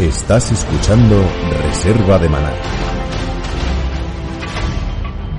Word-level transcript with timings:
Estás 0.00 0.52
escuchando 0.52 1.20
Reserva 1.64 2.20
de 2.20 2.28
Maná. 2.28 2.52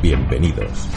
Bienvenidos. 0.02 0.90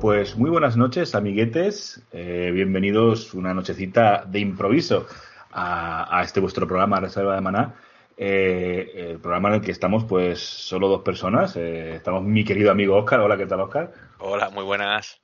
Pues 0.00 0.38
muy 0.38 0.48
buenas 0.48 0.78
noches, 0.78 1.14
amiguetes. 1.14 2.02
Eh, 2.12 2.50
bienvenidos 2.50 3.34
una 3.34 3.52
nochecita 3.52 4.24
de 4.24 4.38
improviso 4.38 5.06
a, 5.52 6.22
este 6.24 6.40
vuestro 6.40 6.66
programa 6.66 7.00
Reserva 7.00 7.34
de 7.34 7.42
Maná. 7.42 7.74
Eh, 8.16 9.10
el 9.10 9.18
programa 9.20 9.50
en 9.50 9.54
el 9.56 9.60
que 9.60 9.72
estamos, 9.72 10.06
pues, 10.06 10.40
solo 10.40 10.88
dos 10.88 11.02
personas. 11.02 11.54
Eh, 11.56 11.96
estamos 11.96 12.22
mi 12.22 12.42
querido 12.42 12.70
amigo 12.70 12.96
Oscar. 12.96 13.20
Hola, 13.20 13.36
¿qué 13.36 13.44
tal, 13.44 13.60
Oscar? 13.60 13.92
Hola, 14.18 14.48
muy 14.48 14.64
buenas. 14.64 15.20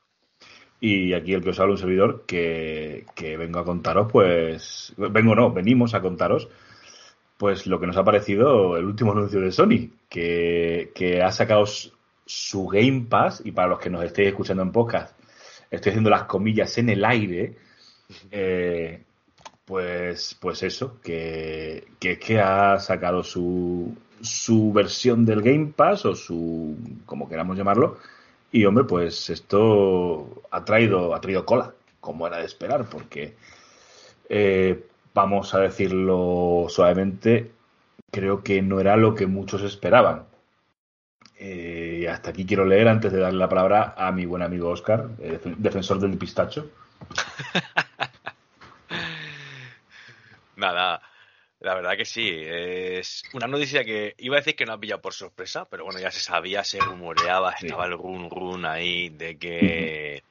Y 0.80 1.14
aquí 1.14 1.32
el 1.32 1.42
que 1.42 1.50
os 1.50 1.60
habla 1.60 1.72
un 1.72 1.78
servidor 1.78 2.24
que, 2.26 3.06
vengo 3.38 3.58
a 3.58 3.64
contaros, 3.64 4.10
pues, 4.12 4.92
vengo 4.96 5.34
no, 5.34 5.50
venimos 5.52 5.94
a 5.94 6.02
contaros, 6.02 6.48
pues 7.38 7.66
lo 7.66 7.80
que 7.80 7.86
nos 7.86 7.96
ha 7.96 8.04
parecido 8.04 8.76
el 8.76 8.84
último 8.84 9.12
anuncio 9.12 9.40
de 9.40 9.52
Sony, 9.52 9.90
que, 10.08 11.20
ha 11.24 11.32
sacado 11.32 11.64
su 12.26 12.66
Game 12.66 13.06
Pass, 13.08 13.42
y 13.44 13.52
para 13.52 13.68
los 13.68 13.78
que 13.78 13.90
nos 13.90 14.04
estéis 14.04 14.28
escuchando 14.28 14.62
en 14.62 14.72
podcast, 14.72 15.18
estoy 15.70 15.90
haciendo 15.90 16.10
las 16.10 16.24
comillas 16.24 16.76
en 16.78 16.90
el 16.90 17.04
aire, 17.04 17.56
eh, 18.30 19.02
pues, 19.64 20.36
pues 20.38 20.62
eso, 20.62 21.00
que, 21.02 21.86
que, 21.98 22.18
que 22.18 22.40
ha 22.40 22.78
sacado 22.78 23.22
su, 23.22 23.96
su 24.20 24.72
versión 24.72 25.24
del 25.24 25.42
Game 25.42 25.72
Pass, 25.74 26.04
o 26.06 26.14
su, 26.14 26.76
como 27.06 27.28
queramos 27.28 27.56
llamarlo, 27.56 27.98
y 28.54 28.64
hombre, 28.66 28.84
pues 28.84 29.30
esto 29.30 30.42
ha 30.52 30.64
traído, 30.64 31.12
ha 31.12 31.20
traído 31.20 31.44
cola, 31.44 31.74
como 31.98 32.24
era 32.24 32.38
de 32.38 32.44
esperar, 32.44 32.88
porque 32.88 33.34
eh, 34.28 34.86
vamos 35.12 35.52
a 35.54 35.58
decirlo 35.58 36.66
suavemente, 36.68 37.50
creo 38.12 38.44
que 38.44 38.62
no 38.62 38.78
era 38.78 38.96
lo 38.96 39.16
que 39.16 39.26
muchos 39.26 39.62
esperaban. 39.62 40.26
Eh, 41.36 42.06
hasta 42.08 42.30
aquí 42.30 42.46
quiero 42.46 42.64
leer 42.64 42.86
antes 42.86 43.10
de 43.10 43.18
darle 43.18 43.40
la 43.40 43.48
palabra 43.48 43.92
a 43.98 44.12
mi 44.12 44.24
buen 44.24 44.42
amigo 44.42 44.68
Oscar, 44.68 45.08
eh, 45.18 45.40
defensor 45.58 45.98
del 45.98 46.16
pistacho. 46.16 46.70
Nada, 50.54 51.02
la 51.64 51.74
verdad 51.74 51.96
que 51.96 52.04
sí, 52.04 52.30
es 52.30 53.22
una 53.32 53.46
noticia 53.46 53.84
que 53.84 54.14
iba 54.18 54.36
a 54.36 54.40
decir 54.40 54.54
que 54.54 54.66
no 54.66 54.74
ha 54.74 54.78
pillado 54.78 55.00
por 55.00 55.14
sorpresa, 55.14 55.64
pero 55.64 55.84
bueno, 55.84 55.98
ya 55.98 56.10
se 56.10 56.20
sabía, 56.20 56.62
se 56.62 56.78
rumoreaba, 56.78 57.52
estaba 57.52 57.86
el 57.86 57.92
run 57.92 58.28
run 58.28 58.66
ahí 58.66 59.08
de 59.08 59.38
que 59.38 60.22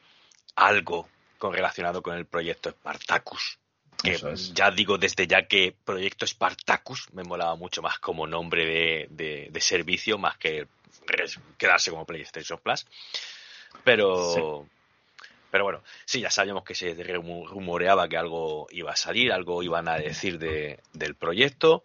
algo 0.56 1.10
con 1.40 1.52
relacionado 1.52 2.04
con 2.04 2.16
el 2.16 2.28
proyecto 2.28 2.70
Spartacus. 2.70 3.58
Que 4.04 4.20
ya 4.54 4.70
digo 4.70 4.98
desde 4.98 5.26
ya 5.26 5.48
que 5.48 5.76
Proyecto 5.84 6.28
Spartacus 6.28 7.08
me 7.14 7.24
molaba 7.24 7.56
mucho 7.56 7.82
más 7.82 8.00
como 8.00 8.28
nombre 8.28 9.08
de, 9.10 9.60
servicio, 9.62 10.18
más 10.18 10.38
que 10.38 10.68
quedarse 11.58 11.90
como 11.90 12.06
PlayStation 12.06 12.60
Plus. 12.62 12.86
Pero, 13.84 14.68
pero 15.54 15.66
bueno, 15.66 15.84
sí, 16.04 16.20
ya 16.20 16.32
sabíamos 16.32 16.64
que 16.64 16.74
se 16.74 16.96
rumoreaba 16.96 18.10
que 18.10 18.18
algo 18.18 18.66
iba 18.72 18.92
a 18.92 18.96
salir, 18.96 19.32
algo 19.32 19.62
iban 19.62 19.88
a 19.88 20.00
decir 20.00 20.40
de, 20.40 20.80
del 20.94 21.14
proyecto. 21.14 21.84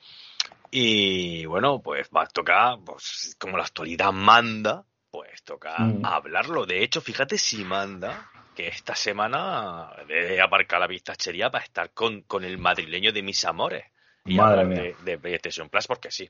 Y 0.71 1.45
bueno, 1.45 1.83
pues 1.83 2.09
va 2.09 2.23
a 2.23 2.27
tocar, 2.29 2.79
pues, 2.83 3.37
como 3.39 3.59
la 3.59 3.65
actualidad 3.65 4.11
manda, 4.11 4.87
pues 5.11 5.43
toca 5.43 5.77
mm. 5.81 6.03
hablarlo. 6.03 6.65
De 6.65 6.83
hecho, 6.83 7.03
fíjate 7.03 7.37
si 7.37 7.63
manda 7.63 8.31
que 8.57 8.69
esta 8.69 8.95
semana 8.95 9.91
debe 10.07 10.41
aparcar 10.41 10.81
la 10.81 10.89
pistachería 10.89 11.51
para 11.51 11.65
estar 11.65 11.91
con, 11.91 12.23
con 12.23 12.45
el 12.45 12.57
madrileño 12.57 13.13
de 13.13 13.23
mis 13.23 13.45
amores. 13.45 13.85
Y 14.25 14.37
Madre 14.37 14.65
De, 14.65 14.97
de, 15.05 15.19
PlayStation 15.19 15.69
Plus, 15.69 15.87
porque 15.87 16.11
sí, 16.11 16.27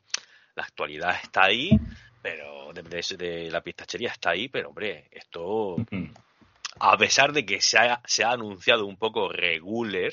la 0.57 0.65
actualidad 0.65 1.15
está 1.23 1.45
ahí, 1.45 1.71
pero 2.21 2.73
de, 2.73 2.83
de, 3.17 3.49
la 3.49 3.61
pistachería 3.61 4.11
está 4.11 4.31
ahí, 4.31 4.49
pero 4.49 4.71
hombre, 4.71 5.07
esto 5.13 5.77
a 6.81 6.97
pesar 6.97 7.33
de 7.33 7.45
que 7.45 7.61
se 7.61 7.79
ha, 7.79 8.01
se 8.05 8.25
ha 8.25 8.33
anunciado 8.33 8.87
un 8.87 8.97
poco 8.97 9.31
regular, 9.31 10.13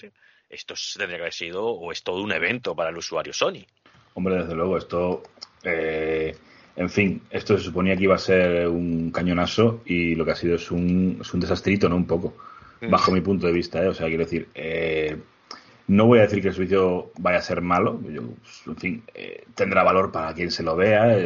esto 0.49 0.73
tendría 0.97 1.17
que 1.17 1.23
haber 1.23 1.33
sido 1.33 1.65
o 1.65 1.91
es 1.91 2.03
todo 2.03 2.21
un 2.21 2.31
evento 2.31 2.75
para 2.75 2.89
el 2.89 2.97
usuario 2.97 3.33
Sony. 3.33 3.65
Hombre, 4.13 4.35
desde 4.35 4.55
luego, 4.55 4.77
esto. 4.77 5.23
Eh, 5.63 6.35
en 6.75 6.89
fin, 6.89 7.21
esto 7.29 7.57
se 7.57 7.63
suponía 7.63 7.95
que 7.95 8.03
iba 8.03 8.15
a 8.15 8.19
ser 8.19 8.67
un 8.67 9.11
cañonazo 9.11 9.81
y 9.85 10.15
lo 10.15 10.25
que 10.25 10.31
ha 10.31 10.35
sido 10.35 10.55
es 10.55 10.71
un, 10.71 11.19
es 11.21 11.33
un 11.33 11.39
desastrito, 11.39 11.87
¿no? 11.87 11.95
Un 11.95 12.05
poco, 12.05 12.35
mm. 12.81 12.89
bajo 12.89 13.11
mi 13.11 13.21
punto 13.21 13.47
de 13.47 13.53
vista, 13.53 13.83
¿eh? 13.83 13.87
O 13.87 13.93
sea, 13.93 14.07
quiero 14.07 14.23
decir, 14.23 14.49
eh, 14.53 15.17
no 15.87 16.05
voy 16.05 16.19
a 16.19 16.23
decir 16.23 16.41
que 16.41 16.49
el 16.49 16.53
servicio 16.53 17.11
vaya 17.17 17.37
a 17.37 17.41
ser 17.41 17.61
malo, 17.61 17.99
en 18.05 18.75
fin, 18.77 19.03
eh, 19.13 19.45
tendrá 19.53 19.83
valor 19.83 20.11
para 20.11 20.33
quien 20.33 20.51
se 20.51 20.63
lo 20.63 20.75
vea, 20.75 21.17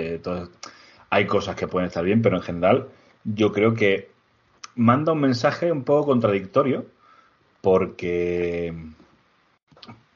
hay 1.10 1.26
cosas 1.26 1.56
que 1.56 1.68
pueden 1.68 1.88
estar 1.88 2.04
bien, 2.04 2.22
pero 2.22 2.38
en 2.38 2.44
general 2.44 2.88
yo 3.24 3.52
creo 3.52 3.74
que 3.74 4.10
manda 4.80 5.12
un 5.12 5.20
mensaje 5.20 5.72
un 5.72 5.84
poco 5.84 6.08
contradictorio 6.08 6.86
porque, 7.62 8.74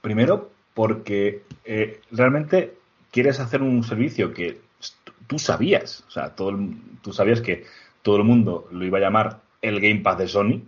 primero, 0.01 0.51
porque 0.73 1.43
eh, 1.65 1.99
realmente 2.11 2.77
quieres 3.11 3.41
hacer 3.41 3.61
un 3.61 3.83
servicio 3.83 4.33
que 4.33 4.61
tú 5.27 5.37
sabías, 5.37 6.05
o 6.07 6.11
sea, 6.11 6.29
todo 6.29 6.57
tú 7.01 7.11
sabías 7.11 7.41
que 7.41 7.65
todo 8.01 8.15
el 8.15 8.23
mundo 8.23 8.67
lo 8.71 8.85
iba 8.85 8.99
a 8.99 9.01
llamar 9.01 9.41
el 9.61 9.81
Game 9.81 9.99
Pass 9.99 10.17
de 10.17 10.27
Sony, 10.29 10.61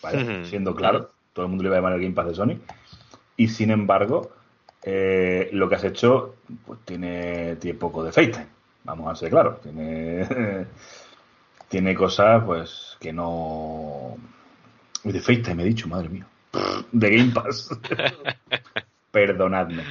¿vale? 0.00 0.44
siendo 0.44 0.74
claro, 0.76 1.10
todo 1.32 1.46
el 1.46 1.48
mundo 1.48 1.64
lo 1.64 1.70
iba 1.70 1.76
a 1.76 1.80
llamar 1.80 1.94
el 1.94 2.02
Game 2.02 2.14
Pass 2.14 2.28
de 2.28 2.34
Sony, 2.34 2.58
y 3.36 3.48
sin 3.48 3.72
embargo, 3.72 4.30
eh, 4.84 5.48
lo 5.52 5.68
que 5.68 5.74
has 5.74 5.84
hecho 5.84 6.36
pues, 6.64 6.78
tiene, 6.84 7.56
tiene 7.56 7.76
poco 7.76 8.04
de 8.04 8.12
FaceTime, 8.12 8.46
vamos 8.84 9.10
a 9.10 9.16
ser 9.16 9.30
claros, 9.30 9.60
tiene 9.60 10.24
tiene 11.74 11.96
cosas 11.96 12.44
pues 12.44 12.96
que 13.00 13.12
no 13.12 14.16
de 15.02 15.18
FaceTime 15.18 15.56
me 15.56 15.62
he 15.64 15.66
dicho, 15.66 15.88
madre 15.88 16.08
mía. 16.08 16.24
De 16.92 17.10
Game 17.10 17.32
Pass. 17.32 17.68
Perdonadme. 19.10 19.82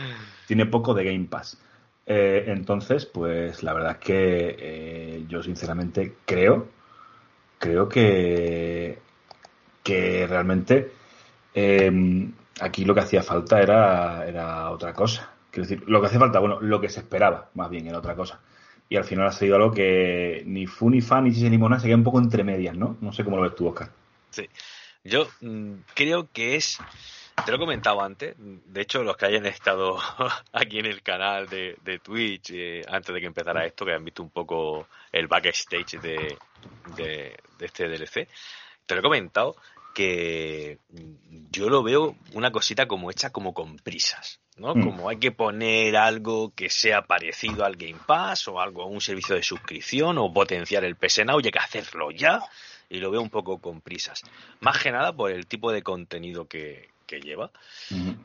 Tiene 0.48 0.66
poco 0.68 0.94
de 0.94 1.04
Game 1.04 1.26
Pass. 1.26 1.60
Eh, 2.06 2.46
entonces, 2.48 3.06
pues 3.06 3.64
la 3.64 3.74
verdad 3.74 3.92
es 3.92 3.98
que 3.98 4.56
eh, 4.58 5.26
yo 5.28 5.44
sinceramente 5.44 6.20
creo, 6.26 6.70
creo 7.60 7.90
que, 7.90 9.00
que 9.84 10.26
realmente 10.26 10.94
em, 11.54 12.32
aquí 12.62 12.86
lo 12.86 12.94
que 12.94 13.02
hacía 13.02 13.24
falta 13.24 13.62
era, 13.62 14.26
era 14.26 14.72
otra 14.72 14.94
cosa. 14.94 15.34
Quiero 15.52 15.68
decir, 15.68 15.84
lo 15.86 16.00
que 16.00 16.08
hacía 16.08 16.20
falta, 16.20 16.40
bueno, 16.40 16.62
lo 16.62 16.80
que 16.80 16.88
se 16.88 17.02
esperaba 17.02 17.50
más 17.56 17.70
bien 17.70 17.88
era 17.88 17.98
otra 17.98 18.16
cosa 18.16 18.40
y 18.94 18.96
al 18.96 19.06
final 19.06 19.26
ha 19.26 19.32
sido 19.32 19.56
algo 19.56 19.72
que 19.72 20.44
ni 20.46 20.68
fu 20.68 20.88
ni 20.88 21.02
fan 21.02 21.24
ni 21.24 21.34
chise 21.34 21.50
ni 21.50 21.58
mona 21.58 21.80
se 21.80 21.88
queda 21.88 21.96
un 21.96 22.04
poco 22.04 22.20
entre 22.20 22.44
medias, 22.44 22.78
¿no? 22.78 22.96
No 23.02 23.12
sé 23.12 23.24
cómo 23.24 23.38
lo 23.38 23.42
ves 23.42 23.56
tú, 23.56 23.68
Oscar. 23.68 23.90
Sí, 24.30 24.48
yo 25.04 25.28
mm, 25.42 25.78
creo 25.96 26.30
que 26.32 26.56
es, 26.56 26.78
te 27.44 27.50
lo 27.50 27.58
he 27.58 27.60
comentado 27.60 28.04
antes, 28.04 28.36
de 28.38 28.82
hecho 28.82 29.02
los 29.02 29.18
que 29.18 29.26
hayan 29.26 29.48
estado 29.48 29.98
aquí 30.54 30.78
en 30.78 30.86
el 30.86 31.02
canal 31.02 31.50
de, 31.50 32.00
Twitch 32.04 32.52
eh, 32.54 32.84
antes 32.88 33.16
de 33.16 33.20
que 33.20 33.26
empezara 33.26 33.66
esto, 33.66 33.84
que 33.84 33.94
han 33.94 34.06
visto 34.06 34.22
un 34.22 34.30
poco 34.30 34.86
el 35.12 35.26
backstage 35.26 36.00
de, 36.00 36.38
de, 36.96 37.36
de 37.58 37.66
este 37.66 37.88
DLC, 37.88 38.28
te 38.86 38.94
lo 38.94 39.00
he 39.00 39.04
comentado 39.04 39.56
que 39.94 40.80
yo 41.52 41.70
lo 41.70 41.84
veo 41.84 42.16
una 42.34 42.52
cosita 42.52 42.88
como 42.88 43.12
hecha 43.12 43.32
como 43.32 43.54
con 43.54 43.78
prisas. 43.78 44.40
¿no? 44.58 44.76
Mm. 44.76 44.84
Como 44.84 45.10
hay 45.10 45.18
que 45.18 45.32
poner 45.32 45.96
algo 45.96 46.54
que 46.56 46.70
sea 46.70 47.04
parecido 47.04 47.66
al 47.66 47.76
Game 47.76 48.00
Pass 48.06 48.48
o 48.48 48.60
algo, 48.60 48.86
un 48.86 49.02
servicio 49.02 49.36
de 49.36 49.44
suscripción 49.44 50.18
o 50.18 50.32
potenciar 50.32 50.84
el 50.84 50.96
PS 50.96 51.26
Now, 51.26 51.40
hay 51.44 51.52
que 51.52 51.60
hacerlo 51.60 52.12
ya 52.12 52.42
y 52.90 53.00
lo 53.00 53.10
veo 53.12 53.22
un 53.22 53.30
poco 53.30 53.60
con 53.60 53.82
prisas. 53.82 54.22
Más 54.60 54.82
que 54.82 54.92
nada 54.92 55.14
por 55.14 55.32
el 55.32 55.48
tipo 55.48 55.72
de 55.72 55.82
contenido 55.82 56.48
que, 56.48 56.93
que 57.14 57.22
lleva. 57.22 57.52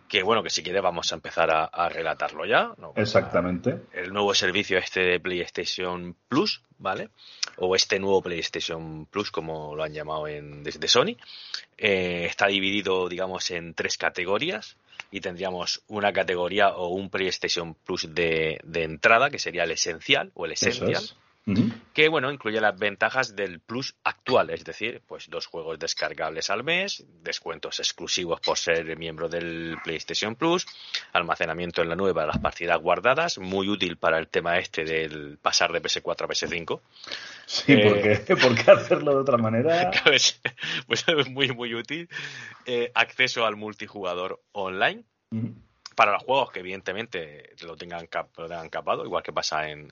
Que 0.09 0.23
bueno, 0.23 0.43
que 0.43 0.51
si 0.51 0.63
quiere 0.63 0.81
vamos 0.81 1.13
a 1.13 1.17
empezar 1.17 1.51
a, 1.51 1.89
relatarlo 1.89 2.47
ya. 2.47 2.75
Exactamente. 2.97 3.81
El 3.93 4.13
nuevo 4.13 4.35
servicio 4.35 4.79
este 4.79 5.01
de 5.01 5.21
PlayStation 5.21 6.17
Plus, 6.29 6.63
¿vale? 6.79 7.11
O 7.57 7.75
este 7.75 7.99
nuevo 7.99 8.23
PlayStation 8.23 9.07
Plus, 9.07 9.31
como 9.31 9.75
lo 9.75 9.83
han 9.83 9.93
llamado 9.93 10.27
en, 10.29 10.63
desde 10.63 10.89
Sony. 10.89 11.17
Eh, 11.77 12.27
está 12.27 12.47
dividido, 12.47 13.09
digamos, 13.09 13.51
en 13.51 13.75
tres 13.75 13.99
categorías 13.99 14.77
y 15.11 15.21
tendríamos 15.21 15.83
una 15.89 16.13
categoría 16.13 16.71
o 16.71 16.89
un 16.89 17.11
PlayStation 17.11 17.75
Plus 17.75 18.15
de, 18.15 18.61
de 18.65 18.83
entrada, 18.85 19.31
que 19.31 19.39
sería 19.39 19.65
el 19.65 19.71
esencial 19.71 20.31
o 20.35 20.47
el 20.47 20.53
Que 21.95 22.09
bueno, 22.09 22.31
incluye 22.31 22.61
las 22.61 22.79
ventajas 22.79 23.35
del 23.35 23.61
Plus 23.61 23.97
actual, 24.05 24.51
es 24.51 24.65
decir, 24.65 25.03
pues 25.07 25.29
dos 25.31 25.47
juegos 25.47 25.79
descargables 25.79 26.51
al 26.51 26.63
mes, 26.63 27.05
descuentos 27.23 27.79
exclusivos 27.79 28.41
por 28.41 28.59
ser 28.59 28.97
miembro 28.97 29.29
del 29.29 29.77
PlayStation 29.83 30.37
Plus, 30.37 30.67
almacenamiento 31.13 31.83
en 31.83 31.89
la 31.89 31.97
nube 31.97 32.13
para 32.13 32.27
las 32.27 32.39
partidas 32.39 32.81
guardadas, 32.81 33.39
muy 33.39 33.69
útil 33.69 33.97
para 33.97 34.19
el 34.19 34.29
tema 34.29 34.59
este 34.59 34.85
del 34.85 35.39
pasar 35.39 35.73
de 35.73 35.83
PS4 35.83 36.25
a 36.25 36.29
PS5. 36.29 36.81
Sí, 37.47 37.73
eh, 37.73 38.25
¿por, 38.29 38.55
qué? 38.55 38.71
hacerlo 38.71 39.13
de 39.13 39.21
otra 39.21 39.39
manera? 39.39 39.91
pues, 40.05 40.41
es 41.07 41.31
muy, 41.31 41.51
muy 41.53 41.75
útil. 41.75 42.09
Eh, 42.67 42.91
acceso 42.95 43.47
al 43.47 43.57
multijugador 43.57 44.43
online 44.53 45.05
para 45.99 46.13
los 46.13 46.23
juegos 46.23 46.53
que 46.53 46.61
evidentemente 46.61 47.57
lo 47.63 47.77
tengan, 47.77 48.07
capado, 48.07 49.05
igual 49.05 49.21
que 49.21 49.33
pasa 49.33 49.69
en, 49.69 49.91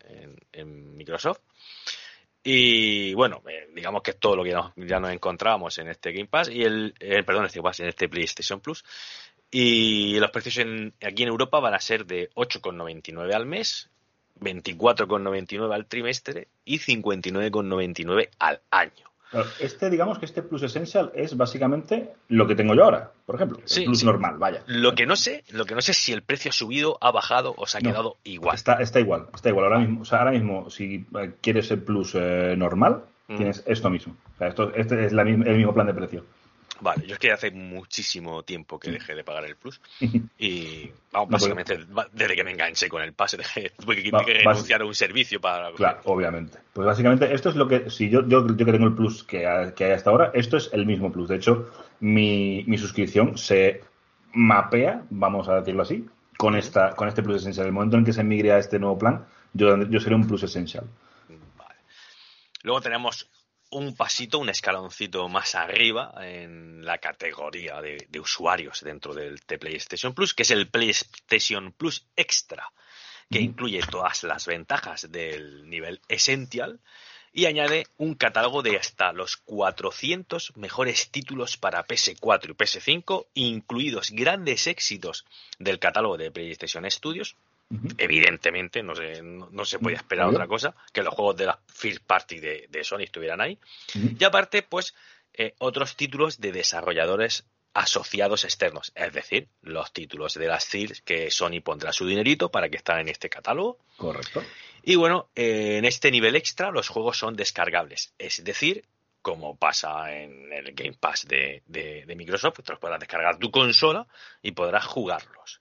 Microsoft. 0.96 1.40
Y 2.44 3.12
bueno, 3.14 3.42
eh, 3.48 3.70
digamos 3.74 4.02
que 4.02 4.12
es 4.12 4.20
todo 4.20 4.36
lo 4.36 4.44
que 4.44 4.54
ya 4.76 5.00
nos 5.00 5.10
encontramos 5.10 5.76
en 5.78 5.88
este 5.88 6.12
Game 6.12 6.28
Pass 6.28 6.48
y 6.48 6.62
el, 6.62 6.94
eh, 7.00 7.24
perdón, 7.24 7.46
este, 7.46 7.58
en 7.58 7.88
este 7.88 8.08
PlayStation 8.08 8.60
Plus. 8.60 8.84
Y 9.50 10.20
los 10.20 10.30
precios 10.30 10.64
aquí 11.04 11.24
en 11.24 11.28
Europa 11.28 11.58
van 11.58 11.74
a 11.74 11.80
ser 11.80 12.06
de 12.06 12.30
8,99 12.36 13.34
al 13.34 13.46
mes, 13.46 13.90
24,99 14.38 15.74
al 15.74 15.86
trimestre 15.86 16.46
y 16.64 16.78
59,99 16.78 18.28
al 18.38 18.60
año. 18.70 19.10
Este, 19.60 19.90
digamos 19.90 20.18
que 20.18 20.24
este 20.24 20.42
Plus 20.42 20.62
Essential 20.62 21.10
es 21.14 21.36
básicamente 21.36 22.12
lo 22.28 22.46
que 22.46 22.54
tengo 22.54 22.74
yo 22.74 22.84
ahora, 22.84 23.10
por 23.24 23.34
ejemplo. 23.36 23.58
El 23.76 23.84
Plus 23.84 24.04
normal, 24.04 24.36
vaya. 24.38 24.62
Lo 24.66 24.94
que 24.94 25.06
no 25.06 25.16
sé, 25.16 25.44
lo 25.50 25.64
que 25.64 25.74
no 25.74 25.82
sé 25.82 25.92
es 25.92 25.98
si 25.98 26.12
el 26.12 26.22
precio 26.22 26.50
ha 26.50 26.52
subido, 26.52 26.96
ha 27.00 27.10
bajado 27.10 27.54
o 27.56 27.66
se 27.66 27.78
ha 27.78 27.80
quedado 27.80 28.16
igual. 28.24 28.54
Está, 28.54 28.74
está 28.74 29.00
igual, 29.00 29.26
está 29.34 29.48
igual. 29.48 29.66
Ahora 29.66 29.80
mismo, 29.80 30.02
o 30.02 30.04
sea, 30.04 30.20
ahora 30.20 30.30
mismo, 30.30 30.70
si 30.70 31.06
eh, 31.18 31.32
quieres 31.40 31.70
el 31.70 31.82
Plus 31.82 32.14
eh, 32.14 32.54
normal, 32.56 33.02
mm. 33.28 33.36
tienes 33.36 33.62
esto 33.66 33.90
mismo. 33.90 34.16
O 34.34 34.38
sea, 34.38 34.48
esto, 34.48 34.72
este 34.74 35.06
es 35.06 35.12
el 35.12 35.24
mismo 35.56 35.74
plan 35.74 35.86
de 35.86 35.94
precio. 35.94 36.24
Vale, 36.80 37.06
yo 37.06 37.14
es 37.14 37.18
que 37.18 37.32
hace 37.32 37.50
muchísimo 37.50 38.42
tiempo 38.42 38.78
que 38.78 38.90
dejé 38.90 39.14
de 39.14 39.24
pagar 39.24 39.44
el 39.44 39.56
Plus 39.56 39.80
y 40.38 40.90
vamos, 41.10 41.30
básicamente 41.30 41.78
desde 42.12 42.36
que 42.36 42.44
me 42.44 42.52
enganché 42.52 42.88
con 42.88 43.02
el 43.02 43.14
pase 43.14 43.36
dejé, 43.36 43.70
tuve 43.70 44.02
que, 44.02 44.10
renunciar 44.10 44.82
a 44.82 44.84
un 44.84 44.94
servicio 44.94 45.40
para... 45.40 45.72
Claro, 45.72 46.00
obviamente. 46.04 46.58
Pues 46.72 46.86
básicamente 46.86 47.32
esto 47.32 47.48
es 47.48 47.56
lo 47.56 47.66
que, 47.66 47.88
si 47.90 48.10
yo, 48.10 48.26
yo, 48.28 48.46
yo 48.46 48.66
que 48.66 48.72
tengo 48.72 48.86
el 48.86 48.94
Plus 48.94 49.24
que, 49.24 49.72
que 49.74 49.84
hay 49.84 49.92
hasta 49.92 50.10
ahora, 50.10 50.30
esto 50.34 50.56
es 50.56 50.70
el 50.72 50.86
mismo 50.86 51.10
Plus. 51.10 51.28
De 51.28 51.36
hecho, 51.36 51.70
mi, 52.00 52.64
mi 52.66 52.76
suscripción 52.76 53.38
se 53.38 53.82
mapea, 54.32 55.02
vamos 55.10 55.48
a 55.48 55.56
decirlo 55.56 55.82
así, 55.82 56.06
con, 56.36 56.56
esta, 56.56 56.94
con 56.94 57.08
este 57.08 57.22
Plus 57.22 57.36
Essential. 57.36 57.66
El 57.66 57.72
momento 57.72 57.96
en 57.96 58.04
que 58.04 58.12
se 58.12 58.22
migre 58.22 58.52
a 58.52 58.58
este 58.58 58.78
nuevo 58.78 58.98
plan, 58.98 59.24
yo, 59.52 59.82
yo 59.88 60.00
seré 60.00 60.14
un 60.14 60.26
Plus 60.26 60.42
Essential. 60.42 60.84
Vale. 61.56 61.74
Luego 62.62 62.80
tenemos 62.80 63.28
un 63.70 63.94
pasito, 63.94 64.38
un 64.38 64.48
escaloncito 64.48 65.28
más 65.28 65.54
arriba 65.54 66.14
en 66.20 66.84
la 66.84 66.98
categoría 66.98 67.80
de, 67.80 68.20
usuarios 68.20 68.82
dentro 68.82 69.14
del 69.14 69.38
PlayStation 69.40 70.14
Plus, 70.14 70.34
que 70.34 70.42
es 70.42 70.50
el 70.50 70.68
PlayStation 70.68 71.72
Plus 71.72 72.06
Extra, 72.16 72.72
que 73.30 73.40
incluye 73.40 73.80
todas 73.90 74.22
las 74.22 74.46
ventajas 74.46 75.10
del 75.10 75.68
nivel 75.68 76.00
Essential 76.08 76.80
y 77.32 77.44
añade 77.44 77.86
un 77.98 78.14
catálogo 78.14 78.62
de 78.62 78.78
hasta 78.78 79.12
los 79.12 79.36
400 79.36 80.56
mejores 80.56 81.10
títulos 81.10 81.58
para 81.58 81.86
PS4 81.86 82.50
y 82.50 82.54
PS5, 82.54 83.26
incluidos 83.34 84.10
grandes 84.10 84.66
éxitos 84.66 85.26
del 85.58 85.78
catálogo 85.78 86.16
de 86.16 86.30
PlayStation 86.30 86.90
Studios, 86.90 87.36
Evidentemente, 87.98 88.82
no 88.82 88.94
se, 88.94 89.22
no, 89.22 89.64
se 89.64 89.78
podía 89.78 89.96
esperar 89.96 90.28
otra 90.28 90.46
cosa 90.46 90.74
que 90.92 91.02
los 91.02 91.14
juegos 91.14 91.36
de 91.36 91.46
la 91.46 91.58
First 91.66 92.04
Party 92.06 92.38
de, 92.38 92.84
Sony 92.84 93.02
estuvieran 93.02 93.40
ahí. 93.40 93.58
Y 93.94 94.22
aparte, 94.24 94.62
pues, 94.62 94.94
eh, 95.32 95.54
otros 95.58 95.96
títulos 95.96 96.40
de 96.40 96.52
desarrolladores 96.52 97.44
asociados 97.74 98.44
externos, 98.44 98.92
es 98.94 99.12
decir, 99.12 99.48
los 99.60 99.92
títulos 99.92 100.34
de 100.34 100.46
las 100.46 100.64
CIR 100.66 101.02
que 101.02 101.30
Sony 101.30 101.60
pondrá 101.62 101.92
su 101.92 102.06
dinerito 102.06 102.50
para 102.50 102.70
que 102.70 102.76
estén 102.78 102.98
en 102.98 103.08
este 103.08 103.28
catálogo. 103.28 103.78
Correcto. 103.98 104.42
Y 104.82 104.94
bueno, 104.94 105.28
eh, 105.34 105.76
en 105.76 105.84
este 105.84 106.10
nivel 106.10 106.36
extra 106.36 106.70
los 106.70 106.88
juegos 106.88 107.18
son 107.18 107.34
descargables, 107.34 108.14
es 108.16 108.42
decir, 108.44 108.84
como 109.20 109.56
pasa 109.56 110.14
en 110.14 110.52
el 110.52 110.72
Game 110.72 110.96
Pass 110.98 111.26
de, 111.26 111.62
de 111.66 112.14
Microsoft, 112.16 112.62
te 112.62 112.72
los 112.72 112.78
podrás 112.78 113.00
descargar 113.00 113.38
tu 113.38 113.50
consola 113.50 114.06
y 114.40 114.52
podrás 114.52 114.86
jugarlos. 114.86 115.60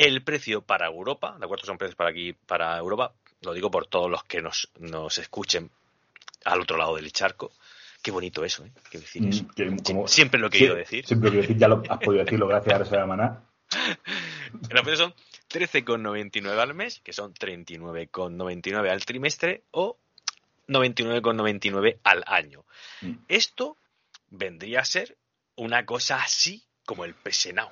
El 0.00 0.22
precio 0.22 0.62
para 0.62 0.86
Europa, 0.86 1.36
¿de 1.38 1.44
acuerdo? 1.44 1.66
Son 1.66 1.76
precios 1.76 1.94
para 1.94 2.08
aquí, 2.08 2.32
para 2.32 2.78
Europa, 2.78 3.12
lo 3.42 3.52
digo 3.52 3.70
por 3.70 3.86
todos 3.86 4.10
los 4.10 4.24
que 4.24 4.40
nos, 4.40 4.70
nos 4.78 5.18
escuchen 5.18 5.70
al 6.46 6.62
otro 6.62 6.78
lado 6.78 6.96
del 6.96 7.12
charco. 7.12 7.52
Qué 8.00 8.10
bonito 8.10 8.42
eso, 8.42 8.64
¿eh? 8.64 8.72
Decir 8.90 9.28
eso. 9.28 9.44
Mm, 9.44 10.06
siempre 10.06 10.40
lo 10.40 10.46
he 10.46 10.50
querido 10.50 10.74
decir. 10.74 11.04
Siempre 11.04 11.28
lo 11.28 11.36
he 11.36 11.42
decir, 11.42 11.58
ya 11.58 11.68
lo 11.68 11.82
has 11.86 11.98
podido 11.98 12.24
decirlo 12.24 12.46
gracias 12.46 12.76
a 12.76 12.78
Reserva 12.78 13.06
Maná. 13.06 13.42
Los 14.70 14.82
precios 14.82 14.98
son 15.00 15.14
13,99 15.50 16.58
al 16.58 16.72
mes, 16.72 17.00
que 17.00 17.12
son 17.12 17.34
39,99 17.34 18.90
al 18.90 19.04
trimestre 19.04 19.64
o 19.70 19.98
99,99 20.66 21.98
al 22.04 22.24
año. 22.26 22.64
Mm. 23.02 23.16
Esto 23.28 23.76
vendría 24.30 24.80
a 24.80 24.84
ser 24.86 25.18
una 25.56 25.84
cosa 25.84 26.22
así 26.22 26.64
como 26.86 27.04
el 27.04 27.12
pesenao. 27.12 27.70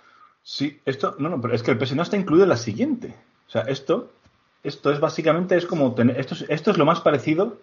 Sí, 0.50 0.80
esto, 0.86 1.14
no, 1.18 1.28
no, 1.28 1.42
pero 1.42 1.54
es 1.54 1.62
que 1.62 1.72
el 1.72 1.76
PS 1.76 1.94
no 1.94 2.02
está 2.02 2.16
incluido 2.16 2.44
en 2.44 2.48
la 2.48 2.56
siguiente. 2.56 3.14
O 3.46 3.50
sea, 3.50 3.62
esto, 3.62 4.12
esto 4.62 4.90
es 4.90 4.98
básicamente, 4.98 5.58
es 5.58 5.66
como 5.66 5.94
tener, 5.94 6.18
esto 6.18 6.32
es, 6.32 6.46
esto 6.48 6.70
es 6.70 6.78
lo 6.78 6.86
más 6.86 7.02
parecido, 7.02 7.58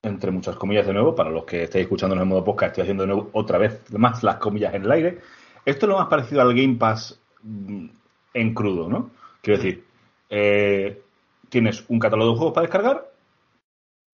entre 0.00 0.30
muchas 0.30 0.54
comillas 0.54 0.86
de 0.86 0.92
nuevo, 0.92 1.16
para 1.16 1.30
los 1.30 1.44
que 1.44 1.64
estáis 1.64 1.82
escuchando 1.82 2.14
en 2.14 2.22
el 2.22 2.28
modo 2.28 2.44
podcast, 2.44 2.70
estoy 2.70 2.82
haciendo 2.82 3.02
de 3.02 3.08
nuevo 3.08 3.30
otra 3.32 3.58
vez 3.58 3.82
más 3.98 4.22
las 4.22 4.36
comillas 4.36 4.72
en 4.74 4.84
el 4.84 4.92
aire. 4.92 5.18
Esto 5.64 5.86
es 5.86 5.90
lo 5.90 5.98
más 5.98 6.06
parecido 6.06 6.40
al 6.40 6.54
Game 6.54 6.76
Pass 6.76 7.20
mm, 7.42 7.86
en 8.34 8.54
crudo, 8.54 8.88
¿no? 8.88 9.10
Quiero 9.42 9.60
decir, 9.60 9.84
eh, 10.30 11.02
tienes 11.48 11.84
un 11.88 11.98
catálogo 11.98 12.30
de 12.30 12.36
juegos 12.36 12.54
para 12.54 12.66
descargar 12.66 13.10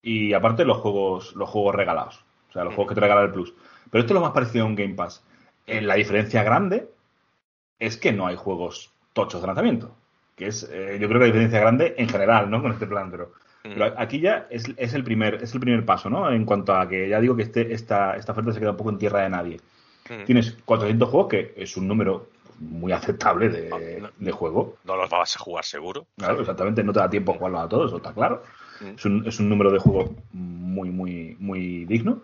y 0.01 0.33
aparte 0.33 0.65
los 0.65 0.79
juegos, 0.79 1.37
los 1.37 1.51
juegos 1.51 1.75
regalados. 1.75 2.25
O 2.49 2.53
sea, 2.55 2.65
los 2.65 2.75
juegos 2.75 2.93
que 2.93 2.95
te 2.95 3.03
regala 3.03 3.25
el 3.25 3.31
Plus. 3.31 3.53
Pero 3.91 4.01
esto 4.01 4.15
es 4.15 4.15
lo 4.15 4.23
más 4.23 4.33
parecido 4.33 4.65
a 4.65 4.69
un 4.69 4.75
Game 4.75 4.95
Pass. 4.95 5.23
En 5.67 5.87
la 5.87 5.97
diferencia 5.97 6.43
grande 6.43 6.89
es 7.81 7.97
que 7.97 8.13
no 8.13 8.27
hay 8.27 8.37
juegos 8.37 8.93
tochos 9.13 9.41
de 9.41 9.47
lanzamiento. 9.49 9.97
Que 10.37 10.47
es, 10.47 10.69
eh, 10.71 10.99
yo 11.01 11.09
creo 11.09 11.19
que 11.21 11.27
la 11.27 11.33
diferencia 11.33 11.61
grande 11.61 11.95
en 11.99 12.09
general, 12.09 12.51
¿no? 12.51 12.63
Con 12.63 12.73
este 12.73 12.87
plan, 12.87 13.11
pero, 13.11 13.33
aquí 13.97 14.21
ya 14.21 14.47
es, 14.49 14.95
el 14.95 15.05
primer, 15.05 15.43
es 15.43 15.53
el 15.53 15.61
primer 15.61 15.85
paso, 15.85 16.09
¿no? 16.09 16.31
En 16.31 16.45
cuanto 16.45 16.75
a 16.75 16.89
que 16.89 17.09
ya 17.09 17.21
digo 17.21 17.37
que 17.37 17.43
este, 17.43 17.75
esta, 17.75 18.17
esta 18.17 18.33
oferta 18.33 18.53
se 18.53 18.61
queda 18.61 18.71
un 18.71 18.77
poco 18.77 18.91
en 18.91 18.99
tierra 18.99 19.23
de 19.23 19.31
nadie. 19.31 19.61
Tienes 20.27 20.57
400 20.65 21.09
juegos, 21.09 21.29
que 21.29 21.55
es 21.57 21.77
un 21.77 21.87
número 21.87 22.27
muy 22.59 22.91
aceptable 22.93 23.49
de, 23.49 24.03
de, 24.19 24.33
juego. 24.33 24.77
No 24.85 24.97
los 24.97 25.09
vas 25.09 25.37
a 25.37 25.39
jugar 25.39 25.65
seguro. 25.65 26.07
Claro, 26.17 26.41
exactamente, 26.41 26.83
no 26.83 26.93
te 26.93 26.99
da 26.99 27.09
tiempo 27.09 27.33
a 27.33 27.37
jugarlos 27.37 27.63
a 27.63 27.69
todos, 27.69 27.87
eso 27.89 27.97
está 27.99 28.13
claro. 28.13 28.43
es, 28.81 29.05
un, 29.05 29.27
es 29.27 29.39
un 29.39 29.49
número 29.49 29.71
de 29.71 29.79
juegos 29.79 30.11
muy, 30.33 30.91
muy, 30.91 31.37
muy 31.39 31.85
digno. 31.85 32.23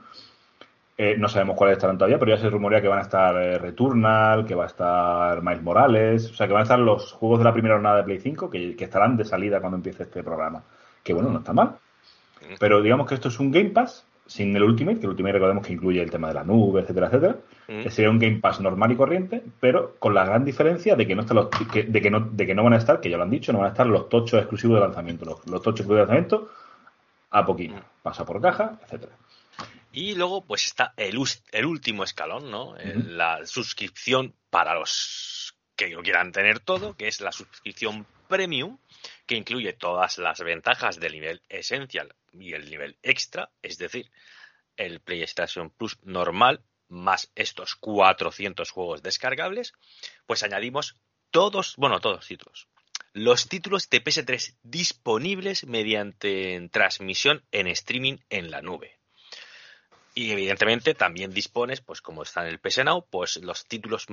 Eh, 0.99 1.15
no 1.19 1.29
sabemos 1.29 1.57
cuáles 1.57 1.77
estarán 1.77 1.99
todavía, 1.99 2.19
pero 2.19 2.35
ya 2.35 2.41
se 2.41 2.49
rumorea 2.49 2.81
que 2.81 2.89
van 2.89 3.01
a 3.01 3.03
estar 3.03 3.37
eh, 3.37 3.59
Returnal, 3.59 4.47
que 4.47 4.55
va 4.55 4.65
a 4.65 4.69
estar 4.69 5.43
Miles 5.43 5.63
Morales, 5.63 6.31
o 6.31 6.35
sea, 6.35 6.47
que 6.47 6.55
van 6.55 6.61
a 6.61 6.63
estar 6.63 6.79
los 6.79 7.13
juegos 7.13 7.39
de 7.39 7.45
la 7.45 7.53
primera 7.53 7.75
jornada 7.75 7.99
de 7.99 8.05
Play 8.05 8.19
5, 8.19 8.49
que, 8.49 8.75
estarán 8.79 9.17
de 9.17 9.25
salida 9.27 9.61
cuando 9.61 9.77
empiece 9.77 10.05
este 10.05 10.23
programa. 10.23 10.63
Que 11.03 11.13
bueno, 11.13 11.29
no 11.31 11.41
está 11.41 11.53
mal. 11.53 11.77
Pero 12.59 12.81
digamos 12.81 13.07
que 13.07 13.15
esto 13.15 13.29
es 13.29 13.39
un 13.39 13.51
Game 13.51 13.71
Pass 13.71 14.07
sin 14.27 14.57
el 14.57 14.63
Ultimate, 14.63 14.99
que 14.99 15.05
el 15.05 15.11
Ultimate 15.11 15.35
recordemos 15.35 15.67
que 15.67 15.75
incluye 15.75 16.01
el 16.01 16.11
tema 16.11 16.29
de 16.29 16.35
la 16.35 16.45
nube, 16.45 16.81
etcétera, 16.81 17.09
etcétera. 17.09 17.37
Sería 17.91 18.11
un 18.11 18.19
Game 18.19 18.39
Pass 18.39 18.61
normal 18.61 18.93
y 18.93 18.97
corriente, 18.97 19.43
pero 19.61 19.97
con 19.99 20.15
la 20.15 20.25
gran 20.25 20.45
diferencia 20.45 20.97
de 20.97 21.07
que 21.07 21.15
no 21.15 21.23
están 21.23 21.37
los, 21.37 21.49
de 21.75 22.01
que 22.01 22.11
no, 22.11 22.21
de 22.21 22.47
que 22.47 22.55
no 22.55 22.65
van 22.65 22.73
a 22.73 22.79
estar, 22.79 23.01
que 23.01 23.11
ya 23.11 23.19
lo 23.19 23.25
han 23.25 23.31
dicho, 23.31 23.53
no 23.53 23.59
van 23.59 23.69
a 23.69 23.71
estar 23.71 23.87
los 23.87 24.09
tochos 24.09 24.41
exclusivos 24.41 24.77
de 24.77 24.87
lanzamiento. 24.87 25.25
Los, 25.27 25.47
los 25.47 25.61
tochos 25.61 25.81
exclusivos 25.81 26.09
de 26.09 26.15
lanzamiento 26.15 26.49
a 27.31 27.45
poquito. 27.45 27.77
Pasa 28.03 28.25
por 28.25 28.41
caja, 28.41 28.79
etcétera. 28.83 29.13
Y 29.97 30.15
luego, 30.15 30.45
pues 30.45 30.67
está 30.67 30.93
el, 30.99 31.19
el 31.53 31.65
último 31.65 32.05
escalón, 32.05 32.51
¿no? 32.51 32.77
La 32.77 33.47
suscripción 33.47 34.35
para 34.51 34.75
los 34.75 35.57
que 35.75 35.89
lo 35.89 36.03
quieran 36.03 36.33
tener 36.33 36.61
todo, 36.61 36.95
que 36.99 37.09
es 37.09 37.23
la 37.23 37.33
suscripción 37.33 38.07
premium, 38.29 38.77
que 39.25 39.37
incluye 39.37 39.73
todas 39.73 40.19
las 40.19 40.41
ventajas 40.41 41.01
del 41.01 41.13
nivel 41.13 41.41
esencial 41.49 42.15
y 42.31 42.53
el 42.53 42.69
nivel 42.69 42.99
extra, 43.03 43.49
es 43.63 43.79
decir, 43.79 44.11
el 44.77 45.01
PlayStation 45.01 45.71
Plus 45.71 45.97
normal 46.03 46.63
más 46.89 47.33
estos 47.35 47.75
400 47.75 48.71
juegos 48.71 49.03
descargables, 49.03 49.73
pues 50.27 50.43
añadimos 50.43 50.97
todos, 51.31 51.75
bueno, 51.79 52.01
todos 52.01 52.27
títulos. 52.27 52.69
Los 53.15 53.49
títulos 53.49 53.89
de 53.89 54.05
PS3 54.05 54.59
disponibles 54.63 55.67
mediante 55.67 56.69
transmisión 56.71 57.43
en 57.51 57.69
streaming 57.69 58.19
en 58.29 58.51
la 58.51 58.61
nube. 58.61 58.96
Y 60.19 60.33
evidentemente 60.33 60.95
también 60.95 61.31
dispones, 61.31 61.83
pues 61.83 62.01
como 62.01 62.23
está 62.23 62.41
en 62.41 62.49
el 62.49 62.59
PS 62.59 62.87
Now, 62.87 63.05
pues 63.11 63.37
los 63.37 63.67
títulos 63.67 64.07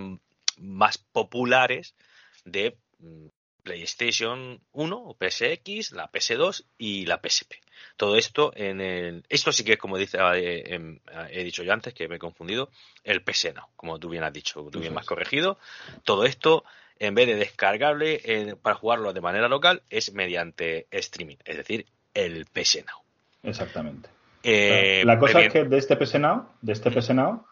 más 0.57 0.97
populares 0.97 1.95
de 2.43 2.77
mm, 2.99 3.27
PlayStation 3.63 4.59
1 4.73 4.97
o 4.97 5.17
PSX, 5.17 5.93
la 5.93 6.11
PS2 6.11 6.65
y 6.77 7.05
la 7.05 7.21
PSP. 7.23 7.53
Todo 7.95 8.17
esto 8.17 8.51
en 8.53 8.81
el. 8.81 9.23
Esto 9.29 9.53
sí 9.53 9.63
que, 9.63 9.77
como 9.77 9.97
dice, 9.97 10.17
eh, 10.35 10.75
em, 10.75 10.99
he 11.29 11.41
dicho 11.41 11.63
yo 11.63 11.71
antes, 11.71 11.93
que 11.93 12.09
me 12.09 12.17
he 12.17 12.19
confundido, 12.19 12.69
el 13.05 13.23
PS 13.23 13.53
Now, 13.55 13.69
como 13.77 13.97
tú 13.97 14.09
bien 14.09 14.25
has 14.25 14.33
dicho, 14.33 14.67
tú 14.69 14.81
bien 14.81 14.93
me 14.93 14.99
has 14.99 15.05
corregido. 15.05 15.57
Todo 16.03 16.25
esto, 16.25 16.65
en 16.99 17.15
vez 17.15 17.27
de 17.27 17.35
descargable 17.35 18.19
eh, 18.25 18.57
para 18.61 18.75
jugarlo 18.75 19.13
de 19.13 19.21
manera 19.21 19.47
local, 19.47 19.83
es 19.89 20.11
mediante 20.11 20.85
streaming, 20.91 21.37
es 21.45 21.55
decir, 21.55 21.85
el 22.13 22.45
PS 22.45 22.83
Now. 22.85 23.03
Exactamente. 23.43 24.09
Eh, 24.43 25.03
la 25.05 25.17
cosa 25.17 25.41
es 25.41 25.51
que 25.51 25.63
de 25.63 25.77
este 25.77 25.95
PS 25.95 26.19
Now, 26.19 26.45
de 26.61 26.73
este 26.73 26.91
PS 26.91 27.13
Now, 27.15 27.45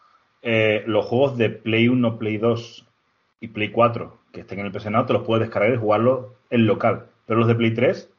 los 0.86 1.06
juegos 1.06 1.36
de 1.36 1.50
Play 1.50 1.88
1, 1.88 2.18
Play 2.18 2.36
2 2.36 2.86
y 3.40 3.48
Play 3.48 3.70
4 3.70 4.22
que 4.32 4.40
estén 4.40 4.58
en 4.58 4.66
el 4.66 4.72
PS 4.72 4.90
Now 4.90 5.06
te 5.06 5.12
los 5.12 5.22
puedes 5.22 5.42
descargar 5.42 5.72
y 5.72 5.76
jugarlos 5.76 6.26
en 6.50 6.66
local. 6.66 7.06
Pero 7.26 7.40
los 7.40 7.48
de 7.48 7.54
Play 7.54 7.74
3, 7.74 8.10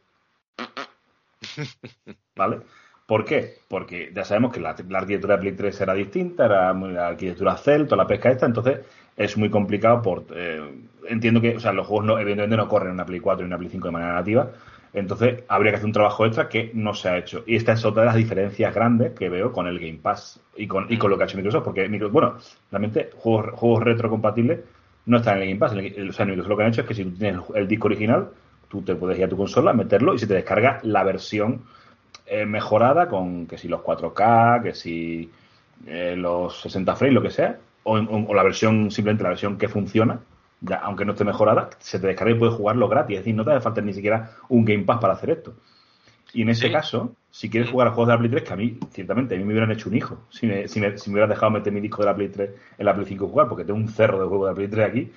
¿vale? 2.36 2.60
¿Por 3.06 3.26
qué? 3.26 3.58
Porque 3.68 4.12
ya 4.16 4.24
sabemos 4.24 4.54
que 4.54 4.62
la, 4.62 4.70
arquitectura 4.70 5.36
de 5.36 5.42
Play 5.42 5.54
3 5.54 5.82
era 5.82 5.94
distinta, 5.94 6.46
era 6.46 6.74
la 6.74 7.08
arquitectura 7.08 7.58
Cell, 7.58 7.86
toda 7.86 7.98
la 7.98 8.08
pesca 8.08 8.32
esta, 8.32 8.46
entonces 8.46 8.80
es 9.18 9.38
muy 9.38 9.50
complicado 9.50 10.02
por... 10.02 10.26
Eh, 10.34 10.62
entiendo 11.10 11.42
que, 11.42 11.58
o 11.58 11.60
sea, 11.60 11.74
los 11.74 11.86
juegos 11.86 12.06
no, 12.06 12.20
evidentemente 12.20 12.56
no 12.56 12.70
corren 12.70 12.90
en 12.90 12.94
una 12.94 13.06
Play 13.06 13.20
4 13.20 13.44
y 13.44 13.48
una 13.48 13.58
Play 13.58 13.70
5 13.70 13.88
de 13.88 13.92
manera 13.92 14.14
nativa, 14.14 14.52
entonces 14.94 15.44
habría 15.48 15.72
que 15.72 15.78
hacer 15.78 15.88
un 15.88 15.94
trabajo 15.94 16.26
extra 16.26 16.48
que 16.48 16.72
no 16.74 16.94
se 16.94 17.10
ha 17.10 17.18
hecho. 17.18 17.44
Y 17.48 17.56
esta 17.56 17.74
es 17.74 17.84
otra 17.84 18.04
de 18.04 18.08
las 18.08 18.16
diferencias 18.16 18.74
grandes 18.74 19.14
que 19.14 19.30
veo 19.30 19.52
con 19.52 19.68
el 19.68 19.80
Game 19.80 20.00
Pass 20.02 20.40
y 20.56 20.68
con, 20.68 20.86
y 20.92 20.98
con 20.98 21.10
lo 21.10 21.18
que 21.18 21.24
ha 21.24 21.26
hecho 21.26 21.38
Microsoft, 21.38 21.64
porque, 21.64 21.88
bueno, 21.88 22.38
realmente 22.72 23.10
juegos, 23.18 23.52
juegos 23.54 23.84
retrocompatibles 23.84 24.60
no 25.06 25.18
está 25.18 25.34
en 25.34 25.42
el 25.42 25.48
Game 25.48 25.60
Pass. 25.60 25.74
O 25.74 26.14
sea, 26.14 26.26
lo 26.26 26.58
que 26.58 26.64
han 26.64 26.70
hecho 26.70 26.82
es 26.82 26.88
que 26.88 26.94
si 26.94 27.06
tú 27.06 27.18
tienes 27.18 27.42
el, 27.56 27.68
disco 27.68 27.88
original, 27.88 28.30
tú 28.70 28.82
te 28.84 28.96
puedes 28.96 29.18
ir 29.18 29.26
a 29.26 29.30
tu 29.30 29.38
consola, 29.38 29.74
meterlo 29.74 30.14
y 30.14 30.20
se 30.20 30.28
te 30.28 30.36
descarga 30.36 30.80
la 30.84 31.04
versión 31.04 31.64
eh, 32.26 32.46
mejorada 32.46 33.10
con 33.10 33.48
que 33.48 33.58
si 33.58 33.68
los 33.68 33.82
4K, 33.82 34.64
que 34.64 34.74
si 34.74 35.30
eh, 35.88 36.16
los 36.16 36.62
60 36.62 36.96
frames, 36.96 37.16
lo 37.16 37.22
que 37.22 37.32
sea, 37.32 37.58
o, 37.84 38.34
la 38.34 38.44
versión, 38.44 38.92
simplemente 38.92 39.24
la 39.24 39.30
versión 39.30 39.58
que 39.58 39.68
funciona, 39.68 40.20
ya, 40.64 40.78
aunque 40.78 41.06
no 41.06 41.12
esté 41.12 41.26
mejorada, 41.26 41.70
se 41.80 42.00
te 42.00 42.08
descarga 42.08 42.34
y 42.34 42.40
puedes 42.40 42.56
jugarlo 42.56 42.88
gratis. 42.88 43.18
Es 43.18 43.22
decir, 43.22 43.36
no 43.36 43.44
te 43.44 43.52
hace 43.52 43.62
falta 43.62 43.82
ni 43.82 43.94
siquiera 43.94 44.38
un 44.50 44.66
Game 44.66 44.84
Pass 44.84 45.00
para 45.00 45.14
hacer 45.14 45.30
esto. 45.30 45.54
Y 46.34 46.42
en 46.42 46.50
ese 46.50 46.72
caso, 46.72 47.16
si 47.30 47.50
quieres 47.50 47.70
jugar 47.70 47.90
a 47.90 47.92
juegos 47.92 48.08
de 48.08 48.14
la 48.14 48.20
Play 48.20 48.32
3, 48.32 48.44
que 48.44 48.54
a 48.54 48.56
mí, 48.56 48.80
ciertamente, 48.92 49.36
a 49.36 49.38
mí 49.38 49.44
me 49.44 49.52
hubieran 49.52 49.72
hecho 49.72 49.90
un 49.90 49.96
hijo 49.96 50.26
si 50.30 50.48
me, 50.48 50.68
si 50.68 50.80
me, 50.80 50.98
si 50.98 51.10
me 51.10 51.16
hubieras 51.16 51.30
dejado 51.30 51.52
meter 51.52 51.72
mi 51.72 51.80
disco 51.80 52.02
de 52.02 52.08
la 52.08 52.16
Play 52.16 52.30
3 52.30 52.50
en 52.80 52.86
la 52.86 52.96
Play 52.96 53.06
5 53.06 53.28
jugar, 53.28 53.48
porque 53.48 53.66
tengo 53.66 53.78
un 53.78 53.88
cerro 53.88 54.20
de 54.20 54.28
juegos 54.28 54.48
de 54.48 54.52
la 54.52 54.56
Play 54.56 54.68
3 54.68 54.90
aquí. 54.90 55.12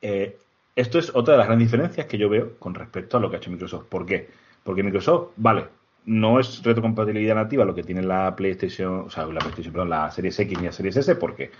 Eh, 0.00 0.36
esto 0.76 0.98
es 0.98 1.14
otra 1.14 1.32
de 1.32 1.38
las 1.38 1.46
grandes 1.46 1.68
diferencias 1.68 2.06
que 2.06 2.18
yo 2.18 2.28
veo 2.28 2.58
con 2.58 2.74
respecto 2.74 3.16
a 3.16 3.20
lo 3.20 3.30
que 3.30 3.36
ha 3.36 3.38
hecho 3.38 3.50
Microsoft. 3.50 3.86
¿Por 3.88 4.06
qué? 4.06 4.28
Porque 4.62 4.82
Microsoft, 4.82 5.32
vale, 5.36 5.66
no 6.06 6.38
es 6.38 6.62
retrocompatibilidad 6.62 7.34
nativa 7.34 7.64
lo 7.64 7.74
que 7.74 7.82
tiene 7.82 8.02
la 8.02 8.34
PlayStation, 8.36 9.04
o 9.06 9.10
sea, 9.10 9.26
la 9.26 9.40
PlayStation, 9.40 9.72
perdón, 9.72 9.90
la 9.90 10.10
Series 10.10 10.38
X 10.38 10.58
ni 10.58 10.66
la 10.66 10.72
Series 10.72 10.96
S, 10.96 11.16
porque, 11.16 11.50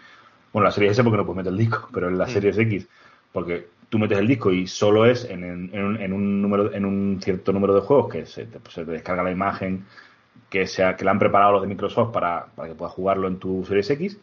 bueno, 0.55 0.65
la 0.65 0.73
Series 0.73 0.93
S 0.93 1.05
porque 1.05 1.19
no 1.19 1.27
puedes 1.27 1.39
meter 1.39 1.53
el 1.53 1.59
disco, 1.59 1.89
pero 1.93 2.09
en 2.09 2.17
la 2.17 2.25
mm. 2.25 2.31
Series 2.31 2.57
X, 2.57 2.89
porque 3.33 3.69
tú 3.91 3.99
metes 3.99 4.19
el 4.19 4.27
disco 4.27 4.51
y 4.51 4.67
solo 4.67 5.05
es 5.05 5.27
en, 5.27 5.45
un, 5.45 6.41
número, 6.41 6.73
en 6.73 6.87
un 6.87 7.21
cierto 7.21 7.53
número 7.53 7.75
de 7.75 7.83
juegos 7.83 8.11
que 8.11 8.25
se 8.25 8.47
te, 8.47 8.59
se 8.71 8.87
descarga 8.87 9.23
la 9.23 9.31
imagen 9.31 9.85
que 10.49 10.67
sea 10.67 10.95
que 10.95 11.05
la 11.05 11.11
han 11.11 11.19
preparado 11.19 11.53
los 11.53 11.63
de 11.63 11.69
Microsoft 11.69 12.13
para, 12.13 12.47
que 12.57 12.75
puedas 12.75 12.95
jugarlo 12.95 13.27
en 13.27 13.39
tu 13.39 13.65
Series 13.65 13.91
X, 13.91 14.19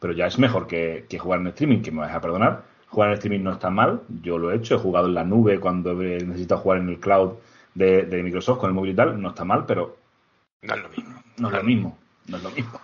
pero 0.00 0.14
ya 0.14 0.26
es 0.26 0.38
mejor 0.38 0.66
que, 0.66 1.06
jugar 1.20 1.40
en 1.40 1.48
streaming, 1.48 1.82
que 1.82 1.90
me 1.90 2.00
vas 2.00 2.14
a 2.14 2.20
perdonar. 2.20 2.62
Jugar 2.88 3.10
en 3.10 3.14
streaming 3.14 3.42
no 3.42 3.52
está 3.52 3.68
mal, 3.68 4.00
yo 4.22 4.38
lo 4.38 4.50
he 4.50 4.56
hecho, 4.56 4.76
he 4.76 4.78
jugado 4.78 5.08
en 5.08 5.14
la 5.14 5.24
nube 5.24 5.60
cuando 5.60 6.00
he 6.00 6.24
necesitado 6.24 6.62
jugar 6.62 6.78
en 6.78 6.88
el 6.88 7.00
cloud 7.00 7.34
de, 7.74 8.22
Microsoft 8.22 8.60
con 8.60 8.70
el 8.70 8.74
móvil 8.74 8.92
y 8.92 8.94
tal, 8.94 9.20
no 9.20 9.30
está 9.30 9.44
mal, 9.44 9.66
pero 9.66 9.96
no 10.62 10.74
es 10.74 10.82
lo 10.82 10.88
mismo. 10.88 11.22
No 11.36 11.48
es 11.48 11.54
lo 11.54 11.62
mismo, 11.62 11.98
no 12.28 12.36
es 12.36 12.42
lo 12.42 12.50
mismo. 12.50 12.80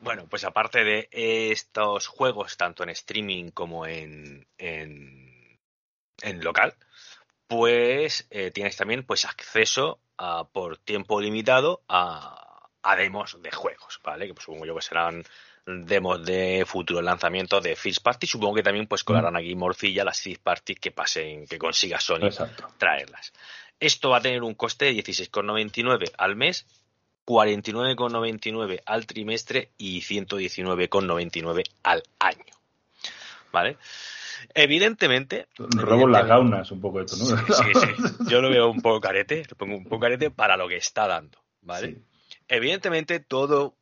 Bueno, 0.00 0.26
pues 0.28 0.44
aparte 0.44 0.84
de 0.84 1.08
estos 1.12 2.06
juegos, 2.06 2.56
tanto 2.56 2.82
en 2.82 2.90
streaming 2.90 3.50
como 3.50 3.86
en 3.86 4.46
en 6.22 6.42
local, 6.42 6.74
pues 7.46 8.26
eh, 8.30 8.50
tienes 8.50 8.76
también 8.76 9.04
pues 9.04 9.24
acceso 9.24 10.00
a, 10.16 10.44
por 10.44 10.78
tiempo 10.78 11.20
limitado 11.20 11.82
a, 11.88 12.68
a, 12.82 12.96
demos 12.96 13.40
de 13.40 13.50
juegos, 13.50 14.00
¿vale? 14.02 14.26
Que 14.26 14.34
pues, 14.34 14.44
supongo 14.44 14.66
yo 14.66 14.74
que 14.74 14.82
serán 14.82 15.24
demos 15.66 16.24
de 16.24 16.64
futuro 16.66 17.02
lanzamiento 17.02 17.60
de 17.60 17.76
First 17.76 18.02
Party. 18.02 18.26
Supongo 18.26 18.54
que 18.54 18.62
también 18.62 18.86
pues 18.86 19.04
colarán 19.04 19.36
aquí 19.36 19.54
morcilla 19.54 20.04
las 20.04 20.20
First 20.20 20.42
Party 20.42 20.74
que 20.76 20.92
pasen, 20.92 21.46
que 21.46 21.58
consiga 21.58 22.00
Sony 22.00 22.30
traerlas. 22.78 23.32
Esto 23.78 24.10
va 24.10 24.18
a 24.18 24.22
tener 24.22 24.42
un 24.42 24.54
coste 24.54 24.86
de 24.86 24.92
16,99 24.92 26.12
al 26.16 26.34
mes, 26.34 26.66
49,99 27.26 28.82
al 28.86 29.06
trimestre 29.06 29.70
y 29.76 30.00
119,99 30.00 31.64
al 31.82 32.02
año. 32.20 32.44
¿Vale? 33.52 33.76
Evidentemente. 34.54 35.48
Robo 35.58 36.06
las 36.06 36.26
gaunas 36.26 36.70
un 36.70 36.80
poco 36.80 37.00
esto, 37.00 37.16
¿no? 37.16 37.24
Sí, 37.26 37.64
sí, 37.74 38.14
Yo 38.28 38.40
lo 38.40 38.50
veo 38.50 38.70
un 38.70 38.80
poco 38.80 39.00
carete, 39.00 39.44
lo 39.50 39.56
pongo 39.56 39.76
un 39.76 39.84
poco 39.84 40.00
carete 40.00 40.30
para 40.30 40.56
lo 40.56 40.68
que 40.68 40.76
está 40.76 41.06
dando, 41.06 41.38
¿vale? 41.62 41.98
Evidentemente, 42.48 43.20
todo. 43.20 43.74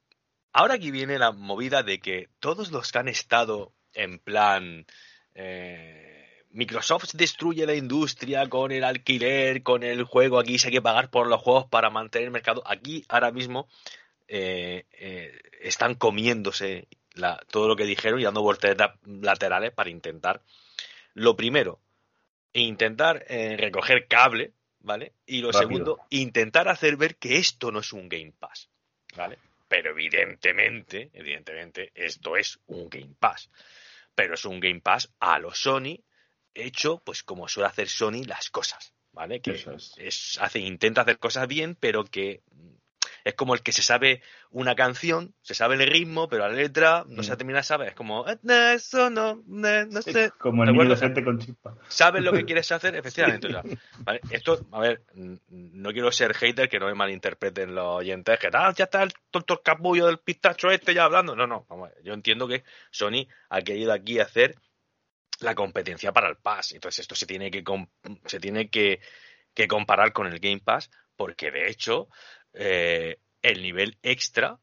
Ahora 0.53 0.75
aquí 0.75 0.91
viene 0.91 1.19
la 1.19 1.33
movida 1.33 1.83
de 1.83 1.99
que 1.99 2.29
todos 2.41 2.71
los 2.71 2.93
que 2.93 2.99
han 2.99 3.09
estado 3.09 3.73
en 3.93 4.19
plan. 4.19 4.87
Eh, 5.35 6.24
Microsoft 6.55 7.15
destruye 7.15 7.67
la 7.67 7.75
industria 7.75 8.49
con 8.49 8.71
el 8.71 8.85
alquiler, 8.85 9.65
con 9.65 9.83
el 9.83 10.05
juego. 10.05 10.39
Aquí 10.39 10.57
se 10.57 10.69
hay 10.69 10.75
que 10.75 10.83
pagar 10.83 11.11
por 11.11 11.27
los 11.27 11.41
juegos 11.43 11.67
para 11.67 11.91
mantener 11.91 12.27
el 12.27 12.33
mercado. 12.33 12.63
Aquí 12.65 13.05
ahora 13.09 13.33
mismo 13.33 13.69
eh, 14.29 14.87
eh, 14.93 15.37
están 15.61 15.97
comiéndose 15.97 16.87
todo 17.51 17.67
lo 17.67 17.75
que 17.75 17.85
dijeron 17.85 18.21
y 18.21 18.25
dando 18.25 18.43
vueltas 18.43 18.77
laterales 19.05 19.73
para 19.73 19.91
intentar, 19.91 20.43
lo 21.15 21.37
primero, 21.37 21.81
intentar 22.53 23.25
eh, 23.29 23.57
recoger 23.57 24.07
cable, 24.07 24.53
¿vale? 24.81 25.13
Y 25.27 25.41
lo 25.41 25.53
segundo, 25.53 26.01
intentar 26.11 26.69
hacer 26.69 26.97
ver 26.97 27.17
que 27.17 27.37
esto 27.39 27.73
no 27.73 27.81
es 27.81 27.93
un 27.93 28.09
Game 28.09 28.33
Pass, 28.39 28.69
¿vale? 29.17 29.39
Pero 29.67 29.91
evidentemente, 29.91 31.11
evidentemente, 31.13 31.91
esto 31.95 32.37
es 32.37 32.61
un 32.67 32.89
Game 32.89 33.15
Pass. 33.19 33.51
Pero 34.15 34.35
es 34.35 34.45
un 34.45 34.61
Game 34.61 34.81
Pass 34.81 35.11
a 35.19 35.41
lo 35.41 35.53
Sony, 35.53 35.99
hecho 36.55 37.03
pues 37.05 37.23
como 37.23 37.49
suele 37.49 37.69
hacer 37.69 37.89
Sony 37.89 38.25
las 38.27 38.51
cosas, 38.51 38.95
¿vale? 39.13 39.41
Que 39.41 39.63
es. 39.97 40.39
hace, 40.41 40.59
intenta 40.61 41.03
hacer 41.03 41.19
cosas 41.19 41.49
bien, 41.49 41.77
pero 41.79 42.05
que 42.05 42.43
es 43.25 43.35
como 43.35 43.55
el 43.55 43.63
que 43.63 43.73
se 43.73 43.83
sabe 43.83 44.23
una 44.51 44.75
canción, 44.75 45.35
se 45.41 45.55
sabe 45.55 45.77
el 45.77 45.91
ritmo, 45.91 46.29
pero 46.29 46.47
la 46.47 46.55
letra 46.55 47.05
no 47.09 47.23
se 47.23 47.33
mm. 47.33 47.37
termina 47.37 47.59
de 47.61 47.65
saber. 47.65 47.89
Es 47.89 47.95
como, 47.95 48.29
eh, 48.29 48.39
eso 48.75 49.09
no, 49.09 49.43
no 49.47 50.03
sé. 50.03 50.31
como 50.39 50.63
el 50.65 50.97
gente 50.97 51.25
con 51.25 51.39
chispa. 51.39 51.75
¿Sabes 51.89 52.23
lo 52.23 52.33
que 52.33 52.45
quieres 52.47 52.71
hacer? 52.71 52.95
Efectivamente. 52.95 53.49
Esto, 54.31 54.67
a 54.73 54.81
ver, 54.81 55.03
no 55.15 55.93
quiero 55.93 56.13
ser 56.13 56.35
hater, 56.35 56.69
que 56.69 56.79
no 56.79 56.87
me 56.87 56.95
malinterpreten 56.95 57.75
los 57.75 57.97
oyentes, 57.97 58.39
que 58.39 58.51
tal, 58.51 58.75
ya 58.75 58.85
está 58.85 59.03
el 59.03 59.13
tonto 59.31 59.63
capullo 59.63 60.07
del 60.07 60.19
pistacho 60.19 60.71
este 60.71 60.93
ya 60.93 61.05
hablando. 61.05 61.35
No, 61.35 61.47
no, 61.47 61.65
vamos, 61.69 61.91
yo 62.03 62.13
entiendo 62.13 62.47
que 62.47 62.63
Sony 62.91 63.27
ha 63.49 63.63
querido 63.63 63.93
aquí 63.93 64.21
hacer 64.21 64.57
la 65.41 65.55
competencia 65.55 66.13
para 66.13 66.29
el 66.29 66.37
Pass. 66.37 66.73
Entonces 66.73 67.01
esto 67.01 67.15
se 67.15 67.27
tiene 67.27 67.51
que, 67.51 67.65
se 68.27 68.41
tiene 68.41 68.69
que, 68.69 69.01
comparar 69.69 70.13
con 70.13 70.27
el 70.27 70.39
Game 70.39 70.61
Pass, 70.61 70.91
porque 71.17 71.51
de 71.51 71.71
hecho 71.71 72.09
eh, 72.53 73.19
el 73.43 73.63
nivel 73.63 73.99
extra, 74.03 74.59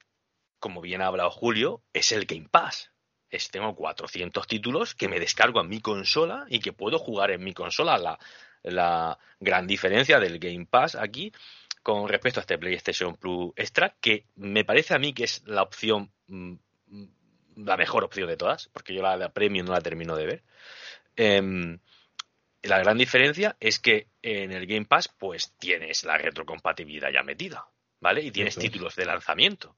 como 0.60 0.82
bien 0.82 1.02
ha 1.02 1.08
hablado 1.08 1.32
Julio, 1.32 1.84
es 1.94 2.12
el 2.12 2.26
Game 2.26 2.48
Pass. 2.50 2.92
Es, 3.30 3.50
tengo 3.50 3.76
400 3.76 4.46
títulos 4.46 4.94
que 4.94 5.08
me 5.08 5.20
descargo 5.20 5.60
a 5.60 5.64
mi 5.64 5.80
consola 5.80 6.46
y 6.50 6.60
que 6.60 6.74
puedo 6.74 7.00
jugar 7.00 7.32
en 7.32 7.44
mi 7.44 7.54
consola. 7.54 7.98
La, 7.98 8.20
la 8.64 9.18
gran 9.40 9.68
diferencia 9.68 10.20
del 10.20 10.40
Game 10.40 10.66
Pass 10.66 10.96
aquí 10.96 11.32
con 11.84 12.08
respecto 12.08 12.40
a 12.40 12.42
este 12.42 12.58
PlayStation 12.58 13.16
Plus 13.16 13.54
Extra, 13.56 13.96
que 14.00 14.26
me 14.36 14.64
parece 14.64 14.94
a 14.94 15.00
mí 15.00 15.14
que 15.14 15.24
es 15.24 15.44
la 15.48 15.64
opción, 15.64 16.12
mm, 16.28 16.54
la 17.66 17.78
mejor 17.78 18.04
opción 18.04 18.28
de 18.28 18.38
todas, 18.38 18.70
porque 18.70 18.94
yo 18.94 19.02
la, 19.02 19.18
de 19.18 19.30
Premium 19.30 19.68
no 19.68 19.74
la 19.74 19.82
termino 19.82 20.16
de 20.16 20.26
ver. 20.26 20.44
Em, 21.16 21.80
la 22.64 22.80
gran 22.80 22.98
diferencia 22.98 23.56
es 23.60 23.80
que 23.80 24.08
en 24.22 24.52
el 24.52 24.68
Game 24.68 24.86
Pass, 24.86 25.08
pues 25.08 25.54
tienes 25.58 26.04
la 26.04 26.18
retrocompatibilidad 26.18 27.12
ya 27.12 27.24
metida. 27.24 27.68
¿vale? 28.02 28.22
Y 28.22 28.32
tienes 28.32 28.58
títulos 28.58 28.96
de 28.96 29.06
lanzamiento. 29.06 29.78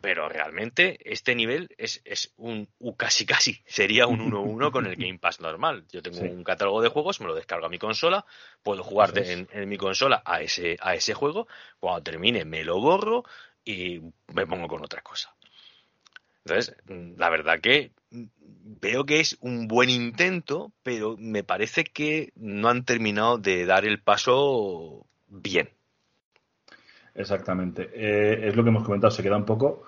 pero 0.00 0.28
realmente 0.28 0.98
este 1.10 1.34
nivel 1.34 1.70
es, 1.78 2.02
es 2.04 2.34
un 2.36 2.68
casi 2.94 3.24
casi 3.24 3.62
sería 3.66 4.06
un 4.06 4.30
1-1 4.30 4.70
con 4.70 4.84
el 4.84 4.96
Game 4.96 5.18
Pass 5.18 5.40
normal. 5.40 5.86
Yo 5.90 6.02
tengo 6.02 6.20
un 6.20 6.44
catálogo 6.44 6.82
de 6.82 6.90
juegos, 6.90 7.20
me 7.20 7.26
lo 7.26 7.34
descargo 7.34 7.64
a 7.64 7.70
mi 7.70 7.78
consola, 7.78 8.26
puedo 8.62 8.84
jugar 8.84 9.12
en, 9.16 9.48
mi 9.66 9.78
consola 9.78 10.22
a 10.26 10.42
ese, 10.42 10.76
a 10.80 10.94
ese 10.94 11.14
juego, 11.14 11.48
cuando 11.80 12.02
termine 12.02 12.44
me 12.44 12.64
lo 12.64 12.78
borro 12.80 13.24
y 13.64 14.02
me 14.34 14.46
pongo 14.46 14.68
con 14.68 14.84
otra 14.84 15.00
cosa. 15.00 15.34
Entonces, 16.44 16.76
la 17.16 17.30
verdad 17.30 17.60
que 17.60 17.92
veo 18.80 19.04
que 19.04 19.20
es 19.20 19.38
un 19.40 19.66
buen 19.66 19.90
intento, 19.90 20.72
pero 20.82 21.16
me 21.18 21.42
parece 21.42 21.84
que 21.84 22.32
no 22.36 22.68
han 22.68 22.84
terminado 22.84 23.38
de 23.38 23.64
dar 23.66 23.84
el 23.84 24.00
paso 24.00 25.06
bien. 25.28 25.70
Exactamente. 27.14 27.90
Eh, 27.94 28.48
es 28.48 28.56
lo 28.56 28.62
que 28.62 28.70
hemos 28.70 28.84
comentado, 28.84 29.10
se 29.10 29.22
queda 29.22 29.36
un 29.36 29.44
poco 29.44 29.84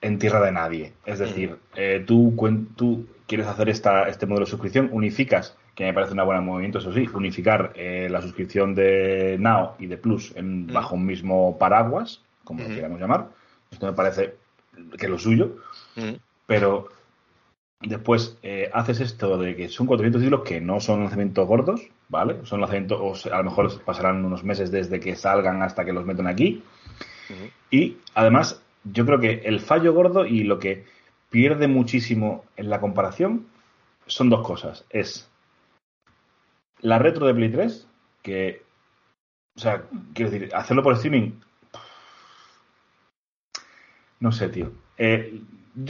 en 0.00 0.18
tierra 0.18 0.44
de 0.44 0.52
nadie. 0.52 0.92
Es 1.04 1.18
decir, 1.18 1.56
eh, 1.76 2.02
tú, 2.06 2.34
tú 2.76 3.06
quieres 3.26 3.46
hacer 3.46 3.68
esta, 3.68 4.08
este 4.08 4.26
modelo 4.26 4.46
de 4.46 4.50
suscripción, 4.50 4.88
unificas, 4.92 5.56
que 5.74 5.84
me 5.84 5.94
parece 5.94 6.12
un 6.12 6.24
buen 6.24 6.44
movimiento, 6.44 6.78
eso 6.78 6.92
sí, 6.92 7.08
unificar 7.12 7.72
eh, 7.74 8.08
la 8.10 8.20
suscripción 8.20 8.74
de 8.74 9.36
Now 9.38 9.72
y 9.78 9.86
de 9.86 9.96
Plus 9.96 10.32
en, 10.36 10.66
bajo 10.66 10.94
un 10.94 11.06
mismo 11.06 11.58
paraguas, 11.58 12.22
como 12.44 12.62
lo 12.62 12.68
queramos 12.68 13.00
llamar. 13.00 13.28
Esto 13.70 13.86
me 13.86 13.92
parece 13.92 14.36
que 14.98 15.08
lo 15.08 15.18
suyo. 15.18 15.56
Pero 16.46 16.88
después 17.80 18.38
eh, 18.42 18.70
haces 18.72 19.00
esto 19.00 19.38
de 19.38 19.56
que 19.56 19.68
son 19.68 19.86
400 19.86 20.22
títulos 20.22 20.46
que 20.46 20.60
no 20.60 20.80
son 20.80 21.00
lanzamientos 21.00 21.46
gordos, 21.46 21.82
¿vale? 22.08 22.44
Son 22.44 22.60
lanzamientos, 22.60 22.98
o 23.00 23.34
a 23.34 23.38
lo 23.38 23.44
mejor 23.44 23.82
pasarán 23.84 24.24
unos 24.24 24.44
meses 24.44 24.70
desde 24.70 25.00
que 25.00 25.16
salgan 25.16 25.62
hasta 25.62 25.84
que 25.84 25.92
los 25.92 26.04
metan 26.04 26.26
aquí. 26.26 26.62
Y 27.70 27.98
además 28.14 28.62
yo 28.84 29.06
creo 29.06 29.18
que 29.18 29.42
el 29.44 29.60
fallo 29.60 29.92
gordo 29.92 30.26
y 30.26 30.44
lo 30.44 30.58
que 30.58 30.84
pierde 31.30 31.68
muchísimo 31.68 32.44
en 32.56 32.70
la 32.70 32.80
comparación 32.80 33.46
son 34.06 34.30
dos 34.30 34.46
cosas. 34.46 34.84
Es 34.90 35.30
la 36.80 36.98
retro 36.98 37.26
de 37.26 37.34
Play 37.34 37.50
3, 37.50 37.88
que, 38.22 38.62
o 39.56 39.60
sea, 39.60 39.84
quiero 40.12 40.30
decir, 40.30 40.54
hacerlo 40.54 40.82
por 40.82 40.94
streaming, 40.94 41.32
no 44.20 44.32
sé, 44.32 44.48
tío. 44.48 44.72
Eh, 44.98 45.40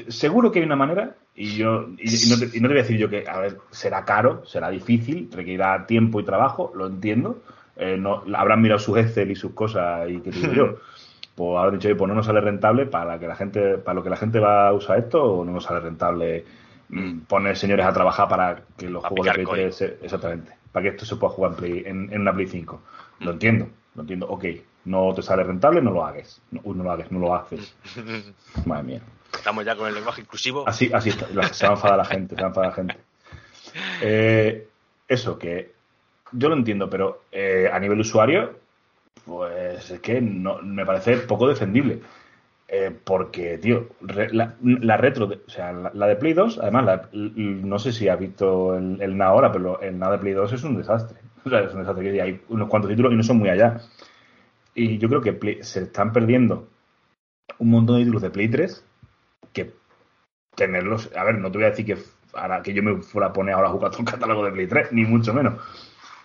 seguro 0.08 0.50
que 0.50 0.60
hay 0.60 0.64
una 0.64 0.76
manera, 0.76 1.14
y 1.36 1.56
yo 1.56 1.88
y 1.98 2.30
no, 2.30 2.38
te, 2.38 2.60
voy 2.60 2.78
a 2.78 2.82
decir 2.82 2.96
yo 2.96 3.08
que, 3.10 3.24
a 3.28 3.40
ver, 3.40 3.58
será 3.70 4.04
caro, 4.04 4.44
será 4.46 4.70
difícil, 4.70 5.28
requerirá 5.32 5.86
tiempo 5.86 6.20
y 6.20 6.24
trabajo, 6.24 6.72
lo 6.74 6.86
entiendo. 6.86 7.42
Eh, 7.76 7.96
no, 7.98 8.22
habrán 8.34 8.62
mirado 8.62 8.78
sus 8.78 8.98
Excel 8.98 9.32
y 9.32 9.34
sus 9.34 9.52
cosas 9.52 10.08
y 10.08 10.20
qué 10.20 10.30
digo 10.30 10.52
yo. 10.52 10.76
pues 11.34 11.58
haber 11.58 11.78
dicho, 11.78 11.96
pues 11.96 12.08
no 12.08 12.14
nos 12.14 12.26
sale 12.26 12.40
rentable 12.40 12.86
para 12.86 13.18
que 13.18 13.26
la 13.26 13.34
gente, 13.34 13.78
para 13.78 13.96
lo 13.96 14.04
que 14.04 14.10
la 14.10 14.16
gente 14.16 14.38
va 14.38 14.68
a 14.68 14.72
usar 14.72 14.98
esto, 14.98 15.22
o 15.22 15.44
no 15.44 15.52
nos 15.52 15.64
sale 15.64 15.80
rentable 15.80 16.44
mm, 16.88 17.20
poner 17.20 17.56
señores 17.56 17.84
a 17.84 17.92
trabajar 17.92 18.28
para 18.28 18.62
que 18.76 18.88
los 18.88 19.04
juegos 19.04 19.26
de 19.26 19.32
Play 19.32 19.46
3 19.46 19.82
exactamente, 20.02 20.52
para 20.70 20.84
que 20.84 20.88
esto 20.90 21.04
se 21.04 21.16
pueda 21.16 21.32
jugar 21.32 21.52
en, 21.52 21.56
Play, 21.56 21.82
en, 21.84 22.20
una 22.20 22.32
Play 22.32 22.46
5. 22.46 22.82
Lo 23.20 23.26
mm. 23.26 23.32
entiendo, 23.32 23.68
lo 23.96 24.02
entiendo, 24.02 24.28
ok, 24.28 24.44
no 24.84 25.12
te 25.14 25.22
sale 25.22 25.44
rentable, 25.44 25.80
no 25.80 25.90
lo 25.90 26.04
hagas. 26.04 26.40
No, 26.50 26.60
no 26.64 26.84
lo 26.84 26.90
hagas, 26.90 27.10
no 27.10 27.18
lo 27.18 27.34
haces. 27.34 27.74
Madre 28.66 28.82
mía. 28.82 29.00
Estamos 29.32 29.64
ya 29.64 29.76
con 29.76 29.88
el 29.88 29.94
lenguaje 29.94 30.20
inclusivo. 30.20 30.66
Así, 30.66 30.90
así 30.92 31.10
está, 31.10 31.26
se 31.52 31.66
va 31.66 31.72
a 31.72 31.76
enfadar 31.76 31.98
la 31.98 32.04
gente, 32.04 32.34
se 32.34 32.40
va 32.40 32.46
a 32.46 32.50
enfadar 32.50 32.70
la 32.70 32.76
gente. 32.76 32.96
Eh, 34.00 34.68
eso, 35.08 35.38
que 35.38 35.72
yo 36.32 36.48
lo 36.48 36.56
entiendo, 36.56 36.88
pero 36.88 37.22
eh, 37.32 37.68
a 37.72 37.78
nivel 37.78 38.00
usuario, 38.00 38.58
pues 39.24 39.90
es 39.90 40.00
que 40.00 40.20
no, 40.20 40.60
me 40.62 40.86
parece 40.86 41.16
poco 41.18 41.48
defendible. 41.48 42.00
Eh, 42.66 42.90
porque, 43.04 43.58
tío, 43.58 43.90
la, 44.32 44.96
retro, 44.96 45.26
o 45.26 45.50
sea, 45.50 45.72
la, 45.72 46.06
de 46.06 46.16
Play 46.16 46.32
2, 46.32 46.58
además, 46.60 47.08
no 47.12 47.78
sé 47.78 47.92
si 47.92 48.08
ha 48.08 48.16
visto 48.16 48.76
el, 48.76 49.00
el 49.00 49.20
ahora, 49.20 49.52
pero 49.52 49.80
el 49.80 49.98
NA 49.98 50.12
de 50.12 50.18
Play 50.18 50.32
2 50.32 50.52
es 50.54 50.64
un 50.64 50.76
desastre. 50.76 51.18
O 51.44 51.50
sea, 51.50 51.60
es 51.60 51.74
un 51.74 51.80
desastre 51.80 52.10
que 52.10 52.22
hay 52.22 52.40
unos 52.48 52.68
cuantos 52.68 52.90
títulos 52.90 53.12
y 53.12 53.16
no 53.16 53.22
son 53.22 53.38
muy 53.38 53.50
allá. 53.50 53.80
Y 54.74 54.98
yo 54.98 55.08
creo 55.08 55.20
que 55.20 55.62
se 55.62 55.82
están 55.82 56.12
perdiendo 56.12 56.68
un 57.58 57.70
montón 57.70 57.96
de 57.96 58.02
títulos 58.02 58.22
de 58.22 58.30
Play 58.30 58.48
3 58.48 58.84
que 59.52 59.72
tenerlos. 60.56 61.10
A 61.16 61.24
ver, 61.24 61.38
no 61.38 61.50
te 61.50 61.58
voy 61.58 61.66
a 61.66 61.70
decir 61.70 61.86
que, 61.86 61.98
ahora, 62.34 62.62
que 62.62 62.74
yo 62.74 62.82
me 62.82 63.00
fuera 63.02 63.28
a 63.28 63.32
poner 63.32 63.54
ahora 63.54 63.68
a 63.68 63.72
jugar 63.72 63.90
todo 63.90 64.00
el 64.00 64.08
catálogo 64.08 64.44
de 64.44 64.52
Play 64.52 64.66
3, 64.66 64.92
ni 64.92 65.04
mucho 65.04 65.32
menos. 65.32 65.62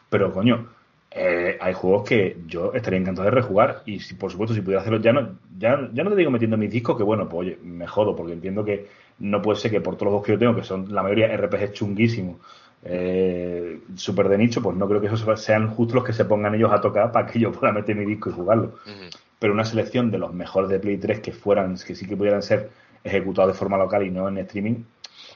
Pero, 0.10 0.34
coño, 0.34 0.68
eh, 1.12 1.58
hay 1.60 1.74
juegos 1.74 2.08
que 2.08 2.38
yo 2.46 2.72
estaría 2.74 3.00
encantado 3.00 3.26
de 3.26 3.32
rejugar 3.32 3.82
y 3.88 4.00
si 4.00 4.14
por 4.14 4.32
supuesto 4.32 4.54
si 4.54 4.62
pudiera 4.62 4.82
hacerlo 4.82 5.00
ya 5.00 5.12
no 5.12 5.40
ya, 5.58 5.90
ya 5.92 6.04
no 6.04 6.12
te 6.12 6.16
digo 6.16 6.30
metiendo 6.30 6.56
mis 6.56 6.70
discos 6.70 6.96
que 6.98 7.02
bueno 7.02 7.28
pues 7.28 7.48
oye 7.48 7.60
me 7.64 7.88
jodo 7.88 8.16
porque 8.16 8.34
entiendo 8.34 8.64
que 8.64 8.86
no 9.18 9.42
puede 9.42 9.58
ser 9.58 9.72
que 9.72 9.82
por 9.82 9.96
todos 9.96 10.06
los 10.06 10.12
juegos 10.12 10.26
que 10.28 10.32
yo 10.34 10.40
tengo 10.40 10.56
que 10.56 10.64
son 10.64 10.94
la 10.94 11.02
mayoría 11.02 11.36
RPG 11.36 11.74
chunguísimos 11.74 12.38
eh, 12.84 13.82
súper 13.96 14.30
de 14.30 14.38
nicho 14.38 14.62
pues 14.62 14.78
no 14.78 14.88
creo 14.88 15.02
que 15.02 15.08
esos 15.08 15.42
sean 15.42 15.70
justo 15.70 15.96
los 15.96 16.04
que 16.04 16.14
se 16.14 16.26
pongan 16.26 16.56
ellos 16.56 16.72
a 16.72 16.80
tocar 16.80 17.12
para 17.12 17.28
que 17.28 17.40
yo 17.40 17.52
pueda 17.52 17.74
meter 17.74 17.96
mi 17.96 18.06
disco 18.06 18.30
y 18.30 18.34
jugarlo 18.34 18.80
pero 19.38 19.54
una 19.54 19.66
selección 19.66 20.12
de 20.12 20.18
los 20.18 20.34
mejores 20.34 20.70
de 20.70 20.80
Play 20.80 20.98
3 20.98 21.20
que 21.20 21.32
fueran 21.32 21.78
que 21.78 21.96
sí 21.96 22.08
que 22.08 22.16
pudieran 22.16 22.42
ser 22.42 22.70
ejecutados 23.04 23.54
de 23.54 23.58
forma 23.58 23.78
local 23.78 24.06
y 24.06 24.12
no 24.12 24.28
en 24.28 24.38
streaming 24.38 24.84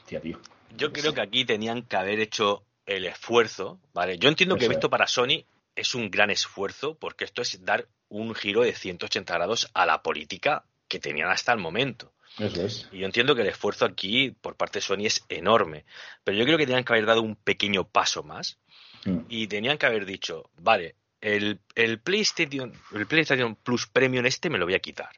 hostia 0.02 0.22
tío 0.22 0.38
yo 0.76 0.92
creo 0.92 1.14
que 1.14 1.22
aquí 1.22 1.46
tenían 1.46 1.84
que 1.84 1.96
haber 1.96 2.20
hecho 2.20 2.64
el 2.86 3.06
esfuerzo, 3.06 3.80
¿vale? 3.94 4.18
Yo 4.18 4.30
entiendo 4.30 4.58
que 4.58 4.66
esto 4.66 4.90
para 4.90 5.08
Sony 5.08 5.46
es 5.76 5.96
un 5.96 6.10
gran 6.10 6.30
esfuerzo 6.30 6.96
porque 6.96 7.26
esto 7.26 7.42
es 7.42 7.64
dar 7.64 7.88
un 8.10 8.34
giro 8.36 8.62
de 8.62 8.74
180 8.74 9.34
grados 9.34 9.70
a 9.74 9.86
la 9.86 10.02
política 10.02 10.66
que 10.88 11.00
tenían 11.00 11.30
hasta 11.30 11.54
el 11.54 11.60
momento. 11.60 12.14
Eso 12.40 12.66
es. 12.66 12.90
Y 12.92 13.00
yo 13.00 13.06
entiendo 13.06 13.36
que 13.36 13.42
el 13.42 13.48
esfuerzo 13.48 13.86
aquí 13.86 14.32
por 14.32 14.56
parte 14.56 14.80
de 14.80 14.84
Sony 14.84 15.06
es 15.06 15.24
enorme, 15.30 15.86
pero 16.24 16.38
yo 16.38 16.46
creo 16.46 16.58
que 16.58 16.66
tenían 16.66 16.84
que 16.84 16.94
haber 16.94 17.06
dado 17.06 17.22
un 17.22 17.36
pequeño 17.36 17.88
paso 17.88 18.24
más 18.24 18.60
mm. 19.06 19.20
y 19.30 19.48
tenían 19.48 19.78
que 19.78 19.86
haber 19.86 20.06
dicho, 20.06 20.50
vale, 20.58 20.96
el, 21.22 21.60
el, 21.76 22.00
PlayStation, 22.00 22.74
el 22.94 23.08
PlayStation 23.08 23.56
Plus 23.56 23.88
Premium 23.88 24.26
este 24.26 24.50
me 24.50 24.58
lo 24.58 24.66
voy 24.66 24.74
a 24.74 24.80
quitar. 24.80 25.12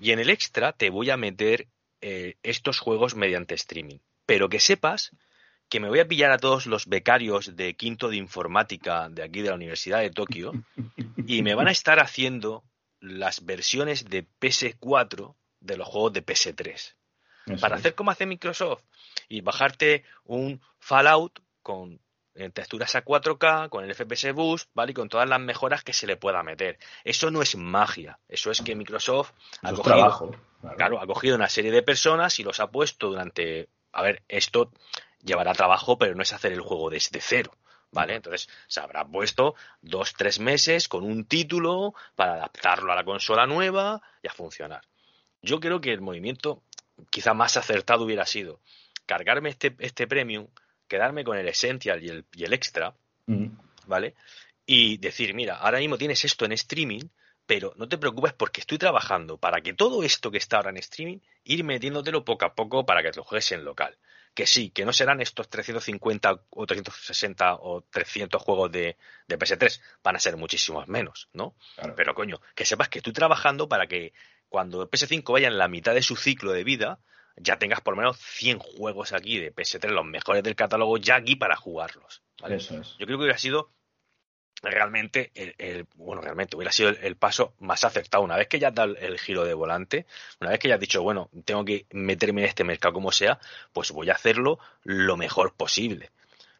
Y 0.00 0.10
en 0.10 0.18
el 0.18 0.30
extra 0.30 0.72
te 0.72 0.90
voy 0.90 1.10
a 1.10 1.16
meter 1.16 1.68
eh, 2.00 2.36
estos 2.42 2.78
juegos 2.78 3.14
mediante 3.14 3.54
streaming. 3.54 3.98
Pero 4.26 4.48
que 4.48 4.60
sepas 4.60 5.12
que 5.68 5.80
me 5.80 5.88
voy 5.88 6.00
a 6.00 6.08
pillar 6.08 6.30
a 6.30 6.38
todos 6.38 6.66
los 6.66 6.86
becarios 6.86 7.56
de 7.56 7.74
quinto 7.74 8.08
de 8.08 8.16
informática 8.16 9.08
de 9.08 9.22
aquí 9.22 9.42
de 9.42 9.48
la 9.48 9.54
Universidad 9.54 10.00
de 10.00 10.10
Tokio 10.10 10.52
y 11.26 11.42
me 11.42 11.54
van 11.54 11.68
a 11.68 11.72
estar 11.72 12.00
haciendo 12.00 12.64
las 13.00 13.44
versiones 13.44 14.04
de 14.04 14.26
PS4 14.40 15.34
de 15.60 15.76
los 15.76 15.88
juegos 15.88 16.12
de 16.12 16.24
PS3. 16.24 16.94
para 17.60 17.76
hacer 17.76 17.94
como 17.94 18.10
hace 18.10 18.26
Microsoft 18.26 18.82
y 19.28 19.40
bajarte 19.40 20.04
un 20.24 20.60
Fallout 20.78 21.40
con 21.62 22.00
texturas 22.52 22.94
a 22.94 23.04
4K, 23.04 23.68
con 23.68 23.84
el 23.84 23.94
FPS 23.94 24.32
Boost, 24.32 24.70
¿vale? 24.74 24.92
Y 24.92 24.94
con 24.94 25.08
todas 25.08 25.28
las 25.28 25.40
mejoras 25.40 25.82
que 25.82 25.92
se 25.92 26.06
le 26.06 26.16
pueda 26.16 26.42
meter. 26.42 26.78
Eso 27.04 27.30
no 27.30 27.42
es 27.42 27.56
magia, 27.56 28.18
eso 28.28 28.50
es 28.50 28.60
que 28.60 28.74
Microsoft 28.74 29.32
ha 29.62 29.72
cogido, 29.72 30.36
claro, 30.76 31.00
ha 31.00 31.06
cogido 31.06 31.36
una 31.36 31.48
serie 31.48 31.70
de 31.70 31.82
personas 31.82 32.38
y 32.38 32.42
los 32.42 32.60
ha 32.60 32.70
puesto 32.70 33.08
durante, 33.08 33.68
a 33.92 34.02
ver, 34.02 34.22
esto 34.28 34.70
llevará 35.22 35.54
trabajo, 35.54 35.98
pero 35.98 36.14
no 36.14 36.22
es 36.22 36.32
hacer 36.32 36.52
el 36.52 36.60
juego 36.60 36.90
desde 36.90 37.20
cero. 37.20 37.52
¿Vale? 37.92 38.16
Entonces 38.16 38.48
se 38.66 38.80
habrá 38.80 39.06
puesto 39.06 39.54
dos, 39.80 40.12
tres 40.12 40.38
meses 40.40 40.88
con 40.88 41.04
un 41.04 41.24
título 41.24 41.94
para 42.14 42.34
adaptarlo 42.34 42.92
a 42.92 42.96
la 42.96 43.04
consola 43.04 43.46
nueva 43.46 44.02
y 44.22 44.28
a 44.28 44.32
funcionar. 44.32 44.82
Yo 45.42 45.60
creo 45.60 45.80
que 45.80 45.92
el 45.92 46.00
movimiento 46.00 46.62
quizá 47.10 47.34
más 47.34 47.56
acertado 47.56 48.04
hubiera 48.04 48.26
sido 48.26 48.60
cargarme 49.06 49.50
este, 49.50 49.74
este 49.78 50.06
premium, 50.06 50.48
quedarme 50.88 51.24
con 51.24 51.36
el 51.38 51.48
Essential 51.48 52.02
y 52.02 52.08
el, 52.08 52.24
y 52.32 52.44
el 52.44 52.52
Extra, 52.52 52.94
¿vale? 53.86 54.14
Y 54.64 54.98
decir, 54.98 55.34
mira, 55.34 55.56
ahora 55.56 55.78
mismo 55.78 55.96
tienes 55.98 56.24
esto 56.24 56.44
en 56.44 56.52
streaming, 56.52 57.02
pero 57.46 57.72
no 57.76 57.88
te 57.88 57.98
preocupes 57.98 58.32
porque 58.32 58.60
estoy 58.60 58.78
trabajando 58.78 59.38
para 59.38 59.60
que 59.60 59.74
todo 59.74 60.02
esto 60.02 60.30
que 60.30 60.38
está 60.38 60.56
ahora 60.56 60.70
en 60.70 60.78
streaming, 60.78 61.18
ir 61.44 61.62
metiéndotelo 61.62 62.24
poco 62.24 62.44
a 62.44 62.54
poco 62.54 62.84
para 62.84 63.02
que 63.02 63.16
lo 63.16 63.22
juegues 63.22 63.52
en 63.52 63.64
local 63.64 63.96
que 64.36 64.46
sí, 64.46 64.68
que 64.68 64.84
no 64.84 64.92
serán 64.92 65.22
estos 65.22 65.48
350 65.48 66.42
o 66.50 66.66
360 66.66 67.54
o 67.54 67.80
300 67.90 68.42
juegos 68.42 68.70
de, 68.70 68.98
PS3, 69.26 69.80
van 70.04 70.16
a 70.16 70.20
ser 70.20 70.36
muchísimos 70.36 70.86
menos, 70.88 71.30
¿no? 71.32 71.54
Pero 71.96 72.14
coño, 72.14 72.38
que 72.54 72.66
sepas 72.66 72.90
que 72.90 72.98
estoy 72.98 73.14
trabajando 73.14 73.66
para 73.66 73.86
que 73.86 74.12
cuando 74.48 74.82
el 74.82 74.88
PS5 74.88 75.32
vaya 75.32 75.48
en 75.48 75.58
la 75.58 75.68
mitad 75.68 75.94
de 75.94 76.02
su 76.02 76.16
ciclo 76.16 76.52
de 76.52 76.64
vida, 76.64 76.98
ya 77.36 77.58
tengas 77.58 77.80
por 77.80 77.94
lo 77.94 77.98
menos 77.98 78.18
100 78.18 78.58
juegos 78.58 79.12
aquí 79.12 79.38
de 79.38 79.54
PS3, 79.54 79.90
los 79.90 80.04
mejores 80.04 80.42
del 80.42 80.56
catálogo, 80.56 80.96
ya 80.96 81.16
aquí 81.16 81.36
para 81.36 81.56
jugarlos. 81.56 82.22
Eso 82.48 82.80
es. 82.80 82.96
Yo 82.98 83.06
creo 83.06 83.18
que 83.18 83.24
hubiera 83.24 83.38
sido 83.38 83.70
realmente, 84.62 85.32
el, 85.34 85.86
bueno, 85.96 86.22
realmente 86.22 86.56
hubiera 86.56 86.72
sido 86.72 86.90
el, 86.90 87.16
paso 87.16 87.54
más 87.58 87.84
acertado. 87.84 88.24
Una 88.24 88.36
vez 88.36 88.48
que 88.48 88.58
ya 88.58 88.68
has 88.68 88.74
dado 88.74 88.96
el, 88.96 89.18
giro 89.18 89.44
de 89.44 89.54
volante, 89.54 90.06
una 90.40 90.50
vez 90.50 90.58
que 90.58 90.68
ya 90.68 90.74
has 90.74 90.80
dicho, 90.80 91.02
bueno, 91.02 91.30
tengo 91.44 91.64
que 91.64 91.86
meterme 91.90 92.42
en 92.42 92.48
este 92.48 92.64
mercado 92.64 92.94
como 92.94 93.12
sea, 93.12 93.38
pues 93.72 93.92
voy 93.92 94.10
a 94.10 94.14
hacerlo 94.14 94.58
lo 94.82 95.16
mejor 95.16 95.54
posible. 95.54 96.10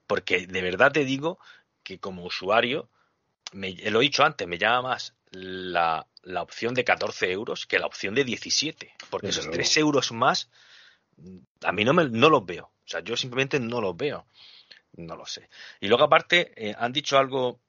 Porque 0.07 0.47
de 0.47 0.63
verdad 0.63 0.93
te 0.93 1.05
digo 1.05 1.39
que 1.83 1.99
como 1.99 2.25
usuario, 2.25 2.89
me, 3.53 3.75
lo 3.91 4.01
he 4.01 4.05
dicho 4.05 4.25
antes, 4.25 4.47
me 4.47 4.59
llama 4.59 4.91
más 4.91 5.15
la, 5.31 6.07
la 6.27 6.43
opción 6.43 6.75
de 6.75 6.85
14 6.85 7.31
euros 7.31 7.67
que 7.67 7.79
la 7.79 7.87
opción 7.87 8.15
de 8.15 8.25
17. 8.25 8.95
Porque 9.11 9.29
Desde 9.29 9.41
esos 9.41 9.47
luego. 9.47 9.57
3 9.63 9.77
euros 9.79 10.13
más, 10.13 10.51
a 11.63 11.73
mí 11.73 11.85
no, 11.85 11.95
me, 11.95 12.09
no 12.09 12.29
los 12.29 12.45
veo. 12.45 12.65
O 12.67 12.89
sea, 12.89 13.01
yo 13.01 13.17
simplemente 13.17 13.61
no 13.61 13.81
los 13.81 13.97
veo. 13.97 14.27
No 14.97 15.17
lo 15.17 15.25
sé. 15.27 15.49
Y 15.81 15.89
luego, 15.89 16.05
aparte, 16.05 16.53
eh, 16.57 16.75
han 16.79 16.93
dicho 16.93 17.17
algo 17.19 17.61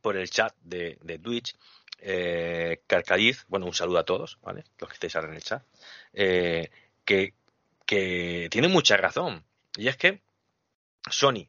por 0.00 0.16
el 0.16 0.30
chat 0.30 0.54
de, 0.62 0.98
de 1.02 1.18
Twitch. 1.18 1.56
Eh, 1.98 2.82
Carcadiz, 2.86 3.44
bueno, 3.48 3.66
un 3.66 3.74
saludo 3.74 3.98
a 3.98 4.04
todos, 4.04 4.38
¿vale? 4.42 4.64
Los 4.78 4.88
que 4.88 4.94
estáis 4.94 5.16
ahora 5.16 5.28
en 5.28 5.34
el 5.34 5.42
chat. 5.42 5.62
eh, 6.12 6.70
que, 7.04 7.34
que 7.84 8.48
tiene 8.50 8.68
mucha 8.68 8.96
razón. 8.96 9.44
Y 9.76 9.88
es 9.88 9.96
que 9.96 10.22
Sony, 11.10 11.48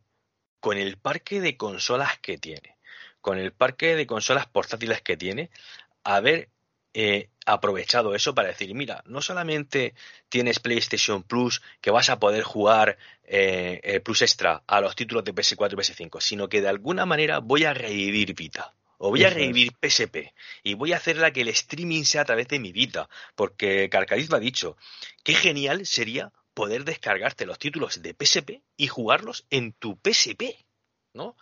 con 0.59 0.77
el 0.77 0.97
parque 0.97 1.39
de 1.39 1.55
consolas 1.57 2.19
que 2.19 2.37
tiene, 2.37 2.77
con 3.21 3.37
el 3.37 3.53
parque 3.53 3.95
de 3.95 4.05
consolas 4.05 4.47
portátiles 4.47 5.01
que 5.01 5.17
tiene, 5.17 5.49
haber 6.03 6.49
eh, 6.99 7.29
aprovechado 7.45 8.15
eso 8.15 8.33
para 8.33 8.47
decir, 8.47 8.73
mira, 8.73 9.03
no 9.05 9.21
solamente 9.21 9.93
tienes 10.29 10.57
PlayStation 10.57 11.21
Plus, 11.21 11.61
que 11.79 11.91
vas 11.91 12.09
a 12.09 12.17
poder 12.17 12.41
jugar 12.41 12.97
eh, 13.23 13.79
el 13.83 14.01
Plus 14.01 14.23
Extra 14.23 14.63
a 14.65 14.81
los 14.81 14.95
títulos 14.95 15.23
de 15.23 15.35
PS4 15.35 15.73
y 15.73 15.75
PS5, 15.75 16.19
sino 16.21 16.49
que 16.49 16.59
de 16.59 16.69
alguna 16.69 17.05
manera 17.05 17.37
voy 17.37 17.65
a 17.65 17.75
revivir 17.75 18.33
Vita. 18.33 18.73
O 18.97 19.11
voy 19.11 19.23
a 19.25 19.29
revivir 19.29 19.73
PSP 19.79 20.33
y 20.63 20.73
voy 20.73 20.91
a 20.91 20.97
hacerla 20.97 21.31
que 21.31 21.41
el 21.41 21.49
streaming 21.49 22.03
sea 22.03 22.21
a 22.21 22.25
través 22.25 22.47
de 22.47 22.57
mi 22.57 22.71
Vita, 22.71 23.07
porque 23.35 23.89
Carcadiz 23.91 24.31
lo 24.31 24.37
ha 24.37 24.39
dicho, 24.39 24.75
qué 25.23 25.35
genial 25.35 25.85
sería 25.85 26.31
poder 26.55 26.83
descargarte 26.83 27.45
los 27.45 27.59
títulos 27.59 28.01
de 28.01 28.15
PSP 28.15 28.63
y 28.75 28.87
jugarlos 28.87 29.45
en 29.51 29.73
tu 29.73 29.99
PSP, 30.03 30.65
¿no? 31.13 31.37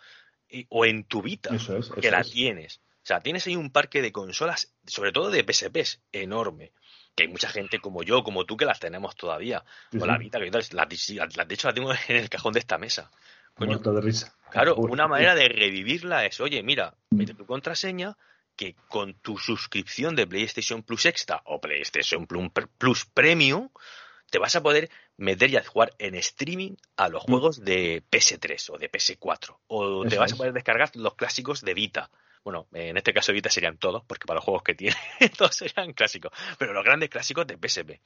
Y- 0.50 0.66
o 0.68 0.84
en 0.84 1.04
tu 1.04 1.22
Vita 1.22 1.54
es. 1.54 1.66
que 1.98 2.10
la 2.10 2.20
es. 2.20 2.30
tienes. 2.30 2.80
O 3.06 3.08
sea, 3.08 3.20
tienes 3.20 3.46
ahí 3.46 3.54
un 3.54 3.70
parque 3.70 4.02
de 4.02 4.10
consolas, 4.10 4.74
sobre 4.84 5.12
todo 5.12 5.30
de 5.30 5.44
PSPs, 5.44 6.00
enorme. 6.10 6.72
Que 7.14 7.22
hay 7.22 7.28
mucha 7.28 7.48
gente 7.48 7.78
como 7.78 8.02
yo, 8.02 8.24
como 8.24 8.44
tú, 8.44 8.56
que 8.56 8.64
las 8.64 8.80
tenemos 8.80 9.14
todavía. 9.14 9.62
O 10.00 10.04
la 10.06 10.18
Vita, 10.18 10.40
que 10.40 10.50
las, 10.50 10.70
de 10.70 11.54
hecho 11.54 11.68
las 11.68 11.74
tengo 11.76 11.92
en 12.08 12.16
el 12.16 12.28
cajón 12.28 12.52
de 12.52 12.58
esta 12.58 12.78
mesa. 12.78 13.12
Coño, 13.54 13.78
de 13.78 14.00
risa. 14.00 14.34
Claro, 14.50 14.74
una 14.74 15.06
manera 15.06 15.36
de 15.36 15.46
revivirla 15.46 16.26
es, 16.26 16.40
oye, 16.40 16.64
mira, 16.64 16.96
mete 17.10 17.32
tu 17.34 17.46
contraseña 17.46 18.16
que 18.56 18.74
con 18.88 19.14
tu 19.14 19.38
suscripción 19.38 20.16
de 20.16 20.26
PlayStation 20.26 20.82
Plus 20.82 21.06
Extra 21.06 21.42
o 21.44 21.60
PlayStation 21.60 22.26
Plus, 22.26 23.04
Premium 23.14 23.68
te 24.30 24.40
vas 24.40 24.56
a 24.56 24.64
poder 24.64 24.90
meter 25.16 25.50
y 25.50 25.56
a 25.58 25.64
jugar 25.64 25.94
en 26.00 26.16
streaming 26.16 26.72
a 26.96 27.08
los 27.08 27.22
Mm. 27.22 27.30
juegos 27.30 27.64
de 27.64 28.02
PS3 28.10 28.70
o 28.70 28.78
de 28.78 28.90
PS4 28.90 29.60
o 29.68 30.04
te 30.06 30.18
vas 30.18 30.32
a 30.32 30.36
poder 30.36 30.52
descargar 30.52 30.90
los 30.96 31.14
clásicos 31.14 31.60
de 31.60 31.72
Vita. 31.72 32.10
Bueno, 32.46 32.68
en 32.74 32.96
este 32.96 33.12
caso 33.12 33.32
Vita 33.32 33.50
serían 33.50 33.76
todos, 33.76 34.04
porque 34.06 34.24
para 34.24 34.36
los 34.36 34.44
juegos 34.44 34.62
que 34.62 34.76
tiene 34.76 34.94
todos 35.36 35.56
serían 35.56 35.92
clásicos, 35.94 36.30
pero 36.60 36.72
los 36.72 36.84
grandes 36.84 37.08
clásicos 37.10 37.44
de 37.44 37.58
PSP. 37.58 38.00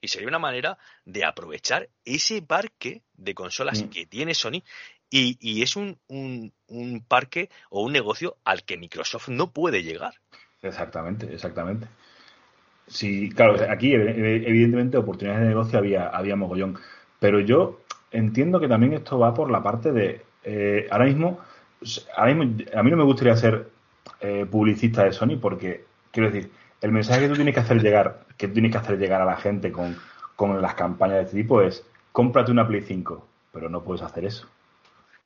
Y 0.00 0.08
sería 0.08 0.26
una 0.26 0.40
manera 0.40 0.76
de 1.04 1.24
aprovechar 1.24 1.88
ese 2.04 2.42
parque 2.42 3.02
de 3.12 3.34
consolas 3.34 3.84
Mm. 3.84 3.90
que 3.90 4.04
tiene 4.06 4.34
Sony 4.34 4.64
y, 5.10 5.38
y 5.40 5.62
es 5.62 5.76
un, 5.76 5.96
un, 6.08 6.52
un 6.66 7.04
parque 7.06 7.50
o 7.70 7.84
un 7.84 7.92
negocio 7.92 8.36
al 8.42 8.64
que 8.64 8.76
Microsoft 8.78 9.28
no 9.28 9.52
puede 9.52 9.84
llegar. 9.84 10.14
Exactamente, 10.60 11.32
exactamente. 11.32 11.86
Sí, 12.88 13.30
claro, 13.30 13.54
aquí 13.70 13.92
ev- 13.92 14.44
evidentemente 14.44 14.96
oportunidades 14.96 15.42
de 15.42 15.48
negocio 15.50 15.78
había, 15.78 16.08
había 16.08 16.34
mogollón. 16.34 16.78
Pero 17.20 17.38
yo 17.38 17.80
entiendo 18.10 18.58
que 18.58 18.66
también 18.66 18.92
esto 18.94 19.20
va 19.20 19.32
por 19.34 19.52
la 19.52 19.62
parte 19.62 19.92
de, 19.92 20.22
eh, 20.42 20.88
ahora 20.90 21.04
mismo, 21.06 21.38
ahora 22.16 22.34
mismo, 22.34 22.64
a 22.74 22.82
mí 22.82 22.90
no 22.90 22.96
me 22.96 23.04
gustaría 23.04 23.36
ser 23.36 23.68
eh, 24.20 24.46
publicista 24.50 25.04
de 25.04 25.12
Sony 25.12 25.38
porque, 25.40 25.84
quiero 26.10 26.30
decir, 26.30 26.50
el 26.80 26.92
mensaje 26.92 27.22
que 27.22 27.28
tú 27.28 27.34
tienes 27.34 27.54
que 27.54 27.60
hacer 27.60 27.82
llegar, 27.82 28.24
que 28.36 28.48
tú 28.48 28.54
tienes 28.54 28.72
que 28.72 28.78
hacer 28.78 28.98
llegar 28.98 29.22
a 29.22 29.24
la 29.24 29.36
gente 29.36 29.72
con, 29.72 29.96
con 30.36 30.60
las 30.60 30.74
campañas 30.74 31.16
de 31.16 31.22
este 31.24 31.36
tipo 31.36 31.62
es, 31.62 31.86
cómprate 32.12 32.52
una 32.52 32.66
Play 32.66 32.82
5, 32.82 33.26
pero 33.52 33.68
no 33.68 33.82
puedes 33.82 34.02
hacer 34.02 34.24
eso 34.24 34.48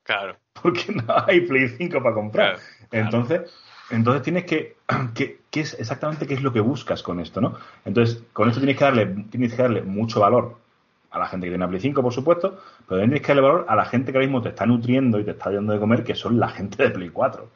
Claro. 0.08 0.36
porque 0.62 0.92
no 0.92 1.04
hay 1.26 1.42
Play 1.42 1.68
5 1.68 2.02
para 2.02 2.14
comprar. 2.14 2.54
Claro, 2.54 2.62
claro. 2.88 3.04
Entonces, 3.04 3.54
entonces 3.90 4.22
tienes 4.22 4.44
que, 4.44 4.76
que, 5.14 5.40
que 5.50 5.60
es 5.60 5.78
exactamente 5.78 6.26
qué 6.26 6.34
es 6.34 6.42
lo 6.42 6.52
que 6.52 6.60
buscas 6.60 7.02
con 7.02 7.20
esto, 7.20 7.40
¿no? 7.40 7.56
Entonces, 7.84 8.22
con 8.32 8.48
esto 8.48 8.60
tienes 8.60 8.78
que 8.78 8.84
darle, 8.84 9.06
tienes 9.30 9.54
que 9.54 9.62
darle 9.62 9.82
mucho 9.82 10.20
valor 10.20 10.56
a 11.10 11.18
la 11.18 11.26
gente 11.26 11.46
que 11.46 11.50
tiene 11.50 11.64
una 11.64 11.68
Play 11.68 11.80
5, 11.80 12.02
por 12.02 12.12
supuesto, 12.12 12.58
pero 12.86 13.00
también 13.00 13.10
tienes 13.10 13.22
que 13.22 13.28
darle 13.28 13.42
valor 13.42 13.66
a 13.68 13.76
la 13.76 13.84
gente 13.84 14.12
que 14.12 14.18
ahora 14.18 14.26
mismo 14.26 14.42
te 14.42 14.50
está 14.50 14.66
nutriendo 14.66 15.18
y 15.20 15.24
te 15.24 15.32
está 15.32 15.50
dando 15.50 15.72
de 15.72 15.78
comer, 15.78 16.04
que 16.04 16.14
son 16.14 16.38
la 16.38 16.48
gente 16.48 16.82
de 16.82 16.90
Play 16.90 17.10
4. 17.10 17.48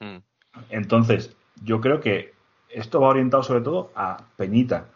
Mm. 0.00 0.18
Entonces, 0.70 1.36
yo 1.62 1.80
creo 1.80 2.00
que 2.00 2.32
esto 2.68 3.00
va 3.00 3.08
orientado 3.08 3.42
sobre 3.42 3.62
todo 3.62 3.90
a 3.94 4.18
Peñita 4.36 4.86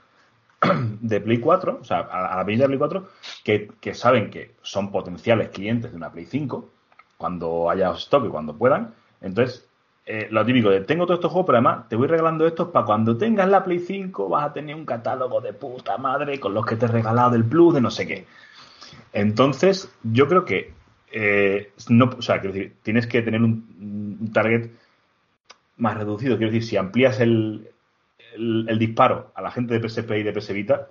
de 1.01 1.21
Play 1.21 1.39
4, 1.39 1.79
o 1.81 1.85
sea, 1.85 2.01
a, 2.01 2.37
la 2.37 2.45
Peñita 2.45 2.65
de 2.65 2.69
Play 2.69 2.79
4, 2.79 3.09
que, 3.45 3.95
saben 3.95 4.31
que 4.31 4.55
son 4.63 4.91
potenciales 4.91 5.51
clientes 5.51 5.91
de 5.91 5.97
una 5.97 6.13
Play 6.13 6.27
5 6.27 6.69
cuando 7.17 7.71
haya 7.71 7.93
stock 7.93 8.25
y 8.27 8.29
cuando 8.29 8.57
puedan. 8.57 8.95
Entonces, 9.21 9.67
eh, 10.05 10.27
lo 10.31 10.45
típico 10.45 10.71
de 10.71 10.81
tengo 10.81 11.07
todos 11.07 11.19
estos 11.19 11.31
juegos, 11.31 11.47
pero 11.47 11.59
además 11.59 11.89
te 11.89 11.95
voy 11.95 12.09
regalando 12.09 12.47
estos 12.47 12.69
para 12.69 12.85
cuando 12.85 13.17
tengas 13.17 13.49
la 13.49 13.63
Play 13.63 13.79
5 13.79 14.29
vas 14.29 14.47
a 14.47 14.53
tener 14.53 14.75
un 14.75 14.85
catálogo 14.85 15.41
de 15.41 15.53
puta 15.53 15.97
madre 15.97 16.41
con 16.41 16.55
los 16.55 16.67
que 16.67 16.77
te 16.77 16.87
he 16.87 16.89
regalado 16.89 17.31
del 17.31 17.45
Plus, 17.45 17.75
de 17.75 17.81
no 17.81 17.91
sé 17.91 18.07
qué. 18.07 18.27
Entonces, 19.13 19.93
yo 20.03 20.29
creo 20.29 20.45
que 20.45 20.73
eh, 21.13 21.73
no, 21.89 22.11
o 22.19 22.23
sea, 22.23 22.41
quiero 22.41 22.55
decir, 22.55 22.77
tienes 22.83 23.07
que 23.07 23.23
tener 23.23 23.43
un 23.43 24.31
target 24.33 24.71
más 25.77 25.97
reducido. 25.97 26.37
Quiero 26.37 26.53
decir, 26.53 26.69
si 26.69 26.77
amplías 26.77 27.21
el, 27.21 27.71
el, 28.35 28.67
el 28.69 28.79
disparo 28.79 29.33
a 29.35 29.43
la 29.43 29.51
gente 29.51 29.79
de 29.79 29.89
PSP 29.89 30.11
y 30.13 30.23
de 30.23 30.33
PS 30.33 30.53
Vita, 30.53 30.89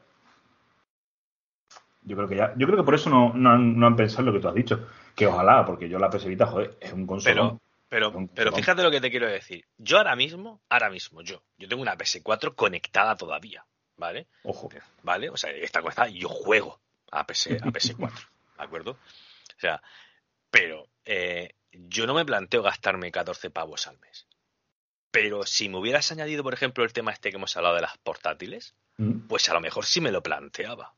yo 2.04 2.16
creo 2.16 2.28
que 2.28 2.36
ya, 2.36 2.54
yo 2.58 2.66
creo 2.66 2.80
que 2.80 2.84
por 2.84 2.96
eso 2.96 3.10
no, 3.10 3.34
no, 3.34 3.52
han, 3.52 3.78
no 3.78 3.88
han 3.88 3.96
pensado 3.96 4.22
en 4.22 4.26
lo 4.28 4.34
que 4.34 4.40
tú 4.40 4.48
has 4.48 4.56
dicho. 4.56 4.88
Que 5.16 5.28
ojalá, 5.28 5.66
porque 5.66 5.90
yo 5.90 6.00
la 6.00 6.10
PS 6.10 6.26
Vita, 6.26 6.48
joder, 6.48 6.78
es 6.80 6.92
un 6.94 7.06
consolón. 7.06 7.60
Pero, 7.90 8.12
pero, 8.12 8.30
pero 8.34 8.52
fíjate 8.54 8.82
lo 8.82 8.92
que 8.92 9.02
te 9.02 9.12
quiero 9.12 9.28
decir. 9.28 9.66
Yo 9.78 9.98
ahora 9.98 10.16
mismo, 10.16 10.62
ahora 10.70 10.90
mismo, 10.90 11.22
yo, 11.22 11.44
yo 11.58 11.68
tengo 11.68 11.82
una 11.82 11.98
PS4 11.98 12.56
conectada 12.56 13.16
todavía, 13.16 13.66
¿vale? 13.98 14.28
Ojo. 14.44 14.70
¿Vale? 15.04 15.30
O 15.30 15.38
sea, 15.38 15.52
está 15.52 15.82
conectada 15.82 16.10
y 16.10 16.20
yo 16.20 16.30
juego 16.30 16.80
a, 17.12 17.26
PS, 17.28 17.52
a 17.62 17.66
PS4, 17.72 18.28
¿de 18.58 18.64
acuerdo? 18.64 18.92
O 18.92 19.60
sea, 19.60 19.82
pero 20.50 20.88
eh, 21.06 21.54
yo 21.72 22.08
no 22.08 22.14
me 22.14 22.26
planteo 22.26 22.64
gastarme 22.64 23.12
14 23.12 23.50
pavos 23.50 23.88
al 23.88 24.00
mes. 24.00 24.26
Pero 25.12 25.46
si 25.46 25.68
me 25.70 25.78
hubieras 25.78 26.12
añadido, 26.12 26.44
por 26.44 26.54
ejemplo, 26.54 26.84
el 26.84 26.94
tema 26.94 27.12
este 27.12 27.30
que 27.30 27.36
hemos 27.38 27.56
hablado 27.58 27.76
de 27.76 27.82
las 27.82 27.98
portátiles, 27.98 28.74
Mm, 28.98 29.28
pues 29.28 29.50
a 29.50 29.54
lo 29.54 29.62
mejor 29.62 29.86
sí 29.86 30.00
me 30.02 30.12
lo 30.12 30.22
planteaba. 30.22 30.94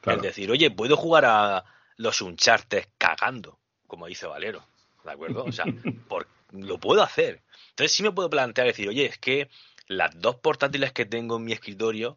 claro. 0.00 0.18
Es 0.18 0.22
decir, 0.22 0.50
oye, 0.50 0.70
puedo 0.70 0.96
jugar 0.96 1.24
a 1.26 1.64
los 1.96 2.20
Uncharted 2.22 2.84
cagando, 2.98 3.58
como 3.86 4.06
dice 4.06 4.26
Valero, 4.26 4.62
¿de 5.04 5.10
acuerdo? 5.10 5.44
O 5.44 5.52
sea, 5.52 5.64
por- 6.08 6.26
lo 6.52 6.78
puedo 6.78 7.02
hacer. 7.02 7.42
Entonces 7.70 7.92
sí 7.92 8.02
me 8.02 8.12
puedo 8.12 8.30
plantear 8.30 8.66
decir, 8.66 8.88
oye, 8.88 9.06
es 9.06 9.18
que 9.18 9.48
las 9.86 10.18
dos 10.20 10.36
portátiles 10.36 10.92
que 10.92 11.04
tengo 11.04 11.36
en 11.36 11.44
mi 11.44 11.52
escritorio, 11.52 12.16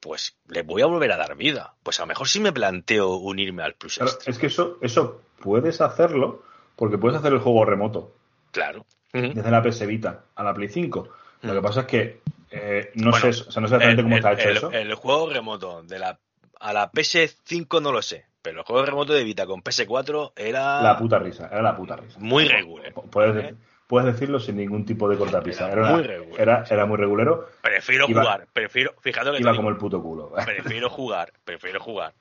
pues 0.00 0.36
les 0.46 0.64
voy 0.64 0.82
a 0.82 0.86
volver 0.86 1.10
a 1.12 1.16
dar 1.16 1.36
vida. 1.36 1.74
Pues 1.82 1.98
a 2.00 2.02
lo 2.02 2.06
mejor 2.08 2.28
sí 2.28 2.38
me 2.40 2.52
planteo 2.52 3.16
unirme 3.16 3.62
al 3.62 3.74
Plus 3.74 3.94
Claro, 3.98 4.12
es 4.26 4.38
que 4.38 4.46
eso, 4.46 4.78
eso 4.82 5.22
puedes 5.40 5.80
hacerlo 5.80 6.44
porque 6.76 6.98
puedes 6.98 7.18
hacer 7.18 7.32
el 7.32 7.40
juego 7.40 7.64
remoto 7.64 8.14
Claro. 8.52 8.84
Desde 9.12 9.50
la 9.50 9.62
PS 9.62 9.86
Vita 9.86 10.24
a 10.34 10.42
la 10.44 10.52
Play 10.54 10.68
5. 10.68 11.08
Lo 11.42 11.54
que 11.54 11.62
pasa 11.62 11.80
es 11.80 11.86
que 11.86 12.20
eh, 12.50 12.90
no 12.94 13.10
Bueno, 13.10 13.32
sé, 13.32 13.48
o 13.48 13.50
sea, 13.52 13.60
no 13.62 13.68
sé 13.68 13.74
exactamente 13.76 14.02
cómo 14.02 14.14
El- 14.16 14.18
está 14.18 14.32
hecho 14.32 14.48
el- 14.48 14.56
eso. 14.56 14.70
El 14.72 14.94
juego 14.94 15.30
remoto 15.30 15.82
de 15.82 15.98
la 15.98 16.18
a 16.60 16.72
la 16.72 16.90
PS5 16.90 17.80
no 17.80 17.92
lo 17.92 18.02
sé, 18.02 18.24
pero 18.42 18.60
el 18.60 18.64
juego 18.66 18.84
remoto 18.84 19.12
de 19.12 19.22
Vita 19.24 19.46
con 19.46 19.62
PS4 19.62 20.32
era 20.36 20.82
La 20.82 20.98
puta 20.98 21.18
risa, 21.18 21.46
era 21.52 21.62
la 21.62 21.76
puta 21.76 21.96
risa. 21.96 22.18
muy 22.18 22.48
regular. 22.48 22.92
Puedes, 23.10 23.34
¿vale? 23.34 23.54
puedes 23.86 24.12
decirlo 24.12 24.40
sin 24.40 24.56
ningún 24.56 24.84
tipo 24.84 25.08
de 25.08 25.16
cortapisa. 25.16 25.70
Era 25.70 25.90
muy 25.92 26.02
regular. 26.02 26.40
era, 26.40 26.64
era 26.68 26.84
muy 26.86 26.96
regulero. 26.96 27.48
Prefiero 27.62 28.06
Iba- 28.08 28.22
jugar, 28.22 28.48
prefiero, 28.52 28.94
fíjate 29.00 29.30
que 29.30 29.38
Iba 29.40 29.54
como 29.54 29.68
el 29.68 29.76
puto 29.76 30.02
culo. 30.02 30.32
prefiero 30.44 30.90
jugar, 30.90 31.32
prefiero 31.44 31.78
jugar 31.80 32.14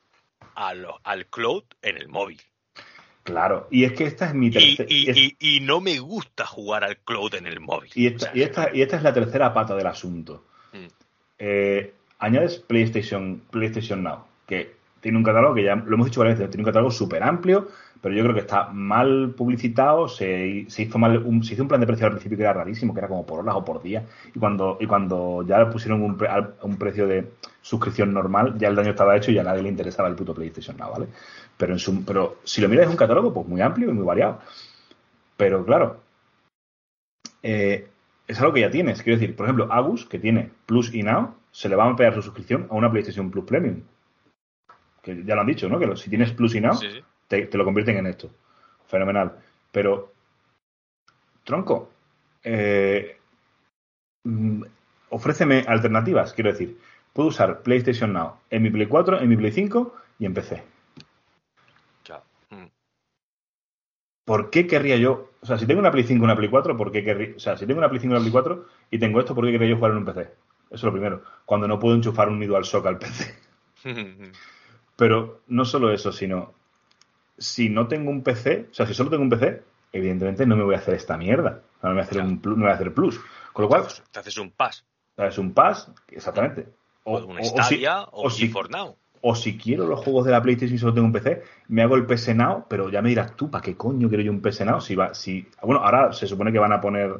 a 0.56 0.74
lo- 0.76 1.00
al 1.04 1.26
cloud 1.28 1.64
en 1.82 1.98
el 1.98 2.08
móvil. 2.10 2.40
Claro. 3.28 3.68
Y 3.70 3.84
es 3.84 3.92
que 3.92 4.06
esta 4.06 4.28
es 4.28 4.34
mi 4.34 4.50
tercera. 4.50 4.88
y- 4.90 5.10
es- 5.10 5.18
y- 5.18 5.36
y 5.40 5.60
no 5.60 5.82
me 5.82 6.00
gusta 6.00 6.46
jugar 6.46 6.86
al 6.86 6.96
cloud 7.00 7.36
en 7.36 7.46
el 7.46 7.60
móvil. 7.60 7.92
Y 7.94 8.08
O 8.08 8.10
esta, 8.12 8.28
sea, 8.28 8.32
y, 8.38 8.42
esta, 8.42 8.70
y 8.74 8.82
esta 8.82 8.96
es 8.96 9.04
la 9.04 9.14
tercera 9.14 9.54
pata 9.54 9.76
del 9.76 9.86
asunto. 9.88 10.46
Mm. 10.72 10.86
Eh, 11.40 11.94
añades 12.20 12.56
PlayStation, 12.60 13.42
PlayStation 13.52 14.02
Now, 14.02 14.20
que 14.48 14.78
tiene 15.02 15.18
un 15.18 15.26
catálogo 15.26 15.56
que 15.56 15.64
ya 15.66 15.76
lo 15.76 15.94
hemos 15.94 16.08
dicho 16.08 16.22
varias 16.22 16.40
veces, 16.40 16.52
tiene 16.52 16.62
un 16.64 16.68
catálogo 16.68 16.90
súper 16.90 17.22
amplio, 17.22 17.68
pero 18.02 18.16
yo 18.16 18.24
creo 18.24 18.34
que 18.34 18.42
está 18.42 18.70
mal 18.72 19.34
publicitado, 19.36 20.08
se, 20.08 20.66
se 20.70 20.84
hizo 20.84 20.98
mal 20.98 21.18
un, 21.18 21.44
se 21.44 21.54
hizo 21.54 21.64
un 21.64 21.68
plan 21.68 21.82
de 21.82 21.88
precio 21.88 22.06
al 22.06 22.14
principio 22.14 22.38
que 22.38 22.44
era 22.44 22.54
rarísimo, 22.54 22.94
que 22.94 23.00
era 23.00 23.08
como 23.10 23.26
por 23.26 23.40
horas 23.42 23.56
o 23.56 23.66
por 23.66 23.82
día, 23.84 24.06
y 24.34 24.40
cuando, 24.40 24.78
y 24.80 24.86
cuando 24.88 25.44
ya 25.46 25.70
pusieron 25.70 26.02
un, 26.02 26.18
pre- 26.18 26.30
un 26.62 26.78
precio 26.78 27.08
de 27.08 27.28
suscripción 27.62 28.14
normal, 28.14 28.56
ya 28.58 28.70
el 28.70 28.76
daño 28.76 28.92
estaba 28.92 29.18
hecho 29.18 29.32
y 29.32 29.36
ya 29.36 29.42
a 29.42 29.44
nadie 29.44 29.64
le 29.64 29.70
interesaba 29.70 30.08
el 30.08 30.16
puto 30.16 30.34
PlayStation 30.34 30.78
Now, 30.78 30.92
¿vale? 30.94 31.08
Pero, 31.58 31.74
en 31.74 31.80
su, 31.80 32.06
pero 32.06 32.38
si 32.44 32.62
lo 32.62 32.70
miras 32.70 32.86
es 32.86 32.92
un 32.92 32.98
catálogo 32.98 33.34
pues 33.34 33.48
muy 33.48 33.62
amplio 33.62 33.90
y 33.90 33.94
muy 33.94 34.06
variado. 34.06 34.40
Pero 35.38 35.66
claro, 35.66 36.02
eh, 37.44 37.88
es 38.28 38.40
algo 38.40 38.54
que 38.54 38.62
ya 38.62 38.72
tienes. 38.72 39.02
Quiero 39.02 39.20
decir, 39.20 39.36
por 39.36 39.46
ejemplo, 39.46 39.72
Agus, 39.72 40.06
que 40.06 40.20
tiene 40.20 40.52
Plus 40.66 40.94
y 40.94 41.04
Now, 41.04 41.36
se 41.52 41.70
le 41.70 41.76
va 41.76 41.90
a 41.90 41.96
pegar 41.96 42.14
su 42.14 42.22
suscripción 42.22 42.68
a 42.70 42.76
una 42.76 42.92
PlayStation 42.92 43.32
Plus 43.32 43.46
Premium. 43.46 43.82
Que 45.02 45.24
ya 45.24 45.36
lo 45.36 45.42
han 45.42 45.48
dicho, 45.48 45.70
¿no? 45.70 45.80
Que 45.80 45.96
si 45.96 46.10
tienes 46.10 46.32
Plus 46.32 46.56
y 46.56 46.62
Now, 46.62 46.78
Te, 47.28 47.50
lo 47.54 47.66
convierten 47.66 47.98
en 47.98 48.08
esto. 48.08 48.30
Fenomenal. 48.88 49.34
Pero, 49.72 50.14
tronco, 51.44 51.90
eh, 52.44 53.18
mm, 54.24 54.64
ofréceme 55.10 55.64
alternativas. 55.68 56.34
Quiero 56.34 56.52
decir, 56.52 56.78
puedo 57.14 57.30
usar 57.30 57.62
PlayStation 57.62 58.14
Now 58.14 58.36
en 58.50 58.64
mi 58.64 58.70
Play 58.70 58.88
4, 58.88 59.22
en 59.22 59.30
mi 59.30 59.38
Play 59.38 59.52
5 59.52 59.96
y 60.20 60.26
en 60.26 60.34
PC. 60.34 60.64
¿Por 64.28 64.50
qué 64.50 64.68
querría 64.68 64.98
yo? 64.98 65.32
O 65.40 65.46
sea, 65.46 65.58
si 65.58 65.66
tengo 65.66 65.80
una 65.80 65.90
Play 65.90 66.04
5 66.04 66.20
y 66.20 66.24
una 66.26 66.36
Play 66.36 66.50
4, 66.50 66.76
¿por 66.76 66.92
qué 66.92 67.02
querría? 67.02 67.38
O 67.38 67.40
sea, 67.40 67.56
si 67.56 67.66
tengo 67.66 67.78
una 67.78 67.88
Play 67.88 68.02
5 68.02 68.12
y 68.12 68.16
una 68.18 68.20
Play 68.20 68.32
4 68.32 68.66
y 68.92 69.00
tengo 69.00 69.22
esto, 69.22 69.34
¿por 69.34 69.46
qué 69.46 69.54
querría 69.54 69.70
yo 69.70 69.78
jugar 69.78 69.92
en 69.92 69.98
un 70.00 70.06
PC? 70.06 70.22
Eso 70.22 70.34
es 70.76 70.84
lo 70.84 70.92
primero. 70.92 71.24
Cuando 71.46 71.66
no 71.66 71.80
puedo 71.80 71.96
enchufar 71.96 72.28
un 72.28 72.46
DualShock 72.46 72.86
al 72.86 72.98
PC. 72.98 73.34
Pero 74.98 75.44
no 75.48 75.64
solo 75.64 75.94
eso, 75.94 76.12
sino 76.12 76.54
si 77.38 77.70
no 77.70 77.88
tengo 77.88 78.12
un 78.12 78.22
PC, 78.22 78.68
o 78.70 78.74
sea, 78.74 78.86
si 78.86 78.94
solo 78.94 79.10
tengo 79.10 79.24
un 79.24 79.30
PC, 79.30 79.64
evidentemente 79.94 80.46
no 80.46 80.58
me 80.58 80.64
voy 80.64 80.76
a 80.76 80.80
hacer 80.80 80.96
esta 80.96 81.16
mierda. 81.16 81.62
No 81.82 81.90
me 81.90 81.96
voy 81.96 82.02
a 82.02 82.04
hacer 82.04 82.22
un 82.22 82.42
plus, 82.42 82.58
no 82.58 82.64
voy 82.64 82.72
a 82.72 82.76
hacer 82.76 82.94
plus. 82.94 83.22
Con 83.54 83.64
lo 83.64 83.70
cual. 83.70 83.86
Te 84.12 84.20
haces 84.20 84.38
un 84.38 84.52
pass. 84.52 84.84
Te 85.16 85.24
haces 85.24 85.38
un 85.38 85.54
pass, 85.54 85.90
exactamente. 86.10 86.68
O, 87.06 87.20
un 87.20 87.42
Stadia 87.46 88.02
o, 88.12 88.30
si, 88.30 88.52
o 88.54 88.64
Now 88.64 88.98
o 89.22 89.36
si 89.36 89.58
quiero 89.58 89.88
los 89.88 90.00
juegos 90.00 90.26
de 90.26 90.32
la 90.32 90.42
PlayStation 90.42 90.76
y 90.76 90.80
solo 90.80 90.94
tengo 90.94 91.08
un 91.08 91.14
PC, 91.14 91.44
me 91.70 91.82
hago 91.82 91.96
el 91.96 92.06
PS 92.06 92.36
Now, 92.36 92.66
pero 92.68 92.90
ya 92.90 93.02
me 93.02 93.10
dirás 93.10 93.36
tú, 93.36 93.50
¿para 93.50 93.62
qué 93.62 93.76
coño 93.76 94.08
quiero 94.10 94.24
yo 94.24 94.32
un 94.32 94.42
PS 94.42 94.66
Now? 94.66 94.82
Si 94.82 94.96
va, 94.96 95.14
si, 95.14 95.48
bueno, 95.62 95.82
ahora 95.84 96.14
se 96.14 96.28
supone 96.28 96.52
que 96.52 96.60
van 96.60 96.74
a 96.74 96.82
poner 96.82 97.20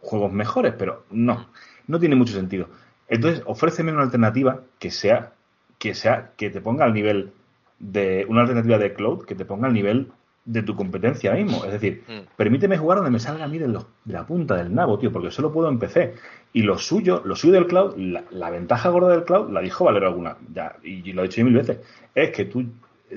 juegos 0.00 0.32
mejores, 0.32 0.74
pero 0.76 1.04
no, 1.10 1.48
no 1.86 1.98
tiene 1.98 2.16
mucho 2.16 2.32
sentido. 2.32 2.68
Entonces, 3.08 3.42
ofréceme 3.46 3.92
una 3.92 4.02
alternativa 4.02 4.60
que 4.78 4.90
sea, 4.90 5.32
que 5.78 5.94
sea, 5.94 6.32
que 6.36 6.50
te 6.50 6.60
ponga 6.60 6.84
al 6.84 6.94
nivel 6.94 7.32
de, 7.78 8.24
una 8.28 8.42
alternativa 8.42 8.78
de 8.78 8.92
cloud 8.94 9.24
que 9.24 9.34
te 9.34 9.44
ponga 9.44 9.66
al 9.66 9.74
nivel 9.74 10.12
de 10.44 10.62
tu 10.62 10.74
competencia 10.74 11.32
mismo. 11.32 11.64
Es 11.64 11.72
decir, 11.72 12.02
mm. 12.08 12.36
permíteme 12.36 12.78
jugar 12.78 12.98
donde 12.98 13.10
me 13.10 13.20
salga 13.20 13.44
a 13.44 13.48
mí 13.48 13.58
de, 13.58 13.68
la 14.06 14.26
punta 14.26 14.56
del 14.56 14.74
nabo, 14.74 14.98
tío, 14.98 15.12
porque 15.12 15.30
solo 15.30 15.52
puedo 15.52 15.68
en 15.68 15.78
PC. 15.78 16.14
Y 16.52 16.62
lo 16.62 16.78
suyo, 16.78 17.22
lo 17.24 17.36
suyo 17.36 17.54
del 17.54 17.66
cloud, 17.66 17.96
la, 17.96 18.50
ventaja 18.50 18.88
gorda 18.88 19.08
del 19.08 19.24
cloud, 19.24 19.50
la 19.50 19.60
dijo 19.60 19.84
Valero 19.84 20.08
alguna, 20.08 20.36
ya, 20.52 20.76
y, 20.82 21.12
lo 21.12 21.22
he 21.22 21.28
dicho 21.28 21.44
mil 21.44 21.54
veces, 21.54 21.78
es 22.14 22.30
que 22.30 22.46
tú, 22.46 22.64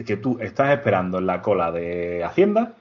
que 0.06 0.18
tú 0.18 0.38
estás 0.40 0.72
esperando 0.78 1.18
en 1.18 1.26
la 1.26 1.42
cola 1.42 1.72
de 1.72 2.24
Hacienda, 2.24 2.76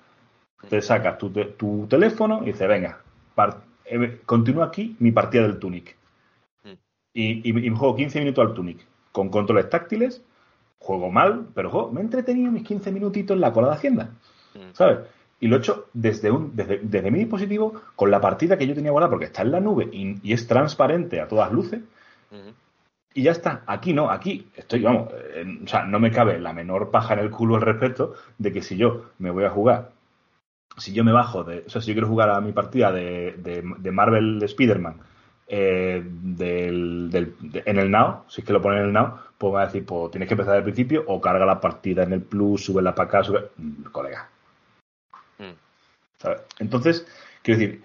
te 0.69 0.83
sacas 0.83 1.17
tu, 1.17 1.31
tu 1.31 1.87
teléfono 1.89 2.43
y 2.43 2.47
dices, 2.47 2.69
venga, 2.69 2.99
eh, 3.87 4.21
continúa 4.27 4.67
aquí 4.67 4.97
mi 4.99 5.11
partida 5.11 5.43
del 5.43 5.59
Tunic. 5.59 5.97
Mm. 6.65 6.71
Y, 7.15 7.49
y, 7.49 7.53
me 7.53 7.77
juego 7.77 7.97
15 7.97 8.21
minutos 8.21 8.47
al 8.47 8.55
Tunic, 8.55 8.79
con 9.11 9.31
controles 9.31 9.71
táctiles, 9.71 10.23
juego 10.79 11.11
mal, 11.11 11.47
pero 11.55 11.91
me 11.93 12.01
he 12.01 12.05
entretenido 12.05 12.51
mis 12.51 12.65
15 12.65 12.93
minutitos 12.93 13.35
en 13.35 13.41
la 13.41 13.53
cola 13.53 13.69
de 13.69 13.75
Hacienda. 13.75 14.11
Mm. 14.55 14.73
¿sabes? 14.75 14.99
Y 15.41 15.49
lo 15.49 15.57
he 15.57 15.59
hecho 15.59 15.89
desde, 15.93 16.31
un, 16.31 16.55
desde, 16.55 17.11
mi 17.11 17.19
dispositivo 17.19 17.75
con 17.97 18.11
la 18.11 18.21
partida 18.21 18.57
que 18.57 18.67
yo 18.67 18.75
tenía 18.75 18.93
guardada 18.93 19.11
porque 19.11 19.27
está 19.27 19.43
en 19.43 19.51
la 19.51 19.61
nube 19.61 19.89
y, 19.93 20.33
es 20.33 20.47
transparente 20.47 21.21
a 21.21 21.27
todas 21.27 21.51
luces. 21.51 21.81
Y 23.15 23.25
ya 23.25 23.33
está. 23.33 23.63
Aquí 23.67 23.93
no, 23.93 24.09
aquí 24.09 24.47
estoy, 24.57 24.81
vamos, 24.83 25.09
o 25.13 25.67
sea, 25.67 25.85
no 25.85 25.99
me 25.99 26.13
cabe 26.13 26.39
la 26.39 26.53
menor 26.53 26.91
paja 26.91 27.15
en 27.15 27.21
el 27.21 27.31
culo 27.31 27.57
al 27.57 27.63
respecto 27.63 28.15
de 28.39 28.53
que 28.53 28.63
si 28.63 28.77
yo 28.77 29.11
me 29.19 29.31
voy 29.31 29.45
a 29.45 29.51
jugar, 29.51 29.91
si 30.77 30.93
yo 30.93 31.05
me 31.05 31.13
bajo 31.13 31.45
de, 31.45 31.65
o 31.67 31.71
sea, 31.71 31.81
si 31.81 31.89
yo 31.89 31.95
quiero 31.95 32.09
jugar 32.09 32.31
a 32.31 32.41
mi 32.41 32.53
partida 32.53 32.93
de, 32.93 33.35
de, 33.39 33.91
Marvel 33.91 34.43
Spider-Man 34.43 34.97
eh, 35.47 36.03
del, 36.05 37.35
en 37.67 37.79
el 37.79 37.91
Now, 37.91 38.23
si 38.29 38.41
es 38.41 38.47
que 38.47 38.53
lo 38.53 38.63
ponen 38.63 38.81
en 38.81 38.85
el 38.87 38.93
Now, 38.93 39.17
pues 39.37 39.55
va 39.55 39.63
a 39.63 39.67
decir, 39.67 39.85
pues 39.85 40.11
tienes 40.11 40.29
que 40.29 40.35
empezar 40.35 40.57
al 40.57 40.63
principio 40.63 41.05
o 41.07 41.21
carga 41.21 41.45
la 41.45 41.61
partida 41.61 42.05
en 42.05 42.13
el 42.15 42.23
Plus, 42.23 42.65
sube 42.65 42.81
la 42.81 42.95
para 42.95 43.09
acá, 43.09 43.25
sube. 43.25 43.51
Mm, 43.57 43.85
entonces, 46.59 47.07
quiero 47.43 47.61
decir, 47.61 47.83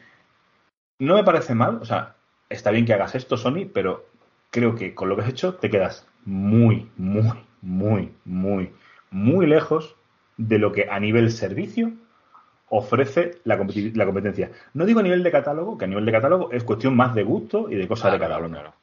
no 1.00 1.16
me 1.16 1.24
parece 1.24 1.56
mal, 1.56 1.80
o 1.82 1.86
sea, 1.86 2.16
está 2.50 2.72
bien 2.72 2.86
que 2.86 2.94
hagas 2.94 3.16
esto, 3.16 3.38
Sony, 3.38 3.70
pero 3.74 4.06
creo 4.52 4.76
que 4.76 4.94
con 4.96 5.10
lo 5.10 5.16
que 5.16 5.24
has 5.24 5.30
hecho 5.30 5.56
te 5.56 5.70
quedas 5.70 6.08
muy, 6.26 6.90
muy, 6.98 7.34
muy, 7.62 8.12
muy, 8.26 8.72
muy 9.12 9.46
lejos 9.46 9.96
de 10.38 10.60
lo 10.60 10.72
que 10.72 10.90
a 10.90 11.00
nivel 11.00 11.32
servicio 11.32 11.94
ofrece 12.70 13.40
la, 13.44 13.58
competencia. 13.58 14.52
No 14.74 14.86
digo 14.86 15.00
a 15.00 15.04
nivel 15.04 15.24
de 15.24 15.32
catálogo, 15.32 15.78
que 15.78 15.86
a 15.86 15.88
nivel 15.88 16.06
de 16.06 16.12
catálogo 16.12 16.52
es 16.52 16.64
cuestión 16.64 16.96
más 16.96 17.16
de 17.16 17.24
gusto 17.24 17.70
y 17.70 17.76
de 17.76 17.88
cosas 17.88 18.12
de 18.12 18.20
catálogo. 18.20 18.74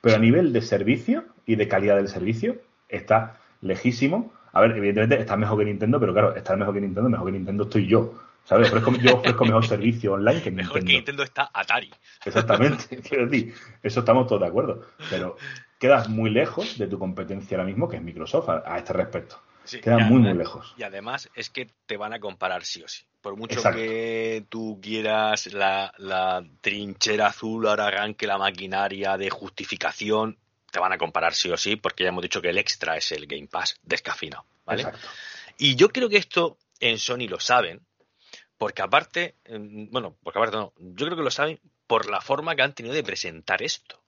Pero 0.00 0.16
a 0.16 0.18
nivel 0.18 0.52
de 0.52 0.62
servicio 0.62 1.24
y 1.46 1.56
de 1.56 1.66
calidad 1.66 1.96
del 1.96 2.08
servicio 2.08 2.56
está 2.88 3.38
lejísimo. 3.60 4.32
A 4.52 4.60
ver, 4.60 4.72
evidentemente 4.76 5.18
está 5.18 5.36
mejor 5.36 5.58
que 5.58 5.64
Nintendo, 5.64 5.98
pero 5.98 6.12
claro, 6.12 6.36
estar 6.36 6.56
mejor 6.56 6.74
que 6.74 6.80
Nintendo, 6.80 7.08
mejor 7.08 7.26
que 7.26 7.32
Nintendo 7.32 7.64
estoy 7.64 7.86
yo. 7.86 8.14
¿Sabes? 8.44 8.70
yo 9.00 9.16
ofrezco 9.16 9.44
mejor 9.46 9.66
servicio 9.66 10.12
online 10.12 10.42
que 10.42 10.50
Nintendo. 10.50 10.74
Mejor 10.74 10.84
que 10.86 10.92
Nintendo 10.92 11.22
está 11.22 11.50
Atari. 11.52 11.90
Exactamente, 12.24 13.00
quiero 13.08 13.26
decir, 13.26 13.54
eso 13.82 14.00
estamos 14.00 14.26
todos 14.26 14.42
de 14.42 14.48
acuerdo. 14.48 14.82
Pero 15.08 15.36
quedas 15.78 16.08
muy 16.08 16.30
lejos 16.30 16.76
de 16.76 16.86
tu 16.86 16.98
competencia 16.98 17.56
ahora 17.56 17.66
mismo, 17.66 17.88
que 17.88 17.96
es 17.96 18.02
Microsoft, 18.02 18.50
a, 18.50 18.76
este 18.76 18.92
respecto. 18.92 19.40
quedas 19.82 20.08
muy, 20.10 20.20
muy 20.20 20.34
lejos. 20.34 20.74
Y 20.76 20.82
además 20.82 21.30
es 21.34 21.48
que 21.48 21.68
te 21.86 21.96
van 21.96 22.12
a 22.12 22.20
comparar 22.20 22.64
sí 22.64 22.82
o 22.82 22.88
sí. 22.88 23.04
Por 23.22 23.36
mucho 23.36 23.62
que 23.72 24.44
tú 24.50 24.78
quieras 24.82 25.52
la, 25.54 25.94
la 25.96 26.44
trinchera 26.60 27.28
azul 27.28 27.66
ahora 27.66 27.86
arranque 27.86 28.26
la 28.26 28.36
maquinaria 28.36 29.16
de 29.16 29.30
justificación, 29.30 30.36
te 30.70 30.78
van 30.80 30.92
a 30.92 30.98
comparar 30.98 31.32
sí 31.32 31.50
o 31.50 31.56
sí, 31.56 31.76
porque 31.76 32.04
ya 32.04 32.10
hemos 32.10 32.20
dicho 32.20 32.42
que 32.42 32.50
el 32.50 32.58
extra 32.58 32.98
es 32.98 33.10
el 33.12 33.26
Game 33.26 33.46
Pass 33.46 33.80
descafeinado. 33.82 34.44
¿vale? 34.66 34.82
Exacto. 34.82 35.08
Y 35.56 35.76
yo 35.76 35.88
creo 35.88 36.10
que 36.10 36.18
esto 36.18 36.58
en 36.80 36.98
Sony 36.98 37.28
lo 37.28 37.40
saben, 37.40 37.80
porque 38.58 38.82
aparte, 38.82 39.36
em, 39.44 39.90
bueno, 39.90 40.16
porque 40.22 40.38
aparte 40.38 40.56
no, 40.56 40.72
yo 40.78 41.06
creo 41.06 41.16
que 41.16 41.24
lo 41.24 41.30
saben 41.30 41.60
por 41.86 42.08
la 42.08 42.20
forma 42.20 42.54
que 42.54 42.62
han 42.62 42.74
tenido 42.74 42.94
de 42.94 43.02
presentar 43.02 43.62
esto. 43.62 44.02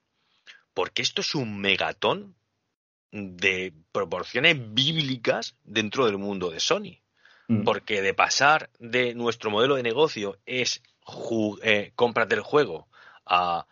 Porque 0.74 1.02
esto 1.02 1.20
es 1.20 1.34
un 1.34 1.58
megatón 1.58 2.36
de 3.10 3.72
proporciones 3.92 4.56
bíblicas 4.74 5.56
dentro 5.64 6.06
del 6.06 6.18
mundo 6.18 6.50
de 6.50 6.60
Sony. 6.60 7.00
Mm. 7.48 7.64
Porque 7.64 8.02
de 8.02 8.14
pasar 8.14 8.70
de 8.78 9.14
nuestro 9.14 9.50
modelo 9.50 9.76
de 9.76 9.82
negocio 9.82 10.38
es 10.46 10.82
eh, 11.62 11.92
cómprate 11.94 12.34
el 12.34 12.40
juego 12.40 12.88
a 13.24 13.66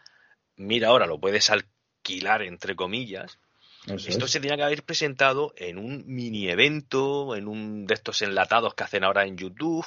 mira 0.57 0.89
ahora 0.89 1.07
lo 1.07 1.19
puedes 1.19 1.51
alquilar 1.51 2.43
entre 2.43 2.77
comillas 2.77 3.39
esto 3.87 4.27
se 4.27 4.41
tenía 4.41 4.57
que 4.57 4.63
haber 4.63 4.83
presentado 4.83 5.53
en 5.57 5.79
un 5.79 6.05
mini 6.07 6.49
evento, 6.49 7.37
en 7.37 7.49
un 7.49 7.87
de 7.87 7.95
estos 7.95 8.23
enlatados 8.23 8.75
que 8.75 8.85
hacen 8.85 9.05
ahora 9.05 9.27
en 9.27 9.37
YouTube 9.37 9.87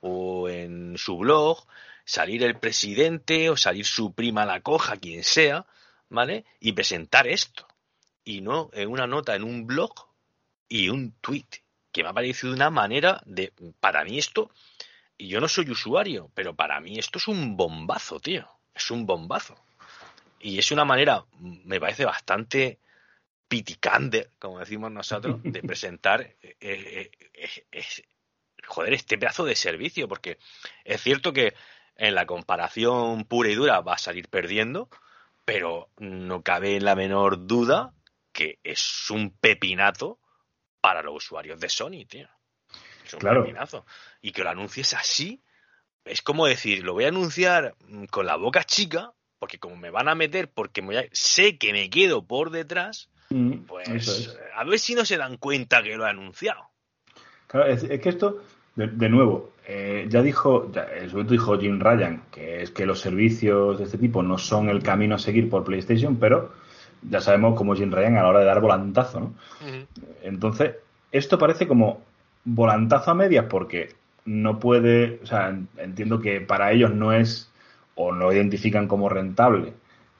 o 0.00 0.48
en 0.48 0.98
su 0.98 1.18
blog, 1.18 1.64
salir 2.04 2.42
el 2.42 2.58
presidente 2.58 3.50
o 3.50 3.56
salir 3.56 3.84
su 3.84 4.12
prima 4.12 4.44
la 4.44 4.60
coja, 4.60 4.96
quien 4.96 5.22
sea, 5.22 5.66
¿vale? 6.08 6.44
Y 6.60 6.72
presentar 6.72 7.26
esto. 7.26 7.68
Y 8.24 8.40
no 8.40 8.70
en 8.72 8.88
una 8.88 9.06
nota 9.06 9.36
en 9.36 9.44
un 9.44 9.66
blog 9.66 9.92
y 10.68 10.88
un 10.88 11.12
tweet, 11.20 11.46
que 11.92 12.02
me 12.02 12.08
ha 12.08 12.12
parecido 12.12 12.52
una 12.52 12.70
manera 12.70 13.22
de, 13.26 13.52
para 13.78 14.04
mí 14.04 14.18
esto, 14.18 14.50
y 15.16 15.28
yo 15.28 15.40
no 15.40 15.48
soy 15.48 15.70
usuario, 15.70 16.30
pero 16.34 16.54
para 16.54 16.80
mí 16.80 16.98
esto 16.98 17.18
es 17.18 17.28
un 17.28 17.56
bombazo, 17.56 18.20
tío. 18.20 18.48
Es 18.74 18.90
un 18.90 19.06
bombazo. 19.06 19.54
Y 20.40 20.58
es 20.58 20.70
una 20.70 20.84
manera, 20.84 21.24
me 21.40 21.80
parece 21.80 22.04
bastante 22.04 22.78
piticante, 23.48 24.30
como 24.38 24.58
decimos 24.58 24.90
nosotros, 24.90 25.40
de 25.42 25.62
presentar 25.62 26.22
eh, 26.42 26.56
eh, 26.60 27.10
eh, 27.72 27.84
joder, 28.66 28.94
este 28.94 29.18
pedazo 29.18 29.44
de 29.44 29.54
servicio, 29.54 30.08
porque 30.08 30.38
es 30.84 31.00
cierto 31.00 31.32
que 31.32 31.54
en 31.96 32.14
la 32.14 32.26
comparación 32.26 33.24
pura 33.24 33.50
y 33.50 33.54
dura 33.54 33.80
va 33.80 33.94
a 33.94 33.98
salir 33.98 34.28
perdiendo, 34.28 34.90
pero 35.44 35.90
no 35.98 36.42
cabe 36.42 36.80
la 36.80 36.94
menor 36.94 37.46
duda 37.46 37.94
que 38.32 38.58
es 38.62 39.10
un 39.10 39.30
pepinazo 39.30 40.18
para 40.80 41.02
los 41.02 41.24
usuarios 41.24 41.58
de 41.58 41.70
Sony, 41.70 42.04
tío. 42.06 42.28
Es 43.04 43.14
un 43.14 43.20
pepinazo. 43.20 43.86
Y 44.20 44.32
que 44.32 44.44
lo 44.44 44.50
anuncies 44.50 44.92
así, 44.92 45.42
es 46.04 46.20
como 46.20 46.46
decir, 46.46 46.84
lo 46.84 46.92
voy 46.92 47.04
a 47.04 47.08
anunciar 47.08 47.76
con 48.10 48.26
la 48.26 48.36
boca 48.36 48.64
chica, 48.64 49.12
porque 49.38 49.58
como 49.58 49.76
me 49.76 49.90
van 49.90 50.08
a 50.08 50.14
meter, 50.14 50.50
porque 50.52 51.08
sé 51.12 51.56
que 51.56 51.72
me 51.72 51.88
quedo 51.88 52.26
por 52.26 52.50
detrás, 52.50 53.08
Mm, 53.30 53.52
pues 53.66 54.36
a 54.54 54.64
ver 54.64 54.78
si 54.78 54.94
no 54.94 55.04
se 55.04 55.16
dan 55.16 55.36
cuenta 55.36 55.82
que 55.82 55.96
lo 55.96 56.06
he 56.06 56.10
anunciado. 56.10 56.62
Claro, 57.46 57.66
es, 57.66 57.84
que 57.84 58.08
esto, 58.08 58.42
de, 58.74 59.08
nuevo, 59.08 59.52
eh, 59.66 60.06
ya 60.08 60.22
dijo, 60.22 60.70
ya, 60.72 60.86
en 60.96 61.08
su 61.08 61.16
momento 61.16 61.32
dijo 61.32 61.58
Jim 61.58 61.80
Ryan, 61.80 62.22
que 62.30 62.62
es 62.62 62.70
que 62.70 62.86
los 62.86 63.00
servicios 63.00 63.78
de 63.78 63.84
este 63.84 63.98
tipo 63.98 64.22
no 64.22 64.38
son 64.38 64.68
el 64.68 64.82
camino 64.82 65.14
a 65.14 65.18
seguir 65.18 65.48
por 65.48 65.64
PlayStation, 65.64 66.16
pero 66.16 66.52
ya 67.08 67.20
sabemos 67.20 67.56
cómo 67.56 67.74
Jim 67.74 67.92
Ryan 67.92 68.16
a 68.16 68.22
la 68.22 68.28
hora 68.28 68.40
de 68.40 68.46
dar 68.46 68.60
volantazo, 68.60 69.20
¿no? 69.20 69.34
Entonces, 70.22 70.76
esto 71.12 71.38
parece 71.38 71.68
como 71.68 72.02
volantazo 72.44 73.12
a 73.12 73.14
medias 73.14 73.46
porque 73.48 73.94
no 74.24 74.58
puede, 74.58 75.20
o 75.22 75.26
sea, 75.26 75.56
entiendo 75.78 76.20
que 76.20 76.40
para 76.40 76.72
ellos 76.72 76.92
no 76.92 77.12
es 77.12 77.50
o 77.94 78.12
no 78.12 78.32
identifican 78.32 78.88
como 78.88 79.08
rentable 79.08 79.72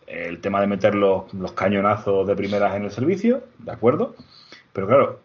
el 0.07 0.41
tema 0.41 0.61
de 0.61 0.67
meter 0.67 0.95
los, 0.95 1.25
cañonazos 1.55 2.27
de 2.27 2.37
primeras 2.37 2.77
en 2.77 2.85
el 2.85 2.91
servicio, 2.91 3.45
¿de 3.59 3.73
acuerdo? 3.73 4.15
Pero 4.73 4.87
claro, 4.87 5.21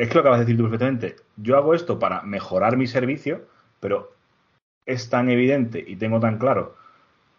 es 0.00 0.08
que 0.08 0.14
lo 0.14 0.20
acabas 0.20 0.40
de 0.40 0.44
decir 0.44 0.56
tú 0.56 0.64
perfectamente. 0.64 1.16
Yo 1.36 1.56
hago 1.56 1.74
esto 1.74 1.98
para 1.98 2.22
mejorar 2.22 2.76
mi 2.76 2.86
servicio, 2.86 3.42
pero 3.80 4.12
es 4.84 5.08
tan 5.10 5.30
evidente 5.30 5.84
y 5.86 5.96
tengo 5.96 6.20
tan 6.20 6.38
claro 6.38 6.76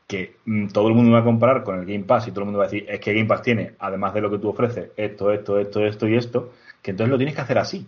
que 0.07 0.37
mm, 0.45 0.67
todo 0.67 0.87
el 0.87 0.93
mundo 0.93 1.11
va 1.11 1.19
a 1.19 1.23
comparar 1.23 1.63
con 1.63 1.79
el 1.79 1.85
Game 1.85 2.05
Pass 2.05 2.27
y 2.27 2.31
todo 2.31 2.41
el 2.41 2.45
mundo 2.45 2.59
va 2.59 2.65
a 2.65 2.67
decir, 2.67 2.85
es 2.89 2.99
que 2.99 3.13
Game 3.13 3.27
Pass 3.27 3.41
tiene, 3.41 3.73
además 3.79 4.13
de 4.13 4.21
lo 4.21 4.31
que 4.31 4.39
tú 4.39 4.49
ofreces, 4.49 4.91
esto, 4.95 5.31
esto, 5.31 5.59
esto, 5.59 5.85
esto 5.85 6.07
y 6.07 6.15
esto, 6.15 6.53
que 6.81 6.91
entonces 6.91 7.11
lo 7.11 7.17
tienes 7.17 7.35
que 7.35 7.41
hacer 7.41 7.57
así. 7.57 7.87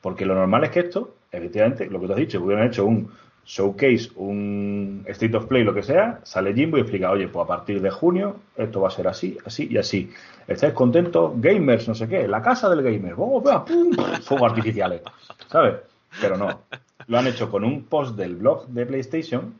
Porque 0.00 0.26
lo 0.26 0.34
normal 0.34 0.64
es 0.64 0.70
que 0.70 0.80
esto, 0.80 1.14
efectivamente, 1.30 1.88
lo 1.88 2.00
que 2.00 2.06
tú 2.06 2.12
has 2.12 2.18
dicho, 2.18 2.42
hubieran 2.42 2.66
hecho 2.66 2.84
un 2.84 3.12
showcase, 3.44 4.10
un 4.16 5.04
State 5.08 5.36
of 5.36 5.46
Play, 5.46 5.64
lo 5.64 5.74
que 5.74 5.82
sea, 5.82 6.20
sale 6.22 6.54
Jimbo 6.54 6.78
y 6.78 6.82
explica, 6.82 7.10
oye, 7.10 7.28
pues 7.28 7.44
a 7.44 7.48
partir 7.48 7.80
de 7.80 7.90
junio 7.90 8.36
esto 8.56 8.80
va 8.80 8.88
a 8.88 8.92
ser 8.92 9.08
así, 9.08 9.36
así 9.44 9.68
y 9.70 9.78
así. 9.78 10.10
¿Estáis 10.46 10.72
contentos? 10.72 11.32
Gamers, 11.36 11.88
no 11.88 11.94
sé 11.94 12.08
qué, 12.08 12.28
la 12.28 12.42
casa 12.42 12.68
del 12.70 12.82
gamer, 12.82 13.14
¡oh, 13.16 13.42
pum! 13.42 13.92
Fuegos 14.22 14.50
artificiales, 14.50 15.02
¿sabes? 15.48 15.76
Pero 16.20 16.36
no, 16.36 16.62
lo 17.06 17.18
han 17.18 17.26
hecho 17.26 17.50
con 17.50 17.64
un 17.64 17.84
post 17.84 18.16
del 18.16 18.36
blog 18.36 18.68
de 18.68 18.86
PlayStation 18.86 19.58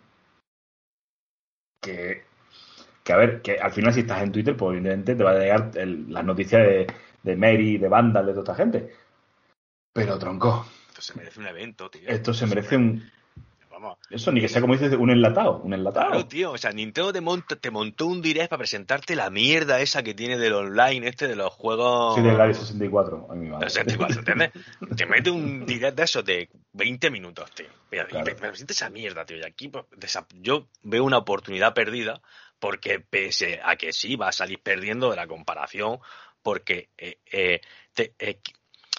que, 1.81 2.23
que 3.03 3.13
a 3.13 3.17
ver, 3.17 3.43
que 3.43 3.59
al 3.59 3.73
final 3.73 3.93
si 3.93 4.01
estás 4.01 4.23
en 4.23 4.33
Twitter, 4.33 4.57
pues 4.57 4.77
evidentemente 4.77 5.17
te 5.17 5.25
va 5.25 5.33
a 5.33 5.39
llegar 5.39 5.71
las 5.75 6.25
noticias 6.25 6.63
de, 6.63 6.87
de 7.23 7.37
Mary, 7.37 7.79
de 7.79 7.89
Vandal, 7.89 8.27
de 8.27 8.33
toda 8.33 8.43
esta 8.43 8.55
gente. 8.55 8.93
Pero 9.93 10.19
tronco. 10.19 10.67
Esto 10.89 11.03
se 11.03 11.15
merece 11.19 11.41
un 11.41 11.47
evento, 11.47 11.91
tío. 11.91 12.09
Esto 12.09 12.33
se 12.33 12.47
merece 12.47 12.77
un, 12.77 13.03
eso, 14.11 14.33
ni 14.33 14.41
que 14.41 14.49
sea 14.49 14.61
como 14.61 14.75
dices, 14.75 14.95
un 14.99 15.11
enlatado, 15.11 15.61
un 15.65 15.75
enlatado. 15.75 16.11
Claro, 16.11 16.27
tío, 16.27 16.53
o 16.53 16.59
sea, 16.59 16.73
Nintendo 16.73 17.13
te, 17.13 17.57
te 17.57 17.71
montó 17.71 18.07
un 18.07 18.23
direct 18.23 18.51
para 18.51 18.59
presentarte 18.59 19.17
la 19.17 19.31
mierda 19.31 19.81
esa 19.81 20.03
que 20.03 20.15
tiene 20.15 20.39
del 20.39 20.55
online 20.55 21.09
este 21.09 21.29
de 21.29 21.37
los 21.37 21.53
juegos... 21.53 22.15
Sí, 22.15 22.23
del 22.23 22.41
Área 22.41 22.55
64, 22.55 23.29
a 23.31 23.35
mi 23.35 23.49
madre. 23.49 23.71
64, 23.71 24.19
¿entiendes? 24.19 24.51
te 24.97 25.07
mete 25.07 25.31
un 25.31 25.67
direct 25.67 25.97
de 25.97 26.03
eso 26.03 26.23
de 26.23 26.49
20 26.73 27.11
minutos, 27.11 27.51
tío. 27.53 27.67
Mira, 27.91 28.07
y 28.11 28.23
me, 28.23 28.35
presenta 28.35 28.73
esa 28.73 28.91
mierda, 28.91 29.25
tío, 29.25 29.37
y 29.37 29.45
aquí 29.45 29.69
pues, 29.69 29.85
yo 30.41 30.67
veo 30.83 31.05
una 31.05 31.19
oportunidad 31.19 31.75
perdida 31.75 32.21
porque 32.59 33.01
pese 33.01 33.61
a 33.65 33.77
que 33.77 33.93
sí 33.93 34.17
va 34.17 34.29
a 34.29 34.33
salir 34.33 34.61
perdiendo 34.63 35.11
de 35.11 35.17
la 35.17 35.27
comparación 35.27 35.99
porque 36.43 36.91
eh, 36.97 37.19
eh, 37.31 37.61
te, 37.95 38.15
eh, 38.19 38.41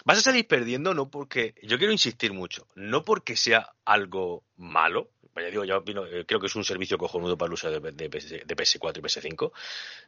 Vas 0.06 0.18
a 0.18 0.22
salir 0.22 0.48
perdiendo 0.48 0.94
no 0.94 1.10
porque, 1.10 1.56
yo 1.62 1.78
quiero 1.78 1.94
insistir 1.94 2.34
mucho, 2.34 2.68
no 2.76 3.04
porque 3.04 3.36
sea 3.36 3.74
algo 3.86 4.44
malo, 4.58 5.10
ya 5.36 5.50
digo, 5.50 5.64
yo 5.64 5.84
eh, 5.86 6.26
creo 6.28 6.40
que 6.40 6.48
es 6.48 6.56
un 6.56 6.64
servicio 6.64 6.98
cojonudo 6.98 7.38
para 7.38 7.48
el 7.48 7.54
uso 7.54 7.72
de, 7.72 8.10
PS, 8.10 8.78
4 8.80 9.02
y 9.02 9.04
PS5, 9.04 9.52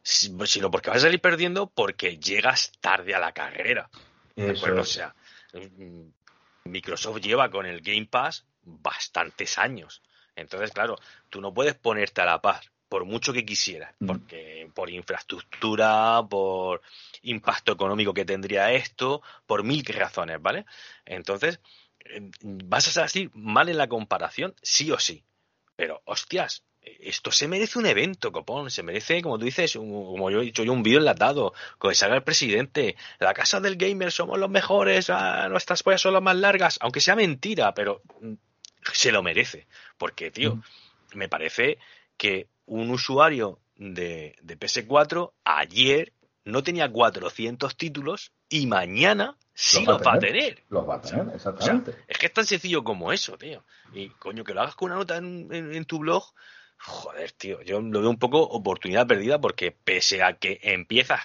sino 0.04 0.70
porque 0.70 0.90
vas 0.90 0.98
a 0.98 1.02
salir 1.02 1.20
perdiendo 1.20 1.68
porque 1.68 2.18
llegas 2.18 2.72
tarde 2.80 3.16
a 3.16 3.20
la 3.20 3.32
carrera. 3.32 3.90
O 4.38 4.84
sea, 4.84 5.16
mm, 5.54 6.02
Microsoft 6.66 7.22
lleva 7.22 7.50
con 7.50 7.66
el 7.66 7.82
Game 7.82 8.06
Pass 8.06 8.46
bastantes 8.64 9.58
años. 9.58 10.02
Entonces, 10.36 10.72
claro, 10.72 10.98
tú 11.30 11.42
no 11.42 11.54
puedes 11.54 11.76
ponerte 11.76 12.22
a 12.22 12.26
la 12.26 12.42
paz 12.42 12.70
por 12.90 13.06
mucho 13.06 13.34
que 13.34 13.46
quisieras, 13.46 13.96
mm. 14.00 14.06
porque 14.06 14.70
por 14.74 14.90
infraestructura, 14.90 16.22
por 16.30 16.82
impacto 17.24 17.72
económico 17.72 18.14
que 18.14 18.26
tendría 18.26 18.72
esto, 18.74 19.22
por 19.46 19.64
mil 19.64 19.84
razones, 19.86 20.42
¿vale? 20.42 20.66
Entonces, 21.06 21.60
eh, 22.06 22.30
vas 22.42 22.88
a 22.88 23.08
salir 23.08 23.32
mal 23.34 23.70
en 23.70 23.78
la 23.78 23.88
comparación, 23.88 24.54
sí 24.62 24.92
o 24.92 25.00
sí. 25.00 25.24
Pero, 25.76 26.02
hostias, 26.06 26.64
esto 27.00 27.32
se 27.32 27.48
merece 27.48 27.80
un 27.80 27.86
evento, 27.86 28.32
copón. 28.32 28.70
Se 28.70 28.84
merece, 28.84 29.22
como 29.22 29.38
tú 29.38 29.46
dices, 29.46 29.74
como 29.74 30.30
yo 30.30 30.42
he 30.42 30.46
dicho, 30.46 30.64
yo 30.64 30.74
un 30.74 30.84
vídeo 30.84 31.00
enlatado, 31.00 31.54
con 31.78 31.92
que 31.92 31.96
salga 31.96 32.16
el 32.16 32.24
presidente. 32.24 32.96
La 33.20 33.34
casa 33.34 33.60
del 33.60 33.76
gamer 33.76 34.12
somos 34.12 34.40
los 34.40 34.50
mejores, 34.50 35.10
ah, 35.10 35.48
nuestras 35.50 35.84
pollas 35.84 36.02
son 36.02 36.14
las 36.14 36.22
más 36.22 36.36
largas, 36.36 36.78
aunque 36.82 37.02
sea 37.02 37.16
mentira, 37.16 37.74
pero 37.74 38.02
mm, 38.22 38.34
se 38.94 39.12
lo 39.12 39.24
merece. 39.24 39.68
Porque, 39.98 40.32
tío, 40.32 40.56
mm. 40.56 40.62
me 41.16 41.30
parece 41.30 41.78
que 42.18 42.48
un 42.66 42.90
usuario 42.90 43.60
de, 43.76 44.36
de 44.42 44.60
PS4 44.60 45.34
ayer 45.44 46.14
no 46.46 46.64
tenía 46.64 46.90
400 46.92 47.76
títulos 47.76 48.32
y 48.50 48.68
mañana 48.68 49.38
sí 49.54 49.84
los, 49.84 50.02
va, 50.02 50.14
a 50.14 50.20
tener. 50.20 50.64
Los 50.70 50.88
va 50.88 50.96
a 50.96 51.02
tener, 51.02 51.34
exactamente. 51.34 51.96
es 52.08 52.18
que 52.18 52.28
es 52.28 52.34
tan 52.34 52.46
sencillo 52.46 52.84
como 52.84 53.12
eso, 53.12 53.38
tío. 53.38 53.64
Y 53.94 54.10
coño, 54.10 54.44
que 54.44 54.54
lo 54.54 54.62
hagas 54.62 54.76
con 54.76 54.92
una 54.92 55.00
nota 55.00 55.18
en, 55.18 55.86
tu 55.86 56.00
blog, 56.00 56.34
joder, 56.78 57.32
tío, 57.32 57.62
yo 57.64 57.82
lo 57.82 58.00
veo 58.00 58.10
un 58.10 58.20
poco 58.20 58.42
oportunidad 58.42 59.08
perdida 59.08 59.42
porque 59.42 59.72
pese 59.72 60.22
a 60.24 60.34
que 60.34 60.60
empiezas 60.62 61.22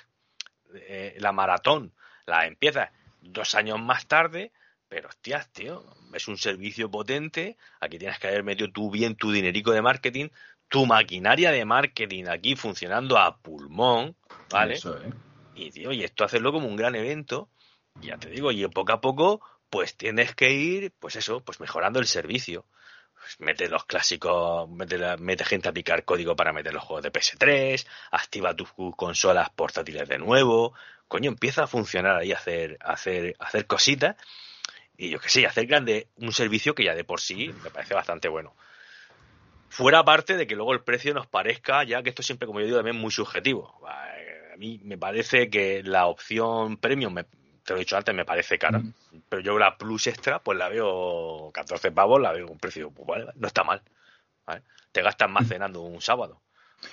eh, 0.75 1.17
la 1.19 1.33
maratón, 1.33 1.93
la 2.27 2.47
empiezas 2.47 2.91
dos 3.21 3.55
años 3.55 3.79
más 3.81 4.07
tarde, 4.07 4.53
pero 4.89 5.09
hostias, 5.09 5.53
tío, 5.53 5.85
es 6.15 6.27
un 6.29 6.39
servicio 6.39 6.91
potente, 6.91 7.57
aquí 7.81 7.99
tienes 7.99 8.19
que 8.19 8.29
haber 8.29 8.43
metido 8.43 8.71
tú 8.73 8.91
bien 8.91 9.17
tu 9.17 9.31
dinerico 9.31 9.73
de 9.73 9.83
marketing, 9.83 10.29
tu 10.71 10.87
maquinaria 10.87 11.51
de 11.51 11.65
marketing 11.65 12.27
aquí 12.29 12.55
funcionando 12.55 13.19
a 13.19 13.37
pulmón, 13.37 14.17
¿vale? 14.51 14.79
Y, 15.55 15.71
tío, 15.73 15.93
y 15.93 16.05
esto 16.05 16.25
hacerlo 16.25 16.53
como 16.53 16.69
un 16.69 16.77
gran 16.77 16.95
evento, 16.95 17.51
ya 18.01 18.17
te 18.17 18.31
digo, 18.31 18.53
y 18.53 18.67
poco 18.69 18.93
a 18.93 19.01
poco, 19.01 19.41
pues 19.69 19.97
tienes 19.97 20.35
que 20.35 20.53
ir, 20.53 20.93
pues 20.99 21.17
eso, 21.17 21.41
pues 21.41 21.59
mejorando 21.61 21.99
el 21.99 22.07
servicio. 22.07 22.65
Pues 23.15 23.41
mete 23.41 23.69
los 23.69 23.85
clásicos, 23.85 24.71
mete, 24.71 25.45
gente 25.45 25.69
a 25.69 25.73
picar 25.73 26.05
código 26.05 26.37
para 26.37 26.53
meter 26.53 26.73
los 26.73 26.85
juegos 26.85 27.03
de 27.03 27.13
PS3, 27.13 27.87
activa 28.13 28.55
tus 28.55 28.71
consolas 28.97 29.51
portátiles 29.51 30.09
de 30.09 30.19
nuevo, 30.19 30.73
coño, 31.09 31.29
empieza 31.31 31.65
a 31.65 31.67
funcionar 31.67 32.17
ahí, 32.17 32.33
a 32.33 32.37
hacer, 32.37 32.79
hacer, 32.81 33.37
hacer 33.41 33.67
cositas, 33.67 34.17
y 34.97 35.11
yo 35.11 35.19
que 35.19 35.29
sé, 35.29 35.47
hacer 35.47 35.67
grande 35.67 36.09
un 36.17 36.33
servicio 36.33 36.75
que 36.75 36.85
ya 36.85 36.95
de 36.95 37.05
por 37.05 37.21
sí 37.21 37.53
me 37.63 37.71
parece 37.71 37.93
bastante 37.93 38.29
bueno. 38.29 38.55
Fuera 39.71 40.05
parte 40.05 40.37
de 40.37 40.47
que 40.47 40.57
luego 40.57 40.73
el 40.73 40.83
precio 40.83 41.15
nos 41.15 41.27
parezca, 41.27 41.85
ya 41.85 42.03
que 42.03 42.11
esto 42.11 42.23
siempre, 42.23 42.47
como 42.47 42.61
yo 42.61 42.67
digo, 42.67 42.79
también 42.79 42.97
muy 42.97 43.11
subjetivo. 43.11 43.81
A 43.87 44.57
mí 44.57 44.81
me 44.85 44.99
parece 44.99 45.49
que 45.49 45.83
la 45.83 46.07
opción 46.07 46.77
premium, 46.77 47.15
te 47.15 47.73
lo 47.73 47.77
he 47.77 47.79
dicho 47.79 47.97
antes, 47.97 48.15
me 48.15 48.25
parece 48.25 48.59
cara. 48.59 48.83
Pero 49.29 49.41
yo 49.41 49.59
la 49.59 49.79
plus 49.79 50.09
extra, 50.09 50.41
pues 50.41 50.59
la 50.59 50.69
veo 50.69 51.51
14 51.55 51.93
pavos, 51.93 52.21
la 52.21 52.33
veo 52.33 52.49
un 52.49 52.59
precio, 52.59 52.91
pues, 52.91 53.25
no 53.37 53.47
está 53.47 53.65
mal. 53.65 53.81
Te 54.93 55.03
gastas 55.03 55.31
más 55.31 55.49
cenando 55.49 55.83
un 55.83 56.01
sábado. 56.01 56.43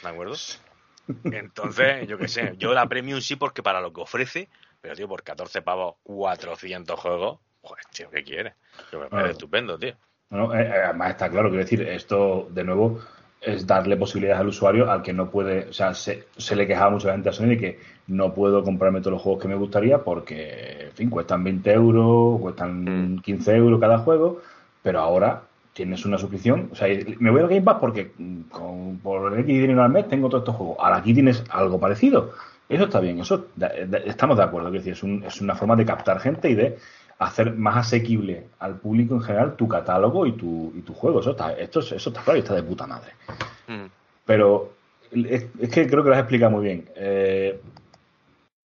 ¿De 0.03 0.09
acuerdo? 0.09 0.35
Entonces, 1.23 2.07
yo 2.07 2.17
qué 2.17 2.27
sé, 2.27 2.53
yo 2.57 2.73
la 2.73 2.87
premium 2.87 3.21
sí 3.21 3.35
porque 3.37 3.63
para 3.63 3.81
lo 3.81 3.91
que 3.91 4.01
ofrece, 4.01 4.49
pero 4.81 4.95
tío, 4.95 5.07
por 5.07 5.23
14 5.23 5.61
pavos, 5.63 5.95
400 6.03 6.99
juegos, 6.99 7.39
joder, 7.61 7.85
tío, 7.85 8.09
¿qué 8.11 8.23
quieres? 8.23 8.53
Yo 8.91 8.99
me 8.99 9.07
parece 9.07 9.31
estupendo, 9.31 9.79
tío. 9.79 9.95
Eh, 10.29 10.35
eh, 10.35 10.81
además 10.85 11.11
está 11.11 11.29
claro, 11.29 11.49
quiero 11.49 11.63
decir, 11.63 11.81
esto 11.83 12.49
de 12.51 12.63
nuevo 12.63 12.99
es 13.39 13.65
darle 13.65 13.95
posibilidades 13.95 14.41
al 14.41 14.47
usuario 14.47 14.91
al 14.91 15.01
que 15.01 15.13
no 15.13 15.29
puede, 15.29 15.69
o 15.69 15.73
sea, 15.73 15.93
se, 15.93 16.25
le 16.55 16.67
quejaba 16.67 16.91
mucha 16.91 17.13
gente 17.13 17.29
a 17.29 17.31
Sony 17.31 17.49
de 17.49 17.57
que 17.57 17.79
no 18.07 18.33
puedo 18.33 18.63
comprarme 18.63 18.99
todos 18.99 19.13
los 19.13 19.21
juegos 19.21 19.41
que 19.41 19.47
me 19.47 19.55
gustaría 19.55 20.03
porque, 20.03 20.87
en 20.87 20.91
fin, 20.91 21.09
cuestan 21.09 21.43
20 21.43 21.71
euros, 21.71 22.41
cuestan 22.41 23.21
15 23.23 23.51
mm. 23.51 23.55
euros 23.55 23.79
cada 23.79 23.99
juego, 23.99 24.41
pero 24.83 24.99
ahora 24.99 25.43
tienes 25.71 26.05
una 26.05 26.17
suscripción, 26.17 26.69
o 26.71 26.75
sea, 26.75 26.87
me 27.19 27.31
voy 27.31 27.41
al 27.41 27.47
Game 27.47 27.61
Pass 27.61 27.77
porque 27.79 28.11
con, 28.49 28.97
por 28.97 29.39
X 29.39 29.45
dinero 29.45 29.83
al 29.83 29.91
mes 29.91 30.09
tengo 30.09 30.27
todos 30.27 30.41
estos 30.41 30.55
juegos. 30.55 30.77
Ahora 30.79 30.97
aquí 30.97 31.13
tienes 31.13 31.43
algo 31.49 31.79
parecido. 31.79 32.33
Eso 32.67 32.85
está 32.85 32.99
bien, 32.99 33.19
eso 33.19 33.47
estamos 34.05 34.35
de 34.35 34.43
acuerdo, 34.43 34.67
es 34.69 34.73
decir, 34.73 34.93
es, 34.93 35.03
un, 35.03 35.23
es 35.23 35.39
una 35.39 35.55
forma 35.55 35.75
de 35.77 35.85
captar 35.85 36.19
gente 36.19 36.49
y 36.49 36.55
de 36.55 36.77
hacer 37.19 37.53
más 37.55 37.77
asequible 37.77 38.47
al 38.59 38.75
público 38.75 39.15
en 39.15 39.21
general 39.21 39.55
tu 39.55 39.67
catálogo 39.67 40.25
y 40.25 40.33
tu, 40.33 40.71
y 40.75 40.81
tu 40.81 40.93
juego. 40.93 41.19
Eso 41.19 41.31
está, 41.31 41.53
esto, 41.53 41.79
eso 41.79 41.95
está 41.95 42.21
claro 42.21 42.37
y 42.37 42.41
está 42.41 42.53
de 42.53 42.63
puta 42.63 42.85
madre. 42.85 43.13
Mm. 43.67 43.85
Pero 44.25 44.73
es, 45.11 45.45
que 45.71 45.87
creo 45.87 46.03
que 46.03 46.09
lo 46.09 46.13
has 46.15 46.21
explicado 46.21 46.51
muy 46.51 46.65
bien. 46.65 46.89
Eh, 46.95 47.59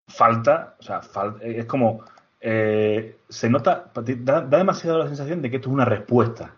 falta, 0.09 0.77
o 0.79 0.83
sea, 0.83 1.01
es 1.41 1.65
como, 1.65 2.05
eh, 2.41 3.17
se 3.29 3.49
nota, 3.49 3.91
da, 3.95 4.41
da, 4.43 4.59
demasiado 4.59 4.99
la 4.99 5.07
sensación 5.07 5.41
de 5.41 5.51
que 5.51 5.57
esto 5.57 5.69
es 5.69 5.75
una 5.75 5.85
respuesta 5.85 6.55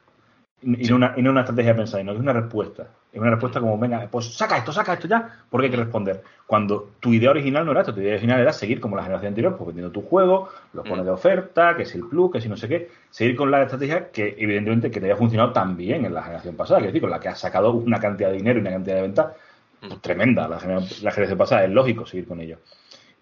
y, 0.65 0.89
no 0.89 0.97
una, 0.97 1.15
y 1.17 1.23
no 1.23 1.31
una 1.31 1.41
estrategia 1.41 1.73
de 1.73 1.79
pensar, 1.79 2.05
no 2.05 2.13
es 2.13 2.19
una 2.19 2.33
respuesta. 2.33 2.89
Es 3.13 3.21
una 3.21 3.31
respuesta 3.31 3.61
como, 3.61 3.79
venga, 3.79 4.09
pues 4.11 4.35
saca 4.35 4.57
esto, 4.57 4.73
saca 4.73 4.95
esto 4.95 5.07
ya, 5.07 5.45
porque 5.51 5.67
hay 5.67 5.71
que 5.71 5.77
responder. 5.77 6.23
Cuando 6.47 6.91
tu 7.01 7.13
idea 7.13 7.31
original 7.31 7.65
no 7.65 7.73
era 7.73 7.83
esto, 7.83 7.95
tu 7.95 8.01
idea 8.01 8.13
original 8.13 8.41
era 8.41 8.53
seguir 8.53 8.81
como 8.81 8.97
la 8.97 9.03
generación 9.03 9.29
anterior, 9.29 9.57
pues 9.57 9.69
vendiendo 9.69 9.93
tu 9.93 10.03
juego, 10.03 10.49
lo 10.73 10.83
mm. 10.83 10.89
pones 10.89 11.05
de 11.05 11.11
oferta, 11.11 11.77
que 11.77 11.83
es 11.83 11.95
el 11.95 12.07
plus, 12.07 12.33
que 12.33 12.41
si 12.41 12.49
no 12.49 12.57
sé 12.57 12.69
qué, 12.69 12.89
seguir 13.11 13.37
con 13.37 13.51
la 13.51 13.63
estrategia 13.63 14.11
que 14.11 14.35
evidentemente 14.39 14.91
que 14.91 15.01
te 15.01 15.07
haya 15.07 15.17
funcionado 15.17 15.53
tan 15.53 15.77
bien 15.77 16.05
en 16.05 16.15
la 16.15 16.23
generación 16.23 16.57
pasada, 16.57 16.81
que 16.81 16.87
es 16.87 16.93
decir, 16.93 17.03
con 17.03 17.11
la 17.11 17.21
que 17.21 17.29
has 17.29 17.39
sacado 17.39 17.73
una 17.73 18.01
cantidad 18.01 18.31
de 18.31 18.37
dinero 18.37 18.59
y 18.59 18.63
una 18.63 18.71
cantidad 18.71 18.97
de 18.97 19.03
ventas 19.03 19.33
pues, 19.81 20.01
tremenda 20.01 20.49
la, 20.49 20.57
la 20.57 21.11
generación 21.11 21.39
pasada, 21.39 21.65
es 21.65 21.71
lógico 21.71 22.07
seguir 22.07 22.27
con 22.27 22.41
ello. 22.41 22.59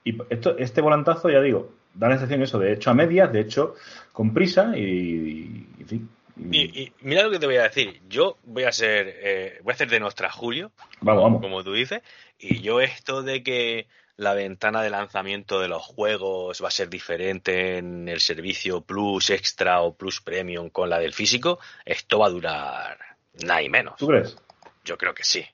Y 0.05 0.16
esto, 0.31 0.57
este 0.59 0.81
volantazo, 0.81 1.31
ya 1.31 1.41
digo, 1.41 1.71
da 1.95 2.09
la 2.09 2.14
sensación 2.14 2.43
eso, 2.43 2.59
de 2.59 2.73
hecho 2.73 2.91
a 2.91 2.95
medias, 2.95 3.33
de 3.33 3.41
hecho 3.41 3.75
con 4.12 4.33
prisa 4.33 4.77
y, 4.77 5.66
en 5.81 5.87
fin, 5.87 6.09
Y, 6.37 6.83
y, 6.83 6.93
mira 7.01 7.22
lo 7.24 7.30
que 7.30 7.39
te 7.39 7.47
voy 7.47 7.57
a 7.57 7.64
decir. 7.64 8.01
Yo 8.09 8.39
voy 8.45 8.64
a 8.64 8.72
ser, 8.72 9.07
eh, 9.09 9.59
voy 9.62 9.72
a 9.72 9.74
hacer 9.74 9.89
de 9.89 10.01
nuestra 10.01 10.30
Julio, 10.30 10.72
Vamos, 11.01 11.22
vamos. 11.22 11.41
como 11.43 11.62
tú 11.62 11.72
dices, 11.72 12.03
y 12.39 12.61
yo 12.61 12.80
esto 12.80 13.22
de 13.22 13.43
que 13.43 13.87
la 14.16 14.35
ventana 14.35 14.83
de 14.83 14.91
lanzamiento 14.91 15.61
de 15.61 15.68
los 15.68 15.83
juegos 15.83 16.62
va 16.62 16.68
a 16.68 16.70
ser 16.70 16.89
diferente 16.89 17.78
en 17.78 18.09
el 18.09 18.20
servicio 18.20 18.83
Plus 18.83 19.30
Extra 19.30 19.80
o 19.80 19.95
Plus 19.95 20.20
Premium 20.20 20.70
con 20.70 20.91
la 20.91 20.99
del 20.99 21.12
físico, 21.12 21.59
esto 21.85 22.18
va 22.18 22.26
a 22.26 22.30
durar 22.30 22.99
nada 23.45 23.62
y 23.62 23.68
menos. 23.68 23.97
¿Tú 23.97 24.07
crees? 24.07 24.37
Yo 24.85 24.97
creo 24.99 25.14
que 25.14 25.24
sí. 25.24 25.45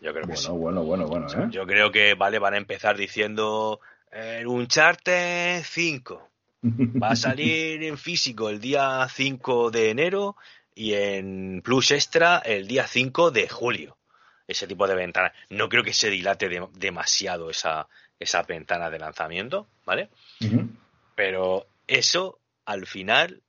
Yo 0.00 0.12
creo 0.12 0.26
que 0.26 0.36
sí. 0.36 0.48
Bueno, 0.48 0.82
bueno, 0.82 1.06
bueno, 1.06 1.26
bueno, 1.26 1.44
¿eh? 1.44 1.48
Yo 1.50 1.66
creo 1.66 1.92
que, 1.92 2.14
vale, 2.14 2.38
van 2.38 2.54
a 2.54 2.56
empezar 2.56 2.96
diciendo 2.96 3.80
eh, 4.10 4.44
Uncharted 4.46 5.62
5. 5.62 6.29
Va 6.62 7.10
a 7.10 7.16
salir 7.16 7.82
en 7.82 7.98
físico 7.98 8.48
el 8.50 8.60
día 8.60 9.06
5 9.12 9.70
de 9.70 9.90
enero 9.90 10.36
y 10.74 10.94
en 10.94 11.62
Plus 11.62 11.90
Extra 11.90 12.38
el 12.38 12.66
día 12.66 12.86
5 12.86 13.30
de 13.30 13.48
julio. 13.48 13.96
Ese 14.46 14.66
tipo 14.66 14.86
de 14.88 14.94
ventana. 14.96 15.32
No 15.48 15.68
creo 15.68 15.84
que 15.84 15.92
se 15.92 16.10
dilate 16.10 16.48
de- 16.48 16.68
demasiado 16.74 17.50
esa, 17.50 17.88
esa 18.18 18.42
ventana 18.42 18.90
de 18.90 18.98
lanzamiento, 18.98 19.68
¿vale? 19.84 20.10
Pero 21.14 21.66
eso 21.86 22.38
al 22.64 22.86
final 22.86 23.42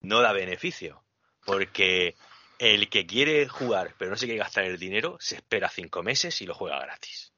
no 0.00 0.20
da 0.20 0.32
beneficio. 0.32 1.02
Porque 1.44 2.14
el 2.58 2.88
que 2.88 3.04
quiere 3.04 3.48
jugar 3.48 3.94
pero 3.98 4.10
no 4.12 4.16
se 4.16 4.26
quiere 4.26 4.38
gastar 4.38 4.64
el 4.64 4.78
dinero 4.78 5.16
se 5.20 5.34
espera 5.36 5.68
cinco 5.68 6.02
meses 6.02 6.40
y 6.40 6.46
lo 6.46 6.54
juega 6.54 6.78
gratis. 6.80 7.32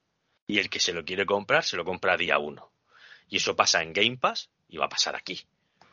Y 0.45 0.59
el 0.59 0.69
que 0.69 0.79
se 0.79 0.93
lo 0.93 1.03
quiere 1.03 1.25
comprar 1.25 1.63
se 1.63 1.75
lo 1.75 1.83
compra 1.83 2.15
día 2.17 2.37
uno. 2.37 2.71
Y 3.29 3.37
eso 3.37 3.55
pasa 3.55 3.81
en 3.83 3.93
Game 3.93 4.17
Pass 4.17 4.49
y 4.69 4.77
va 4.77 4.85
a 4.85 4.89
pasar 4.89 5.15
aquí. 5.15 5.41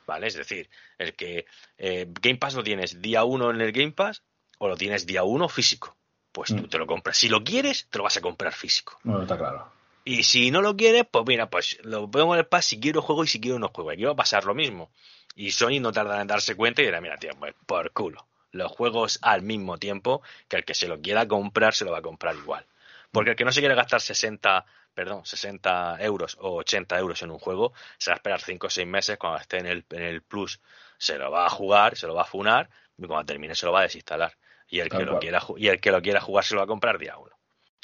¿Vale? 0.07 0.27
Es 0.27 0.35
decir, 0.35 0.69
el 0.99 1.15
que 1.15 1.47
eh, 1.79 2.07
Game 2.21 2.37
Pass 2.39 2.55
lo 2.55 2.63
tienes 2.63 3.01
día 3.01 3.25
uno 3.25 3.51
en 3.51 3.61
el 3.61 3.73
Game 3.73 3.93
Pass 3.93 4.23
o 4.59 4.69
lo 4.69 4.77
tienes 4.77 5.07
día 5.07 5.23
uno 5.25 5.49
físico. 5.49 5.97
Pues 6.31 6.49
tú 6.51 6.63
Mm. 6.65 6.69
te 6.69 6.79
lo 6.79 6.87
compras. 6.87 7.17
Si 7.17 7.29
lo 7.29 7.43
quieres, 7.43 7.87
te 7.91 7.99
lo 7.99 8.05
vas 8.05 8.17
a 8.17 8.21
comprar 8.21 8.53
físico. 8.53 8.99
No, 9.05 9.23
está 9.23 9.39
claro. 9.39 9.73
Y 10.05 10.25
si 10.25 10.51
no 10.51 10.61
lo 10.61 10.77
quieres, 10.77 11.05
pues 11.11 11.25
mira, 11.27 11.49
pues 11.49 11.79
lo 11.83 12.11
pongo 12.11 12.35
en 12.35 12.41
el 12.41 12.47
pass, 12.47 12.67
si 12.67 12.79
quiero 12.81 13.01
juego 13.01 13.25
y 13.25 13.29
si 13.29 13.41
quiero 13.41 13.59
no 13.59 13.69
juego. 13.69 13.91
Aquí 13.91 14.05
va 14.05 14.13
a 14.13 14.17
pasar 14.17 14.45
lo 14.45 14.55
mismo. 14.55 14.91
Y 15.37 15.51
Sony 15.53 15.81
no 15.81 15.91
tardará 15.93 16.21
en 16.21 16.27
darse 16.27 16.55
cuenta 16.55 16.83
y 16.83 16.85
dirá, 16.85 17.01
mira, 17.01 17.17
tío, 17.17 17.31
pues 17.39 17.55
por 17.67 17.91
culo. 17.93 18.27
Los 18.51 18.71
juegos 18.73 19.19
al 19.23 19.41
mismo 19.43 19.79
tiempo 19.79 20.23
que 20.49 20.57
el 20.57 20.65
que 20.65 20.75
se 20.75 20.87
lo 20.87 21.01
quiera 21.01 21.27
comprar, 21.27 21.75
se 21.75 21.85
lo 21.87 21.93
va 21.93 21.99
a 21.99 22.03
comprar 22.03 22.37
igual. 22.37 22.67
Porque 23.11 23.31
el 23.31 23.37
que 23.37 23.45
no 23.45 23.53
se 23.53 23.61
quiere 23.61 23.75
gastar 23.75 24.01
60, 24.01 24.67
perdón, 24.95 25.27
60 25.27 25.99
euros 26.01 26.37
o 26.41 26.57
80 26.57 26.99
euros 26.99 27.23
en 27.23 27.31
un 27.31 27.39
juego, 27.39 27.73
se 27.99 28.11
va 28.11 28.15
a 28.15 28.17
esperar 28.17 28.41
5 28.41 28.67
o 28.67 28.71
6 28.71 28.87
meses 28.87 29.19
cuando 29.19 29.41
esté 29.41 29.59
en 29.59 29.67
el, 29.67 29.85
en 29.91 30.03
el 30.03 30.23
Plus, 30.23 30.61
se 30.99 31.19
lo 31.19 31.31
va 31.31 31.47
a 31.47 31.51
jugar, 31.51 31.97
se 31.97 32.07
lo 32.07 32.15
va 32.15 32.23
a 32.23 32.27
funar 32.27 32.71
y 32.97 33.07
cuando 33.07 33.27
termine 33.27 33.55
se 33.55 33.67
lo 33.67 33.73
va 33.73 33.81
a 33.81 33.83
desinstalar. 33.83 34.37
Y 34.69 34.81
el, 34.81 34.89
Tal 34.89 35.01
que 35.01 35.07
lo 35.07 35.19
quiera, 35.19 35.43
y 35.57 35.69
el 35.69 35.81
que 35.81 35.91
lo 35.91 36.01
quiera 36.01 36.21
jugar 36.21 36.45
se 36.45 36.55
lo 36.55 36.61
va 36.61 36.65
a 36.65 36.69
comprar 36.69 36.99
día 36.99 37.19
uno. 37.19 37.37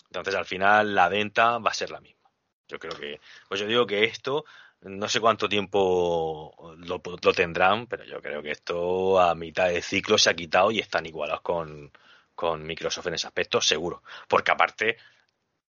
Entonces, 0.06 0.34
al 0.34 0.46
final, 0.46 0.94
la 0.94 1.08
venta 1.08 1.58
va 1.58 1.70
a 1.70 1.74
ser 1.74 1.90
la 1.90 2.00
misma. 2.00 2.30
Yo 2.66 2.78
creo 2.78 2.96
que, 2.96 3.20
pues 3.48 3.61
yo 3.61 3.66
digo 3.66 3.86
que 3.86 4.04
esto, 4.04 4.44
no 4.82 5.08
sé 5.08 5.20
cuánto 5.20 5.48
tiempo 5.48 6.74
lo, 6.78 7.02
lo 7.22 7.32
tendrán, 7.32 7.86
pero 7.86 8.04
yo 8.04 8.20
creo 8.20 8.42
que 8.42 8.50
esto 8.50 9.20
a 9.20 9.34
mitad 9.34 9.68
de 9.68 9.82
ciclo 9.82 10.18
se 10.18 10.30
ha 10.30 10.34
quitado 10.34 10.70
y 10.70 10.78
están 10.78 11.06
igualados 11.06 11.42
con, 11.42 11.92
con 12.34 12.62
Microsoft 12.64 13.08
en 13.08 13.14
ese 13.14 13.26
aspecto, 13.26 13.61
seguro. 13.61 14.02
Porque 14.26 14.50
aparte, 14.50 14.96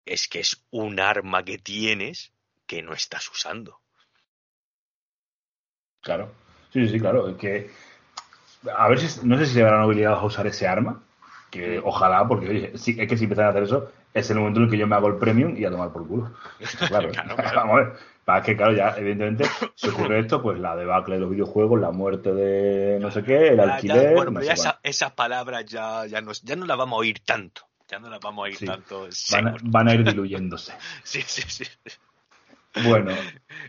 es 0.06 0.28
que 0.28 0.40
es 0.40 0.64
un 0.70 0.98
arma 1.00 1.44
que 1.44 1.58
tienes 1.58 2.32
que 2.66 2.82
no 2.82 2.94
estás 2.94 3.28
usando. 3.30 3.80
Claro. 6.02 6.32
Sí, 6.72 6.88
sí, 6.88 6.98
claro. 7.00 7.28
Es 7.28 7.36
que. 7.36 7.70
A 8.76 8.88
ver 8.88 8.98
si. 9.00 9.26
No 9.26 9.36
sé 9.38 9.46
si 9.46 9.54
se 9.54 9.62
verán 9.62 9.82
obligados 9.82 10.20
a 10.20 10.26
usar 10.26 10.46
ese 10.46 10.66
arma. 10.66 11.02
Que 11.50 11.78
ojalá, 11.82 12.26
porque 12.26 12.48
oye, 12.48 12.72
sí, 12.76 12.96
es 12.98 13.08
que 13.08 13.16
si 13.16 13.24
empiezan 13.24 13.46
a 13.46 13.48
hacer 13.50 13.62
eso, 13.62 13.90
es 14.12 14.28
el 14.30 14.38
momento 14.38 14.58
en 14.60 14.64
el 14.66 14.70
que 14.70 14.76
yo 14.78 14.86
me 14.88 14.96
hago 14.96 15.06
el 15.08 15.16
premium 15.16 15.56
y 15.56 15.64
a 15.64 15.70
tomar 15.70 15.92
por 15.92 16.06
culo. 16.06 16.32
Está 16.58 16.88
Claro, 16.88 17.10
Claro, 17.10 17.36
claro. 17.36 17.56
vamos 17.56 17.72
a 17.72 17.84
ver. 17.84 17.92
Para 18.24 18.42
que, 18.42 18.56
claro, 18.56 18.72
ya, 18.74 18.96
evidentemente, 18.98 19.44
si 19.76 19.88
ocurre 19.88 20.18
esto, 20.18 20.42
pues 20.42 20.58
la 20.58 20.74
debacle 20.74 21.14
de 21.14 21.20
los 21.20 21.30
videojuegos, 21.30 21.80
la 21.80 21.92
muerte 21.92 22.34
de 22.34 22.98
no 23.00 23.12
sé 23.12 23.22
qué, 23.22 23.48
el 23.50 23.56
Ya- 23.58 23.64
ya, 23.66 23.74
alquiler. 23.74 24.14
bueno, 24.14 24.32
no 24.32 24.42
ya 24.42 24.54
esa- 24.54 24.80
esas 24.82 25.12
palabras 25.12 25.64
ya, 25.66 26.04
ya, 26.06 26.20
no, 26.20 26.32
ya 26.32 26.56
no 26.56 26.66
las 26.66 26.76
vamos 26.76 26.96
a 26.96 27.00
oír 27.00 27.20
tanto. 27.20 27.62
Ya 27.96 28.00
no 28.00 28.10
las 28.10 28.20
vamos 28.20 28.46
a 28.46 28.52
Sí. 28.52 28.66
tanto. 28.66 29.00
van, 29.32 29.46
a, 29.48 29.52
seguro. 29.52 29.64
van 29.72 29.88
a 29.88 29.94
ir 29.94 30.04
diluyéndose. 30.04 30.72
Sí, 31.02 31.22
sí, 31.22 31.42
sí. 31.48 31.64
Bueno, 32.84 33.12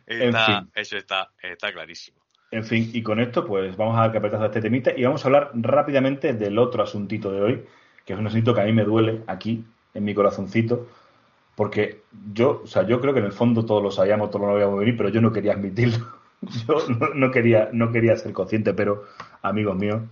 Está- 0.06 0.46
fin. 0.46 0.72
Eso 0.76 0.98
está, 0.98 1.32
está 1.42 1.72
clarísimo. 1.72 2.18
En 2.52 2.66
fin, 2.66 2.90
y 2.94 3.02
con 3.02 3.22
esto, 3.22 3.46
pues 3.46 3.78
vamos 3.78 3.98
a 3.98 4.02
dar 4.02 4.12
carpetazo 4.12 4.44
a 4.44 4.48
este 4.48 4.62
temita 4.62 4.92
y 4.96 5.04
vamos 5.06 5.24
a 5.24 5.28
hablar 5.30 5.52
rápidamente 5.54 6.34
del 6.34 6.60
otro 6.60 6.84
asuntito 6.84 7.32
de 7.32 7.42
hoy, 7.42 7.66
que 8.06 8.12
es 8.14 8.20
un 8.20 8.28
asunto 8.28 8.54
que 8.54 8.60
a 8.62 8.66
mí 8.66 8.74
me 8.74 8.84
duele 8.84 9.24
aquí, 9.28 9.64
en 9.94 10.04
mi 10.04 10.14
corazoncito, 10.14 10.88
porque 11.56 12.02
yo, 12.34 12.62
o 12.66 12.68
sea, 12.68 12.84
yo 12.84 13.00
creo 13.00 13.14
que 13.14 13.20
en 13.20 13.26
el 13.28 13.32
fondo 13.34 13.66
todos 13.66 13.82
lo 13.82 13.92
sabíamos, 13.92 14.30
todos 14.30 14.46
lo 14.46 14.54
habíamos 14.54 14.78
venir, 14.80 14.98
pero 14.98 15.08
yo 15.08 15.22
no 15.22 15.32
quería 15.32 15.54
admitirlo. 15.54 16.06
Yo 16.68 16.76
no, 16.90 17.10
no 17.16 17.32
quería, 17.32 17.70
no 17.74 17.92
quería 17.94 18.16
ser 18.18 18.32
consciente, 18.34 18.74
pero, 18.76 19.06
amigos 19.42 19.76
míos, 19.76 20.04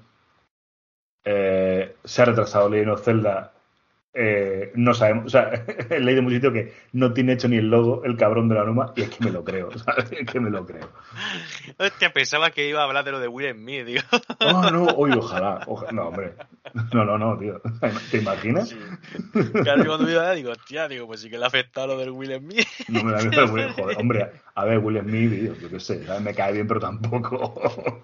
eh, 1.24 1.96
se 2.04 2.22
ha 2.22 2.26
retrasado 2.26 2.70
Legend 2.70 2.92
of 2.92 3.04
Zelda. 3.04 3.54
Eh, 4.16 4.72
no 4.76 4.94
sabemos, 4.94 5.26
o 5.26 5.30
sea, 5.30 5.52
he 5.90 6.00
leído 6.00 6.20
en 6.20 6.24
muchos 6.24 6.38
sitios 6.38 6.54
que 6.54 6.74
no 6.94 7.14
tiene 7.14 7.34
hecho 7.34 7.48
ni 7.50 7.58
el 7.58 7.70
logo 7.70 8.04
el 8.06 8.16
cabrón 8.18 8.48
de 8.50 8.56
la 8.56 8.64
Numa, 8.64 8.94
y 8.96 9.02
es 9.02 9.10
que 9.10 9.24
me 9.24 9.32
lo 9.32 9.44
creo, 9.44 9.70
¿sabes? 9.78 10.12
Es 10.12 10.26
que 10.26 10.40
me 10.40 10.50
lo 10.50 10.66
creo. 10.66 10.90
Hostia, 11.78 12.14
pensaba 12.14 12.50
que 12.50 12.68
iba 12.68 12.82
a 12.82 12.86
hablar 12.86 13.04
de 13.04 13.12
lo 13.12 13.20
de 13.20 13.28
Will 13.28 13.54
Smith, 13.54 13.86
digo. 13.86 14.02
Oh, 14.40 14.72
no, 14.72 14.84
oye, 14.98 15.16
ojalá, 15.18 15.62
ojalá. 15.68 15.92
No, 15.92 16.08
hombre. 16.08 16.34
No, 16.94 17.06
no, 17.06 17.18
no, 17.18 17.38
tío. 17.38 17.62
¿Te 18.12 18.18
imaginas? 18.18 18.70
Sí. 18.70 18.78
Claro, 19.64 19.84
y 19.84 19.86
cuando 19.88 20.22
a 20.22 20.34
digo, 20.34 20.52
hostia, 20.52 20.88
digo, 20.88 21.08
pues 21.08 21.22
sí 21.22 21.30
que 21.30 21.38
le 21.38 21.44
ha 21.46 21.48
afectado 21.48 21.88
lo 21.88 21.98
del 21.98 22.12
Will 22.12 22.38
Smith. 22.38 22.68
No 22.90 23.04
me 23.04 23.14
miedo, 23.24 23.48
Will- 23.54 23.72
joder, 23.72 23.98
hombre, 23.98 24.32
a 24.54 24.66
ver, 24.66 24.80
Will 24.80 25.00
Smith, 25.02 25.32
tío, 25.32 25.56
yo 25.62 25.70
qué 25.70 25.80
sé, 25.80 26.06
¿sabes? 26.06 26.22
me 26.22 26.34
cae 26.34 26.54
bien, 26.54 26.68
pero 26.68 26.80
tampoco. 26.80 28.02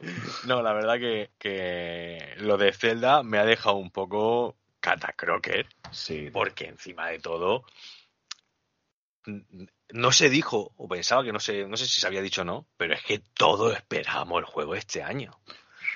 No, 0.48 0.62
la 0.62 0.74
verdad 0.74 1.00
que, 1.00 1.30
que 1.38 2.36
lo 2.40 2.58
de 2.58 2.72
Zelda 2.74 3.24
me 3.24 3.38
ha 3.38 3.46
dejado 3.46 3.76
un 3.76 3.92
poco 3.92 4.56
catacroker, 4.82 5.68
Sí, 5.92 6.30
porque 6.32 6.66
encima 6.68 7.08
de 7.10 7.20
todo 7.20 7.64
no 9.94 10.12
se 10.12 10.30
dijo, 10.30 10.74
o 10.78 10.88
pensaba 10.88 11.24
que 11.24 11.32
no 11.32 11.40
sé, 11.40 11.68
no 11.68 11.78
sé 11.78 11.86
si 11.86 12.02
se 12.02 12.08
había 12.08 12.22
dicho 12.22 12.42
o 12.42 12.46
no, 12.46 12.66
pero 12.78 12.94
es 12.96 13.04
que 13.04 13.20
todos 13.20 13.74
esperábamos 13.76 14.40
el 14.40 14.46
juego 14.46 14.76
este 14.76 15.04
año. 15.04 15.32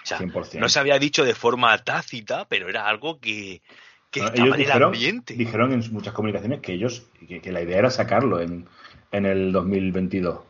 O 0.03 0.05
sea, 0.05 0.19
100%. 0.19 0.59
no 0.59 0.69
se 0.69 0.79
había 0.79 0.99
dicho 0.99 1.23
de 1.25 1.33
forma 1.33 1.77
tácita, 1.83 2.45
pero 2.47 2.69
era 2.69 2.87
algo 2.87 3.19
que, 3.19 3.63
que 4.11 4.19
No, 4.21 4.27
estaba 4.27 4.55
en 4.55 4.61
el 4.61 4.71
ambiente. 4.71 5.33
dijeron 5.33 5.71
en 5.73 5.91
muchas 5.91 6.13
comunicaciones 6.13 6.61
que 6.61 6.73
ellos, 6.73 7.07
que, 7.27 7.41
que 7.41 7.51
la 7.51 7.61
idea 7.61 7.79
era 7.79 7.89
sacarlo 7.89 8.39
en, 8.41 8.67
en 9.11 9.25
el 9.25 9.51
2022, 9.51 10.41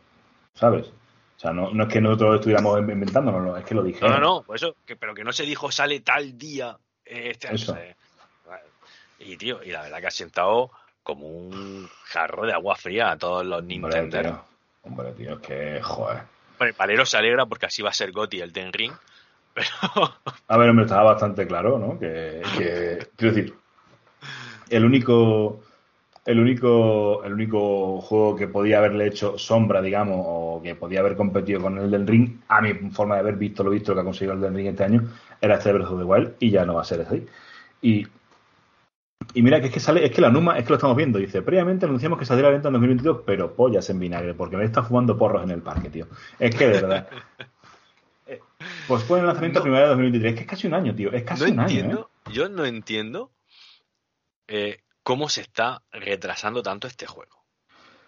¿sabes? 0.54 0.86
O 0.88 1.38
sea, 1.38 1.52
no, 1.52 1.70
no 1.72 1.84
es 1.84 1.88
que 1.92 2.00
nosotros 2.00 2.36
estuviéramos 2.36 2.78
inventando, 2.80 3.32
no, 3.32 3.40
no, 3.40 3.56
es 3.56 3.64
que 3.64 3.74
lo 3.74 3.82
No, 3.82 3.86
dijeron. 3.86 4.10
no, 4.10 4.20
no, 4.20 4.42
por 4.42 4.56
eso, 4.56 4.76
que, 4.84 4.96
pero 4.96 5.14
que 5.14 5.24
no 5.24 5.32
se 5.32 5.44
dijo 5.44 5.70
sale 5.70 6.00
tal 6.00 6.36
día 6.36 6.78
eh, 7.04 7.30
este 7.30 7.48
año. 7.48 7.56
Eso. 7.56 7.72
o 7.72 7.74
sea, 7.74 7.74
vale. 7.74 7.95
Y 9.18 9.36
tío, 9.36 9.62
y 9.62 9.70
la 9.70 9.82
verdad 9.82 10.00
que 10.00 10.06
ha 10.08 10.10
sentado 10.10 10.70
como 11.02 11.26
un 11.28 11.88
jarro 12.04 12.46
de 12.46 12.52
agua 12.52 12.76
fría 12.76 13.10
a 13.12 13.16
todos 13.18 13.44
los 13.46 13.60
Hombre, 13.60 13.76
Nintendo. 13.76 14.22
tío, 14.22 14.44
hombre, 14.82 15.12
tío, 15.12 15.34
es 15.34 15.40
que, 15.40 15.80
joder. 15.82 16.22
Bueno, 16.58 16.68
el 16.70 16.74
palero 16.74 17.06
se 17.06 17.16
alegra 17.16 17.46
porque 17.46 17.66
así 17.66 17.82
va 17.82 17.90
a 17.90 17.94
ser 17.94 18.12
Gotti 18.12 18.40
el 18.40 18.52
Ten 18.52 18.72
Ring. 18.72 18.92
Pero 19.54 19.68
A 20.48 20.56
ver, 20.58 20.68
hombre, 20.68 20.84
estaba 20.84 21.12
bastante 21.12 21.46
claro, 21.46 21.78
¿no? 21.78 21.98
Que, 21.98 22.42
que- 22.58 23.08
quiero 23.16 23.34
decir, 23.34 23.54
el 24.68 24.84
único, 24.84 25.60
el 26.26 26.40
único, 26.40 27.22
el 27.24 27.32
único 27.32 28.00
juego 28.00 28.36
que 28.36 28.48
podía 28.48 28.78
haberle 28.78 29.06
hecho 29.06 29.38
sombra, 29.38 29.80
digamos, 29.80 30.18
o 30.26 30.60
que 30.62 30.74
podía 30.74 31.00
haber 31.00 31.16
competido 31.16 31.60
con 31.62 31.78
el 31.78 31.90
del 31.90 32.06
Ring, 32.06 32.40
a 32.48 32.60
mi 32.60 32.74
forma 32.90 33.14
de 33.14 33.20
haber 33.20 33.36
visto 33.36 33.62
lo 33.64 33.70
visto 33.70 33.94
que 33.94 34.00
ha 34.00 34.04
conseguido 34.04 34.34
el 34.34 34.40
del 34.40 34.54
Ring 34.54 34.68
este 34.68 34.84
año, 34.84 35.02
era 35.40 35.54
este 35.56 35.72
Breath 35.72 35.88
of 35.90 35.98
the 36.00 36.04
Wild 36.04 36.34
y 36.40 36.50
ya 36.50 36.64
no 36.66 36.74
va 36.74 36.82
a 36.82 36.84
ser 36.84 37.00
así. 37.02 37.24
Y, 37.80 38.06
y 39.34 39.42
mira 39.42 39.60
que 39.60 39.66
es 39.66 39.72
que 39.72 39.80
sale, 39.80 40.04
es 40.04 40.10
que 40.12 40.20
la 40.20 40.30
Numa, 40.30 40.58
es 40.58 40.64
que 40.64 40.70
lo 40.70 40.76
estamos 40.76 40.96
viendo, 40.96 41.18
dice, 41.18 41.42
previamente 41.42 41.84
anunciamos 41.86 42.18
que 42.18 42.24
saldría 42.24 42.48
a 42.48 42.50
la 42.50 42.54
venta 42.56 42.68
en 42.68 42.74
2022, 42.74 43.20
pero 43.26 43.54
pollas 43.54 43.88
en 43.90 43.98
vinagre, 43.98 44.34
porque 44.34 44.56
me 44.56 44.64
está 44.64 44.82
fumando 44.82 45.16
porros 45.16 45.42
en 45.42 45.50
el 45.50 45.62
parque, 45.62 45.90
tío. 45.90 46.06
Es 46.38 46.54
que 46.54 46.66
de 46.66 46.72
verdad. 46.72 47.08
Eh, 48.28 48.40
Pues 48.88 49.04
pone 49.04 49.20
el 49.20 49.26
lanzamiento 49.28 49.60
No. 49.60 49.62
primero 49.62 49.82
de 49.84 49.88
2023. 49.90 50.32
Es 50.32 50.36
que 50.36 50.42
es 50.42 50.50
casi 50.50 50.66
un 50.66 50.74
año, 50.74 50.92
tío. 50.96 51.12
Es 51.12 51.22
casi 51.22 51.44
no 51.44 51.52
un 51.52 51.60
año, 51.60 51.68
¿eh? 51.68 51.72
entiendo, 51.78 52.10
yo 52.32 52.48
no 52.48 52.64
entiendo 52.64 53.30
eh, 54.48 54.80
cómo 55.04 55.28
se 55.28 55.42
está 55.42 55.82
retrasando 55.92 56.60
tanto 56.62 56.88
este 56.88 57.06
juego. 57.06 57.44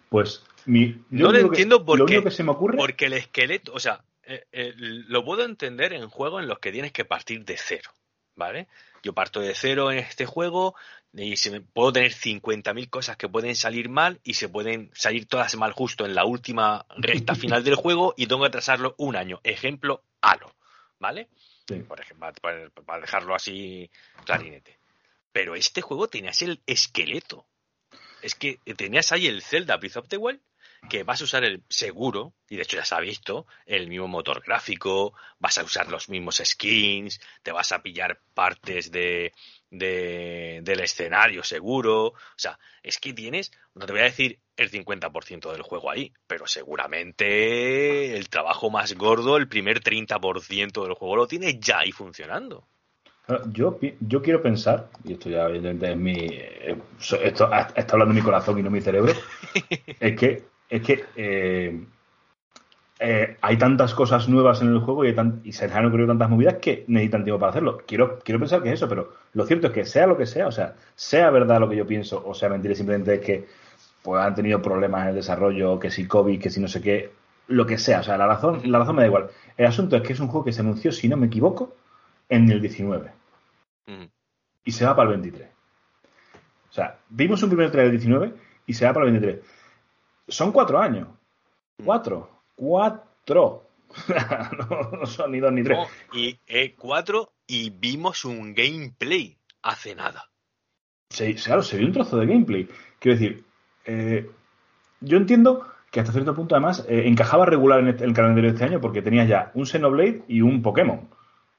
Pues 0.09 0.43
mi, 0.65 0.87
yo 0.89 0.97
No 1.09 1.23
lo 1.23 1.29
único 1.29 1.49
que- 1.51 1.55
entiendo 1.55 1.85
por 1.85 1.99
Lo 1.99 2.03
único 2.03 2.23
que 2.25 2.31
se 2.31 2.43
me 2.43 2.51
ocurre. 2.51 2.75
Porque 2.77 3.05
el 3.05 3.13
esqueleto, 3.13 3.71
o 3.73 3.79
sea, 3.79 4.03
eh, 4.23 4.43
eh, 4.51 4.73
lo 4.75 5.23
puedo 5.23 5.45
entender 5.45 5.93
en 5.93 6.09
juegos 6.09 6.41
en 6.41 6.49
los 6.49 6.59
que 6.59 6.73
tienes 6.73 6.91
que 6.91 7.05
partir 7.05 7.45
de 7.45 7.55
cero, 7.57 7.91
¿vale? 8.35 8.67
Yo 9.01 9.13
parto 9.13 9.39
de 9.39 9.55
cero 9.55 9.89
en 9.89 9.99
este 9.99 10.25
juego 10.25 10.75
y 11.13 11.37
se 11.37 11.61
puedo 11.61 11.93
tener 11.93 12.11
50.000 12.11 12.89
cosas 12.89 13.17
que 13.17 13.29
pueden 13.29 13.55
salir 13.55 13.89
mal 13.89 14.19
y 14.23 14.35
se 14.35 14.49
pueden 14.49 14.91
salir 14.93 15.27
todas 15.27 15.55
mal 15.55 15.71
justo 15.71 16.05
en 16.05 16.13
la 16.13 16.25
última 16.25 16.85
recta 16.97 17.35
final 17.35 17.63
del 17.63 17.75
juego 17.75 18.13
y 18.15 18.27
tengo 18.27 18.41
que 18.41 18.47
atrasarlo 18.47 18.95
un 18.97 19.15
año. 19.15 19.39
Ejemplo, 19.43 20.03
Halo, 20.21 20.55
¿vale? 20.99 21.29
Por 21.87 21.99
ejemplo, 21.99 22.31
para, 22.41 22.69
para 22.69 23.01
dejarlo 23.01 23.35
así 23.35 23.89
clarinete. 24.25 24.79
Pero 25.31 25.55
este 25.55 25.81
juego 25.81 26.07
tenías 26.07 26.41
el 26.41 26.61
esqueleto. 26.65 27.45
Es 28.21 28.35
que 28.35 28.59
tenías 28.75 29.11
ahí 29.11 29.27
el 29.27 29.41
Zelda 29.41 29.77
Breath 29.77 29.97
of 29.97 30.07
the 30.09 30.17
Wild 30.17 30.41
que 30.87 31.03
vas 31.03 31.21
a 31.21 31.23
usar 31.25 31.43
el 31.43 31.63
seguro, 31.67 32.33
y 32.49 32.55
de 32.55 32.63
hecho 32.63 32.77
ya 32.77 32.85
se 32.85 32.95
ha 32.95 32.99
visto, 32.99 33.45
el 33.65 33.87
mismo 33.87 34.07
motor 34.07 34.41
gráfico, 34.45 35.13
vas 35.39 35.57
a 35.57 35.63
usar 35.63 35.89
los 35.89 36.09
mismos 36.09 36.41
skins, 36.43 37.19
te 37.43 37.51
vas 37.51 37.71
a 37.71 37.81
pillar 37.81 38.19
partes 38.33 38.91
de, 38.91 39.33
del 39.69 40.79
escenario 40.79 41.43
seguro. 41.43 42.07
O 42.07 42.15
sea, 42.35 42.57
es 42.81 42.99
que 42.99 43.13
tienes, 43.13 43.51
no 43.75 43.85
te 43.85 43.91
voy 43.91 44.01
a 44.01 44.05
decir 44.05 44.39
el 44.55 44.71
50% 44.71 45.51
del 45.51 45.61
juego 45.61 45.91
ahí, 45.91 46.13
pero 46.27 46.47
seguramente 46.47 48.15
el 48.15 48.29
trabajo 48.29 48.69
más 48.69 48.93
gordo, 48.95 49.37
el 49.37 49.47
primer 49.47 49.81
30% 49.81 50.83
del 50.83 50.93
juego 50.93 51.15
lo 51.15 51.27
tienes 51.27 51.59
ya 51.59 51.79
ahí 51.79 51.91
funcionando. 51.91 52.67
Yo, 53.51 53.77
yo 53.99 54.23
quiero 54.23 54.41
pensar, 54.41 54.89
y 55.03 55.13
esto 55.13 55.29
ya 55.29 55.45
evidentemente 55.45 55.91
es 55.91 55.97
mi. 55.97 56.15
Eh, 56.31 56.75
esto 57.21 57.51
está 57.75 57.93
hablando 57.93 58.15
mi 58.15 58.23
corazón 58.23 58.57
y 58.57 58.63
no 58.63 58.71
mi 58.71 58.81
cerebro, 58.81 59.13
es 59.99 60.19
que 60.19 60.43
es 60.69 60.81
que 60.81 61.05
eh, 61.15 61.83
eh, 62.99 63.37
hay 63.41 63.57
tantas 63.57 63.93
cosas 63.93 64.27
nuevas 64.27 64.61
en 64.61 64.69
el 64.69 64.79
juego 64.79 65.05
y, 65.05 65.15
tan, 65.15 65.41
y 65.43 65.53
se 65.53 65.65
han 65.65 65.85
ocurrido 65.85 66.09
tantas 66.09 66.29
movidas 66.29 66.55
que 66.55 66.83
necesitan 66.87 67.23
tiempo 67.23 67.39
para 67.39 67.51
hacerlo. 67.51 67.81
Quiero, 67.87 68.19
quiero 68.19 68.39
pensar 68.39 68.61
que 68.61 68.69
es 68.69 68.75
eso, 68.75 68.89
pero 68.89 69.13
lo 69.33 69.45
cierto 69.45 69.67
es 69.67 69.73
que 69.73 69.85
sea 69.85 70.05
lo 70.05 70.17
que 70.17 70.25
sea, 70.25 70.47
o 70.47 70.51
sea, 70.51 70.75
sea 70.95 71.29
verdad 71.31 71.59
lo 71.59 71.69
que 71.69 71.77
yo 71.77 71.87
pienso 71.87 72.21
o 72.25 72.33
sea 72.33 72.49
mentira, 72.49 72.75
simplemente 72.75 73.15
es 73.15 73.21
que 73.21 73.47
pues, 74.03 74.21
han 74.21 74.35
tenido 74.35 74.61
problemas 74.61 75.03
en 75.03 75.07
el 75.09 75.15
desarrollo, 75.15 75.79
que 75.79 75.89
si 75.89 76.07
COVID, 76.07 76.41
que 76.41 76.49
si 76.49 76.59
no 76.59 76.67
sé 76.67 76.81
qué, 76.81 77.11
lo 77.47 77.65
que 77.65 77.77
sea, 77.77 78.01
o 78.01 78.03
sea, 78.03 78.17
la 78.17 78.27
razón, 78.27 78.61
la 78.65 78.79
razón 78.79 78.95
me 78.95 79.01
da 79.01 79.07
igual. 79.07 79.29
El 79.57 79.65
asunto 79.65 79.95
es 79.95 80.03
que 80.03 80.13
es 80.13 80.19
un 80.19 80.27
juego 80.27 80.45
que 80.45 80.51
se 80.51 80.61
anunció, 80.61 80.91
si 80.91 81.07
no 81.07 81.17
me 81.17 81.27
equivoco, 81.27 81.75
en 82.27 82.51
el 82.51 82.61
19. 82.61 83.11
Y 84.65 84.71
se 84.71 84.85
va 84.85 84.95
para 84.95 85.09
el 85.09 85.15
23. 85.15 85.49
O 86.69 86.73
sea, 86.73 86.97
vimos 87.09 87.41
un 87.41 87.49
primer 87.49 87.71
trailer 87.71 87.91
del 87.91 87.99
19 87.99 88.33
y 88.67 88.73
se 88.73 88.85
va 88.85 88.93
para 88.93 89.07
el 89.07 89.13
23 89.13 89.39
son 90.29 90.51
cuatro 90.51 90.79
años. 90.79 91.07
Mm. 91.79 91.85
Cuatro. 91.85 92.29
Cuatro. 92.55 93.65
no, 94.99 95.05
son 95.05 95.31
ni 95.31 95.39
dos 95.39 95.51
ni 95.51 95.63
tres. 95.63 95.79
y 96.13 96.37
eh, 96.47 96.75
cuatro 96.77 97.33
y 97.47 97.71
vimos 97.71 98.23
un 98.25 98.53
gameplay 98.53 99.35
hace 99.63 99.95
nada. 99.95 100.29
Sí, 101.09 101.33
claro, 101.33 101.63
se 101.63 101.77
vio 101.77 101.87
un 101.87 101.93
trozo 101.93 102.17
de 102.17 102.27
gameplay. 102.27 102.69
Quiero 102.99 103.17
decir, 103.17 103.43
eh, 103.85 104.29
yo 105.01 105.17
entiendo 105.17 105.65
que 105.89 105.99
hasta 105.99 106.11
cierto 106.11 106.35
punto 106.35 106.55
además 106.55 106.85
eh, 106.87 107.03
encajaba 107.07 107.45
regular 107.45 107.79
en 107.79 107.87
el, 107.87 108.13
calendario 108.13 108.51
de 108.51 108.55
este 108.55 108.65
año 108.65 108.79
porque 108.79 109.01
tenías 109.01 109.27
ya 109.27 109.51
un 109.55 109.65
Xenoblade 109.65 110.23
y 110.27 110.41
un 110.41 110.61
Pokémon. 110.61 111.09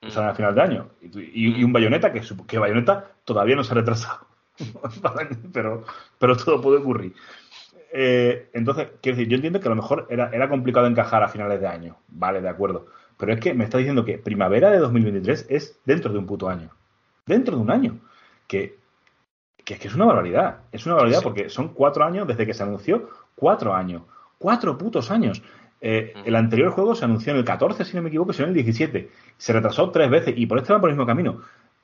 O 0.03 0.11
sea, 0.11 0.31
al 0.31 0.37
final 0.37 0.55
de 0.55 0.62
año. 0.62 0.91
Y, 1.03 1.62
un 1.62 1.75
Bayonetta, 1.75 2.11
que, 2.11 2.23
que 2.47 2.59
Bayonetta 2.59 3.11
todavía 3.25 3.55
no 3.55 3.64
se 3.64 3.73
ha 3.73 3.75
retrasado. 3.75 4.27
pero, 5.53 5.85
pero 6.18 6.37
todo 6.37 6.61
puede 6.62 6.79
ocurrir. 6.79 7.14
Eh, 7.93 8.51
entonces, 8.53 8.88
quiero 9.03 9.16
decir, 9.16 9.28
yo 9.28 9.36
entiendo 9.36 9.61
que 9.61 9.68
a 9.68 9.70
lo 9.70 9.76
mejor 9.76 10.07
era, 10.11 10.30
era 10.32 10.49
complicado 10.49 10.86
encajar 10.86 11.22
a 11.22 11.28
finales 11.28 11.61
de 11.61 11.66
año. 11.66 11.97
Vale, 12.09 12.41
de 12.41 12.49
acuerdo. 12.49 12.86
Pero 13.16 13.32
es 13.32 13.41
que 13.41 13.53
me 13.55 13.64
está 13.64 13.78
diciendo 13.78 14.05
que 14.05 14.18
primavera 14.18 14.70
de 14.70 14.78
2023 14.78 15.47
es 15.51 15.78
dentro 15.84 16.12
de 16.12 16.18
un 16.18 16.26
puto 16.26 16.49
año. 16.49 16.70
Dentro 17.26 17.57
de 17.57 17.62
un 17.62 17.70
año. 17.70 17.99
Que, 18.47 18.78
que 19.64 19.74
es 19.74 19.80
que 19.80 19.88
es 19.88 19.95
una 19.95 20.07
barbaridad. 20.07 20.61
Es 20.72 20.86
una 20.86 20.95
barbaridad 20.95 21.22
porque 21.22 21.49
son 21.49 21.74
cuatro 21.74 22.05
años 22.05 22.26
desde 22.26 22.47
que 22.47 22.55
se 22.55 22.62
anunció. 22.62 23.09
Cuatro 23.34 23.74
años. 23.74 24.03
Cuatro 24.38 24.78
putos 24.78 25.11
años. 25.11 25.43
Eh, 25.82 26.12
el 26.24 26.36
anterior 26.36 26.70
juego 26.70 26.95
se 26.95 27.05
anunció 27.05 27.32
en 27.32 27.38
el 27.38 27.45
14, 27.45 27.84
si 27.84 27.97
no 27.97 28.03
me 28.03 28.09
equivoco, 28.09 28.32
sino 28.32 28.45
en 28.45 28.51
el 28.51 28.55
17. 28.62 29.11
Se 29.36 29.53
retrasó 29.53 29.91
tres 29.91 30.11
veces 30.11 30.34
y 30.36 30.47
por 30.47 30.59
esto 30.59 30.74
va 30.74 30.80
por 30.80 30.91
el 30.91 30.97
mismo 30.97 31.07
camino. 31.07 31.41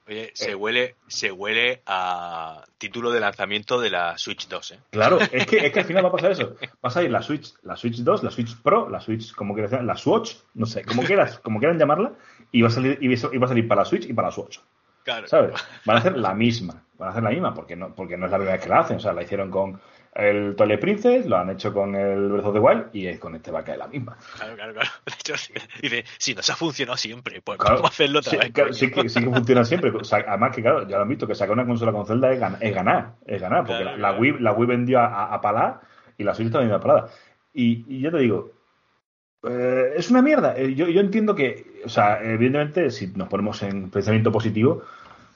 Oye, 0.08 0.30
se, 0.34 0.52
eh. 0.52 0.54
huele, 0.54 0.94
se 1.08 1.32
huele 1.32 1.82
a 1.84 2.64
título 2.78 3.10
de 3.10 3.18
lanzamiento 3.18 3.80
de 3.80 3.90
la 3.90 4.16
Switch 4.16 4.46
2, 4.46 4.70
¿eh? 4.70 4.80
Claro, 4.90 5.18
es 5.32 5.46
que, 5.46 5.66
es 5.66 5.72
que 5.72 5.80
al 5.80 5.84
final 5.84 6.04
va 6.04 6.10
a 6.10 6.12
pasar 6.12 6.30
eso. 6.30 6.54
Va 6.62 6.88
a 6.88 6.90
salir 6.90 7.10
la 7.10 7.22
Switch, 7.22 7.54
la 7.64 7.76
Switch 7.76 7.96
2, 7.98 8.22
la 8.22 8.30
Switch 8.30 8.56
Pro, 8.62 8.88
la 8.88 9.00
Switch, 9.00 9.34
como 9.34 9.54
quieras, 9.54 9.84
la 9.84 9.96
Swatch, 9.96 10.36
no 10.54 10.66
sé, 10.66 10.84
como 10.84 11.02
quieras, 11.02 11.40
como 11.40 11.58
quieran 11.58 11.78
llamarla, 11.78 12.12
y 12.52 12.62
va 12.62 12.68
a 12.68 12.70
salir, 12.70 12.98
y 13.00 13.08
va 13.08 13.46
a 13.46 13.48
salir 13.48 13.66
para 13.66 13.80
la 13.80 13.84
Switch 13.84 14.04
y 14.08 14.12
para 14.12 14.28
la 14.28 14.32
Swatch. 14.32 14.58
Claro. 15.02 15.26
¿Sabes? 15.26 15.54
Van 15.84 15.96
a 15.96 16.00
hacer 16.00 16.16
la 16.16 16.34
misma, 16.34 16.84
van 16.98 17.08
a 17.08 17.10
hacer 17.10 17.22
la 17.24 17.30
misma, 17.30 17.52
porque 17.52 17.74
no, 17.74 17.94
porque 17.94 18.16
no 18.16 18.26
es 18.26 18.32
la 18.32 18.38
primera 18.38 18.56
vez 18.56 18.64
que 18.64 18.70
la 18.70 18.80
hacen, 18.80 18.96
o 18.98 19.00
sea, 19.00 19.12
la 19.12 19.22
hicieron 19.22 19.50
con 19.50 19.80
el 20.16 20.56
Twilight 20.56 20.80
Princess, 20.80 21.26
lo 21.26 21.36
han 21.36 21.50
hecho 21.50 21.72
con 21.72 21.94
el 21.94 22.28
Breath 22.28 22.46
of 22.46 22.54
the 22.54 22.60
Wild 22.60 22.84
y 22.92 23.16
con 23.18 23.34
este 23.34 23.50
va 23.50 23.60
a 23.60 23.64
caer 23.64 23.78
la 23.78 23.88
misma. 23.88 24.16
Claro, 24.36 24.56
claro, 24.56 24.72
claro. 24.72 24.88
De 25.06 25.12
hecho, 25.12 25.34
dice, 25.82 26.04
si 26.18 26.34
nos 26.34 26.48
ha 26.50 26.56
funcionado 26.56 26.96
siempre, 26.96 27.40
pues 27.42 27.58
vamos 27.58 27.82
a 27.82 27.88
hacerlo 27.88 28.20
otra 28.20 28.30
sí, 28.30 28.36
vez. 28.38 28.46
sí, 28.76 28.90
que, 28.90 29.08
sí 29.08 29.20
que 29.20 29.30
funciona 29.30 29.64
siempre. 29.66 29.92
además 30.10 30.54
que, 30.54 30.62
claro, 30.62 30.88
ya 30.88 30.96
lo 30.96 31.02
han 31.02 31.08
visto, 31.08 31.26
que 31.26 31.34
sacar 31.34 31.52
una 31.52 31.66
consola 31.66 31.92
con 31.92 32.06
Zelda 32.06 32.32
es, 32.32 32.40
ganar, 32.40 33.14
es 33.26 33.40
ganar, 33.40 33.66
porque 33.66 33.84
la, 33.84 34.12
Wii, 34.12 34.38
la 34.40 34.52
Wii 34.52 34.66
vendió 34.66 35.00
a, 35.00 35.34
a, 35.34 35.40
Palá 35.40 35.80
y 36.16 36.24
la 36.24 36.34
Switch 36.34 36.46
está 36.46 36.58
vendiendo 36.58 36.84
a 36.84 36.86
Palá. 36.86 37.08
Y, 37.52 37.84
y 37.88 38.00
yo 38.00 38.10
te 38.10 38.18
digo, 38.18 38.52
eh, 39.48 39.92
es 39.96 40.10
una 40.10 40.22
mierda. 40.22 40.56
Eh, 40.56 40.74
yo, 40.74 40.88
yo 40.88 41.00
entiendo 41.00 41.34
que, 41.34 41.80
o 41.84 41.88
sea, 41.88 42.22
evidentemente, 42.22 42.90
si 42.90 43.08
nos 43.08 43.28
ponemos 43.28 43.62
en 43.62 43.90
pensamiento 43.90 44.32
positivo, 44.32 44.82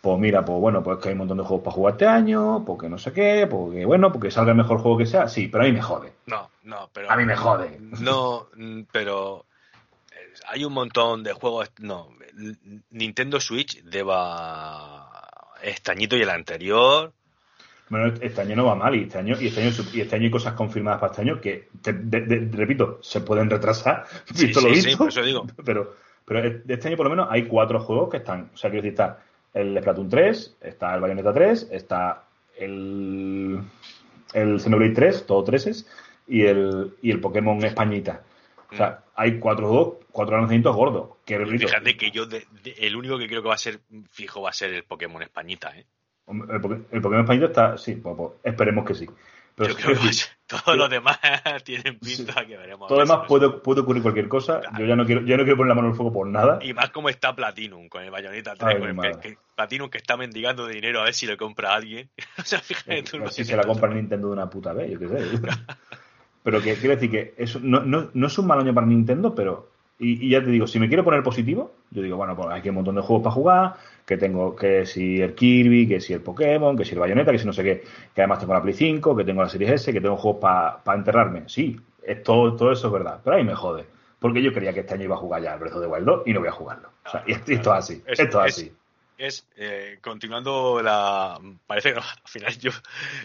pues 0.01 0.19
mira, 0.19 0.45
pues 0.45 0.59
bueno, 0.59 0.83
pues 0.83 0.99
que 0.99 1.09
hay 1.09 1.13
un 1.13 1.19
montón 1.19 1.39
de 1.39 1.45
juegos 1.45 1.65
para 1.65 1.75
jugar 1.75 1.93
este 1.93 2.07
año, 2.07 2.65
porque 2.65 2.89
no 2.89 2.97
sé 2.97 3.13
qué, 3.13 3.47
porque 3.49 3.85
bueno, 3.85 4.11
porque 4.11 4.31
salga 4.31 4.53
el 4.53 4.57
mejor 4.57 4.79
juego 4.79 4.97
que 4.97 5.07
sea, 5.07 5.29
sí, 5.29 5.49
pero 5.49 5.65
a 5.65 5.67
mí 5.67 5.73
me 5.73 5.83
jode. 5.83 6.13
No, 6.27 6.51
no, 6.65 6.89
pero... 6.93 7.11
A 7.11 7.17
mí 7.17 7.25
me 7.27 7.37
jode. 7.37 7.79
No, 7.81 8.49
pero 8.93 9.45
eh, 10.13 10.33
hay 10.49 10.65
un 10.65 10.73
montón 10.73 11.23
de 11.23 11.35
juegos, 11.35 11.71
no, 11.81 12.09
Nintendo 12.91 13.41
Switch 13.41 13.83
deba 13.83 15.29
este 15.63 15.93
añito 15.93 16.17
y 16.17 16.23
el 16.23 16.31
anterior. 16.31 17.13
Bueno, 17.91 18.15
este 18.23 18.41
año 18.41 18.57
no 18.57 18.67
va 18.67 18.77
mal 18.77 18.95
y 18.95 19.03
este 19.03 19.19
año 19.19 19.37
y 19.39 19.49
este 19.49 19.61
año, 19.63 19.73
y 19.93 20.01
este 20.01 20.17
año 20.17 20.25
hay 20.25 20.31
cosas 20.31 20.55
confirmadas 20.55 21.01
para 21.01 21.13
este 21.13 21.23
año 21.23 21.41
que, 21.41 21.69
repito, 22.53 23.01
se 23.03 23.21
pueden 23.21 23.51
retrasar, 23.51 24.07
visto 24.35 24.63
lo 24.63 24.71
visto, 24.71 25.09
eso 25.09 25.23
digo. 25.23 25.47
Pero, 25.63 25.95
pero 26.25 26.63
este 26.67 26.89
año 26.89 26.97
por 26.97 27.05
lo 27.05 27.11
menos 27.11 27.29
hay 27.31 27.47
cuatro 27.47 27.81
juegos 27.81 28.09
que 28.09 28.19
están, 28.19 28.51
o 28.55 28.57
sea, 28.57 28.71
quiero 28.71 28.83
decir, 28.83 28.93
está 28.93 29.19
el 29.55 29.79
Splatoon 29.79 30.09
3, 30.09 30.57
está 30.61 30.95
el 30.95 31.01
Bayonetta 31.01 31.33
3, 31.33 31.69
está 31.73 32.25
el, 32.59 33.61
el 34.33 34.61
Xenoblade 34.61 34.95
3, 34.95 35.27
todo 35.27 35.45
treses, 35.45 35.87
y 36.27 36.43
el, 36.43 36.95
y 37.03 37.11
el 37.11 37.21
Pokémon 37.21 37.63
Españita. 37.65 38.23
O 38.73 38.77
sea, 38.77 39.03
hay 39.17 39.39
cuatro 39.39 39.69
juegos, 39.69 39.95
cuatro 40.13 40.37
lanzamientos 40.37 40.77
gordos. 40.77 41.09
Que 41.25 41.45
Fíjate 41.45 41.97
que 41.97 42.11
yo, 42.13 42.25
el 42.79 42.97
único 42.97 43.19
que 43.19 43.27
creo 43.27 43.43
que 43.43 43.49
va 43.49 43.55
a 43.55 43.59
ser 43.59 43.81
fijo 44.11 44.43
va 44.43 44.51
a 44.51 44.55
ser 44.55 44.73
el 44.73 44.85
Pokémon 44.85 45.23
Españita, 45.23 45.77
¿eh? 45.77 45.85
El, 46.29 47.01
Pokémon 47.01 47.21
Españita 47.23 47.47
está, 47.47 47.77
sí, 47.77 47.97
pues, 47.97 48.15
pues, 48.17 48.33
esperemos 48.45 48.85
que 48.87 48.95
sí. 48.95 49.07
Yo 49.57 49.75
creo 49.75 49.99
que 49.99 50.11
todos 50.47 50.77
los 50.77 50.91
demás 50.91 51.19
tienen 51.65 51.99
pinta 51.99 52.47
que 52.47 52.57
veremos. 52.57 52.89
Todo 52.89 52.99
lo 52.99 53.05
demás 53.05 53.27
puede, 53.27 53.51
puede, 53.51 53.81
ocurrir 53.83 54.03
cualquier 54.03 54.29
cosa. 54.29 54.61
Yo 54.79 54.87
ya 54.87 54.97
no 54.97 55.05
quiero, 55.05 55.23
ya 55.23 55.37
no 55.37 55.45
quiero 55.45 55.57
poner 55.57 55.69
la 55.69 55.75
mano 55.75 55.89
en 55.89 55.93
el 55.93 55.97
fuego 55.97 56.13
por 56.13 56.27
nada. 56.27 56.59
Y 56.63 56.73
más 56.73 56.91
como 56.91 57.09
está 57.09 57.35
Platinum 57.35 57.89
con 57.89 58.03
el 58.03 58.11
Bayonetta 58.11 58.55
3, 58.55 58.97
que, 59.23 59.39
Platinum 59.55 59.91
que 59.91 59.99
está 59.99 60.17
mendigando 60.17 60.67
dinero 60.67 61.01
a 61.01 61.05
ver 61.05 61.15
si 61.15 61.27
lo 61.27 61.37
compra 61.37 61.75
alguien. 61.75 62.09
o 62.39 62.43
sea, 62.43 62.61
fíjate 62.61 63.03
tú. 63.03 63.19
si 63.29 63.45
se 63.45 63.57
la 63.57 63.65
compra 63.65 63.91
Nintendo 63.91 64.29
de 64.29 64.33
una 64.33 64.49
puta 64.49 64.73
vez, 64.73 64.91
yo 64.91 64.99
qué 64.99 65.09
sé. 65.09 65.39
pero 66.43 66.61
que 66.63 66.75
quiero 66.75 66.95
decir 66.95 67.11
que 67.11 67.35
eso 67.37 67.61
no, 67.63 67.81
no, 67.81 68.11
no 68.13 68.27
es 68.27 68.39
un 68.39 68.47
mal 68.47 68.61
año 68.61 68.75
para 68.75 68.87
Nintendo, 68.87 69.35
pero 69.35 69.71
y, 70.03 70.31
ya 70.31 70.43
te 70.43 70.51
digo, 70.51 70.67
si 70.67 70.81
me 70.81 70.89
quiero 70.89 71.05
poner 71.05 71.23
positivo, 71.23 71.75
yo 71.91 72.01
digo, 72.01 72.17
bueno, 72.17 72.35
pues 72.35 72.49
hay 72.49 72.67
un 72.71 72.77
montón 72.77 72.95
de 72.95 73.03
juegos 73.03 73.23
para 73.23 73.35
jugar, 73.35 73.77
que 74.11 74.17
tengo 74.17 74.57
que 74.57 74.85
si 74.87 75.21
el 75.21 75.37
Kirby, 75.37 75.87
que 75.87 76.01
si 76.01 76.13
el 76.13 76.21
Pokémon, 76.21 76.77
que 76.77 76.85
si 76.85 76.95
el 76.95 76.99
Bayonetta, 76.99 77.31
que 77.31 77.39
si 77.39 77.47
no 77.47 77.53
sé 77.53 77.63
qué, 77.63 77.85
que 78.13 78.23
además 78.23 78.41
tengo 78.41 78.55
la 78.55 78.61
Play 78.61 78.75
5, 78.75 79.17
que 79.17 79.23
tengo 79.23 79.41
la 79.41 79.49
Series 79.49 79.71
S, 79.71 79.93
que 79.93 80.01
tengo 80.01 80.17
juegos 80.17 80.41
para 80.41 80.99
enterrarme. 80.99 81.45
Sí, 81.47 81.79
es 82.03 82.21
todo, 82.25 82.57
todo 82.57 82.73
eso 82.73 82.89
es 82.89 82.93
verdad, 82.93 83.21
pero 83.23 83.37
ahí 83.37 83.45
me 83.45 83.55
jode. 83.55 83.87
Porque 84.19 84.43
yo 84.43 84.53
creía 84.53 84.73
que 84.73 84.81
este 84.81 84.95
año 84.95 85.05
iba 85.05 85.15
a 85.15 85.19
jugar 85.19 85.43
ya 85.43 85.55
el 85.55 85.61
Breath 85.61 85.77
of 85.77 85.83
the 85.83 85.87
Wild 85.87 86.07
2 86.07 86.23
y 86.27 86.33
no 86.33 86.41
voy 86.41 86.49
a 86.49 86.53
jugarlo. 86.53 86.91
O 87.07 87.09
sea, 87.09 87.23
y 87.25 87.33
esto, 87.35 87.53
es 87.53 87.69
así, 87.69 88.03
esto 88.05 88.23
es 88.25 88.35
así 88.35 88.73
es, 89.17 89.47
eh, 89.57 89.99
continuando 90.01 90.83
la... 90.83 91.39
Parece 91.67 91.93
que 91.93 91.99
al 92.01 92.05
final 92.25 92.59
yo 92.59 92.71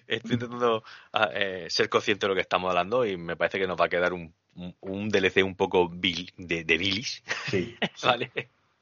estoy 0.05 0.33
intentando 0.33 0.83
ah, 1.13 1.29
eh, 1.33 1.65
ser 1.69 1.89
consciente 1.89 2.25
de 2.25 2.29
lo 2.29 2.35
que 2.35 2.41
estamos 2.41 2.69
hablando 2.69 3.05
y 3.05 3.17
me 3.17 3.35
parece 3.35 3.57
que 3.57 3.65
nos 3.65 3.79
va 3.79 3.85
a 3.85 3.89
quedar 3.89 4.13
un, 4.13 4.33
un 4.81 5.09
DLC 5.09 5.43
un 5.43 5.55
poco 5.55 5.89
de, 5.91 6.27
de 6.37 6.77
bilis, 6.77 7.23
sí, 7.49 7.75
¿vale? 8.03 8.31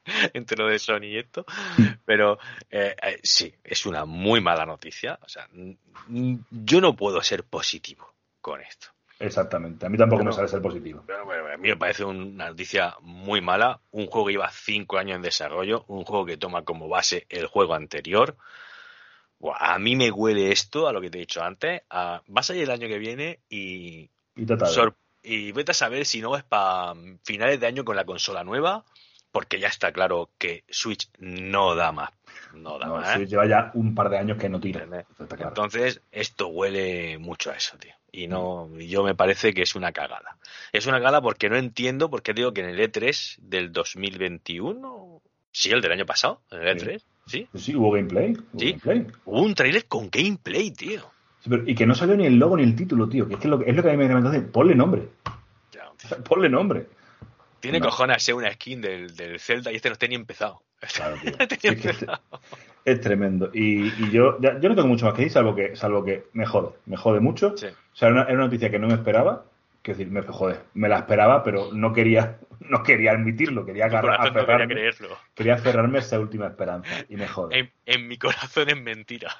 Entre 0.33 0.57
lo 0.57 0.67
de 0.67 0.79
Sony 0.79 1.05
y 1.05 1.17
esto. 1.17 1.45
Pero 2.05 2.39
eh, 2.69 2.95
sí, 3.23 3.53
es 3.63 3.85
una 3.85 4.05
muy 4.05 4.41
mala 4.41 4.65
noticia. 4.65 5.19
O 5.21 5.29
sea, 5.29 5.47
yo 6.07 6.81
no 6.81 6.95
puedo 6.95 7.21
ser 7.21 7.43
positivo 7.43 8.13
con 8.41 8.61
esto. 8.61 8.87
Exactamente, 9.19 9.85
a 9.85 9.89
mí 9.89 9.97
tampoco 9.97 10.25
me 10.25 10.33
sale 10.33 10.49
ser 10.49 10.61
positivo. 10.61 11.05
a 11.07 11.57
mí 11.57 11.69
me 11.69 11.77
parece 11.77 12.03
una 12.03 12.49
noticia 12.49 12.95
muy 13.01 13.39
mala. 13.41 13.79
Un 13.91 14.07
juego 14.07 14.27
que 14.27 14.33
lleva 14.33 14.51
cinco 14.51 14.97
años 14.97 15.15
en 15.15 15.21
desarrollo, 15.21 15.85
un 15.87 16.03
juego 16.03 16.25
que 16.25 16.37
toma 16.37 16.63
como 16.63 16.89
base 16.89 17.25
el 17.29 17.47
juego 17.47 17.73
anterior. 17.73 18.35
a 19.59 19.79
mí 19.79 19.95
me 19.95 20.11
huele 20.11 20.51
esto, 20.51 20.87
a 20.87 20.93
lo 20.93 20.99
que 20.99 21.09
te 21.09 21.19
he 21.19 21.21
dicho 21.21 21.41
antes. 21.41 21.83
A, 21.89 22.21
va 22.27 22.41
a 22.41 22.43
salir 22.43 22.63
el 22.63 22.71
año 22.71 22.87
que 22.87 22.97
viene 22.97 23.39
y. 23.49 24.09
Y, 24.35 24.45
y 25.23 25.51
vete 25.53 25.71
a 25.71 25.75
saber 25.75 26.05
si 26.05 26.19
no 26.19 26.35
es 26.35 26.43
para 26.43 26.93
finales 27.23 27.59
de 27.59 27.67
año 27.67 27.85
con 27.85 27.95
la 27.95 28.03
consola 28.03 28.43
nueva 28.43 28.83
porque 29.33 29.59
ya 29.59 29.67
está 29.67 29.91
claro 29.91 30.29
que 30.37 30.63
Switch 30.69 31.09
no 31.19 31.75
da 31.75 31.91
más. 31.91 32.11
No 32.53 32.77
da 32.79 32.85
No, 32.87 32.95
más. 32.97 33.09
¿eh? 33.09 33.13
Switch 33.17 33.29
lleva 33.29 33.45
ya 33.47 33.71
un 33.73 33.93
par 33.95 34.09
de 34.09 34.19
años 34.19 34.37
que 34.37 34.47
no 34.47 34.59
tira. 34.61 34.85
Entonces, 35.39 36.01
esto 36.11 36.47
huele 36.47 37.17
mucho 37.17 37.51
a 37.51 37.55
eso, 37.55 37.75
tío. 37.77 37.91
Y 38.11 38.27
no, 38.27 38.69
y 38.79 38.87
yo 38.87 39.03
me 39.03 39.15
parece 39.15 39.53
que 39.55 39.63
es 39.63 39.75
una 39.75 39.91
cagada. 39.91 40.37
Es 40.71 40.85
una 40.85 40.97
cagada 40.97 41.19
porque 41.21 41.49
no 41.49 41.57
entiendo 41.57 42.09
por 42.11 42.21
qué 42.21 42.33
digo 42.33 42.53
que 42.53 42.61
en 42.61 42.69
el 42.69 42.79
E3 42.79 43.37
del 43.41 43.71
2021, 43.71 45.21
sí, 45.51 45.71
el 45.71 45.81
del 45.81 45.91
año 45.93 46.05
pasado, 46.05 46.41
en 46.51 46.61
el 46.67 46.79
Sí. 46.79 46.85
E3, 46.85 47.01
sí, 47.25 47.47
Sí, 47.55 47.75
hubo 47.75 47.91
gameplay. 47.91 48.33
hubo 48.33 48.59
Sí. 48.59 48.71
gameplay. 48.83 49.07
hubo 49.25 49.41
un 49.41 49.55
tráiler 49.55 49.85
con 49.87 50.09
gameplay, 50.11 50.69
tío. 50.71 51.01
Sí, 51.39 51.49
pero- 51.49 51.67
y 51.67 51.73
que 51.75 51.85
no 51.87 51.95
salió 51.95 52.15
ni 52.15 52.25
el 52.27 52.37
logo 52.37 52.55
ni 52.55 52.63
el 52.63 52.75
título, 52.75 53.09
tío. 53.09 53.27
Que 53.27 53.33
es, 53.33 53.39
que 53.39 53.47
lo, 53.47 53.57
que- 53.59 53.69
es 53.69 53.75
lo 53.75 53.81
que 53.81 53.89
a 53.89 53.91
mí 53.93 53.97
me 53.97 54.05
encanta. 54.05 54.27
Entonces, 54.29 54.51
ponle 54.51 54.75
nombre. 54.75 55.09
Ya, 55.71 55.91
Ponle 56.23 56.49
nombre. 56.49 56.87
Tiene 57.63 57.79
No. 57.79 57.85
cojones 57.87 58.21
ser 58.21 58.35
una 58.35 58.51
skin 58.53 58.81
del, 58.81 59.15
del 59.15 59.39
Zelda 59.39 59.71
y 59.71 59.75
este 59.77 59.89
no 59.89 59.93
está 59.93 60.05
ni 60.07 60.15
empezado. 60.15 60.61
Claro, 60.95 61.15
tío. 61.21 61.31
No 61.39 61.47
tenía 61.47 61.59
Sí, 61.61 61.67
es, 61.69 61.81
que 61.81 61.89
empezado. 61.89 62.21
es 62.85 63.01
tremendo. 63.01 63.49
Y, 63.53 63.87
y 64.03 64.11
yo, 64.11 64.37
ya- 64.41 64.59
yo 64.59 64.69
no 64.69 64.75
tengo 64.75 64.87
mucho 64.89 65.05
más 65.05 65.13
que 65.13 65.21
decir, 65.21 65.31
salvo 65.33 65.55
que, 65.55 65.75
salvo 65.75 66.03
que 66.03 66.25
me 66.33 66.45
jode. 66.45 66.71
Me 66.85 66.97
jode 66.97 67.19
mucho. 67.21 67.55
Sí. 67.57 67.67
O 67.67 67.95
sea, 67.95 68.09
era 68.09 68.15
una, 68.15 68.23
era 68.23 68.33
una 68.33 68.43
noticia 68.45 68.69
que 68.69 68.79
no 68.79 68.87
me 68.87 68.95
esperaba. 68.95 69.45
Quiero 69.83 69.97
decir, 69.99 70.11
me 70.11 70.21
jode. 70.23 70.59
Me 70.73 70.87
la 70.89 70.99
esperaba, 70.99 71.43
pero 71.43 71.69
no 71.73 71.91
quería, 71.91 72.39
no 72.61 72.81
quería 72.83 73.11
admitirlo. 73.11 73.65
Quería 73.65 73.85
agarrar, 73.85 74.33
no 74.33 74.45
quería 74.45 74.65
creerlo. 74.65 75.09
quería 75.35 75.53
aferrarme 75.55 75.97
a 75.97 76.01
esa 76.01 76.19
última 76.19 76.47
esperanza. 76.47 76.89
Y 77.09 77.17
me 77.17 77.27
jode. 77.27 77.59
En, 77.59 77.71
en 77.85 78.07
mi 78.07 78.17
corazón 78.17 78.69
es 78.69 78.81
mentira. 78.81 79.35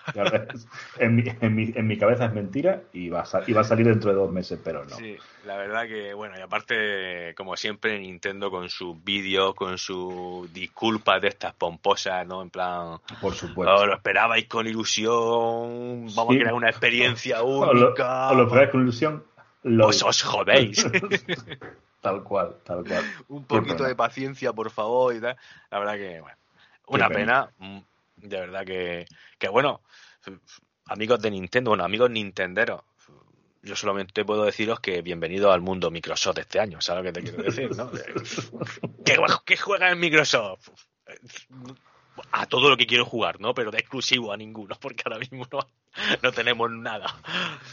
En 0.99 1.15
mi, 1.15 1.23
en, 1.39 1.55
mi, 1.55 1.71
en 1.73 1.87
mi 1.87 1.97
cabeza 1.97 2.25
es 2.25 2.33
mentira 2.33 2.81
y 2.91 3.07
va, 3.07 3.21
a, 3.21 3.41
y 3.47 3.53
va 3.53 3.61
a 3.61 3.63
salir 3.63 3.87
dentro 3.87 4.11
de 4.11 4.17
dos 4.17 4.29
meses, 4.31 4.59
pero 4.61 4.83
no. 4.83 4.95
Sí, 4.97 5.15
la 5.45 5.55
verdad 5.55 5.87
que, 5.87 6.13
bueno, 6.13 6.35
y 6.37 6.41
aparte, 6.41 7.33
como 7.35 7.55
siempre, 7.55 7.97
Nintendo 7.99 8.51
con 8.51 8.67
sus 8.69 9.01
vídeos, 9.01 9.55
con 9.55 9.77
sus 9.77 10.51
disculpas 10.53 11.21
de 11.21 11.29
estas 11.29 11.53
pomposas, 11.53 12.27
¿no? 12.27 12.41
En 12.41 12.49
plan, 12.49 12.97
Por 13.21 13.33
supuesto. 13.33 13.73
"Oh, 13.73 13.85
lo 13.85 13.93
esperabais 13.93 14.45
con 14.47 14.67
ilusión, 14.67 16.07
vamos 16.15 16.27
Sí. 16.33 16.35
a 16.35 16.39
crear 16.41 16.53
una 16.53 16.69
experiencia 16.69 17.41
o 17.43 17.73
lo, 17.73 17.87
única, 17.87 18.29
o 18.29 18.35
lo 18.35 18.43
esperáis 18.43 18.69
con 18.71 18.81
ilusión. 18.81 19.23
Lo 19.63 19.85
pues 19.85 20.03
os 20.03 20.21
jodéis. 20.23 20.85
Tal 22.01 22.21
cual, 22.21 22.57
tal 22.65 22.83
cual. 22.83 23.01
Un 23.29 23.45
poquito 23.45 23.85
de 23.85 23.95
paciencia, 23.95 24.51
por 24.51 24.69
favor, 24.71 25.15
y 25.15 25.21
tal. 25.21 25.37
La 25.71 25.79
verdad 25.79 25.93
que, 25.93 26.19
bueno, 26.19 26.37
una 26.87 27.07
pena, 27.07 27.49
mm, 27.59 27.79
de 28.17 28.39
verdad 28.41 28.65
que, 28.65 29.05
que, 29.39 29.47
bueno, 29.47 29.79
amigos 30.87 31.21
de 31.21 31.31
Nintendo, 31.31 31.71
bueno, 31.71 31.85
amigos 31.85 32.09
nintenderos, 32.09 32.81
yo 33.61 33.77
solamente 33.77 34.25
puedo 34.25 34.43
deciros 34.43 34.81
que 34.81 35.01
bienvenido 35.01 35.53
al 35.53 35.61
mundo 35.61 35.89
Microsoft 35.91 36.39
este 36.39 36.59
año, 36.59 36.81
¿sabes 36.81 37.05
lo 37.05 37.13
que 37.13 37.21
te 37.21 37.23
quiero 37.23 37.43
decir? 37.43 37.73
¿no? 37.73 37.89
¿Qué, 39.05 39.17
qué 39.45 39.55
juega 39.55 39.89
en 39.89 39.99
Microsoft? 39.99 40.71
A 42.31 42.45
todo 42.45 42.69
lo 42.69 42.77
que 42.77 42.87
quiero 42.87 43.05
jugar, 43.05 43.39
¿no? 43.39 43.53
Pero 43.53 43.71
de 43.71 43.77
exclusivo 43.79 44.31
a 44.31 44.37
ninguno, 44.37 44.75
porque 44.81 45.03
ahora 45.05 45.19
mismo 45.19 45.45
no, 45.51 45.59
no 46.21 46.31
tenemos 46.31 46.71
nada. 46.71 47.05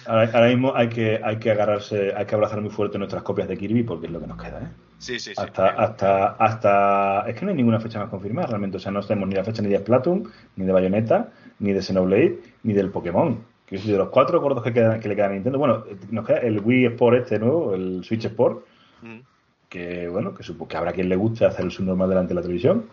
Ahora, 0.06 0.30
ahora 0.32 0.48
mismo 0.48 0.74
hay 0.74 0.88
que, 0.88 1.20
hay 1.22 1.38
que 1.38 1.50
agarrarse, 1.50 2.12
hay 2.14 2.26
que 2.26 2.34
abrazar 2.34 2.60
muy 2.60 2.70
fuerte 2.70 2.98
nuestras 2.98 3.22
copias 3.22 3.48
de 3.48 3.56
Kirby 3.56 3.82
porque 3.82 4.06
es 4.06 4.12
lo 4.12 4.20
que 4.20 4.26
nos 4.26 4.42
queda, 4.42 4.60
¿eh? 4.60 4.68
Sí, 4.98 5.18
sí, 5.18 5.34
sí. 5.34 5.42
Hasta, 5.42 5.68
hasta, 5.68 6.26
hasta. 6.32 7.24
Es 7.26 7.34
que 7.34 7.46
no 7.46 7.52
hay 7.52 7.56
ninguna 7.56 7.80
fecha 7.80 7.98
más 7.98 8.10
confirmada 8.10 8.48
realmente. 8.48 8.76
O 8.76 8.80
sea, 8.80 8.92
no 8.92 9.00
tenemos 9.00 9.30
ni 9.30 9.34
la 9.34 9.44
fecha 9.44 9.62
ni 9.62 9.68
de 9.70 9.78
Splatoon, 9.78 10.30
ni 10.56 10.66
de 10.66 10.72
Bayonetta, 10.72 11.32
ni 11.58 11.72
de 11.72 11.80
Xenoblade, 11.80 12.38
ni 12.64 12.74
del 12.74 12.90
Pokémon. 12.90 13.42
Que 13.64 13.76
es 13.76 13.86
de 13.86 13.96
los 13.96 14.10
cuatro 14.10 14.40
gordos 14.42 14.62
que, 14.62 14.74
quedan, 14.74 15.00
que 15.00 15.08
le 15.08 15.16
quedan 15.16 15.30
a 15.30 15.34
Nintendo. 15.34 15.58
Bueno, 15.58 15.84
nos 16.10 16.26
queda 16.26 16.40
el 16.40 16.60
Wii 16.60 16.86
Sport 16.86 17.16
este 17.18 17.38
nuevo, 17.38 17.74
el 17.74 18.04
Switch 18.04 18.26
Sport, 18.26 18.66
Mm. 19.02 19.20
que 19.68 20.08
bueno, 20.08 20.34
que 20.34 20.42
supongo 20.42 20.68
que 20.68 20.76
habrá 20.76 20.92
quien 20.92 21.08
le 21.08 21.16
guste 21.16 21.46
hacer 21.46 21.64
el 21.64 21.70
subnormal 21.70 22.08
delante 22.08 22.30
de 22.30 22.34
la 22.34 22.42
televisión. 22.42 22.86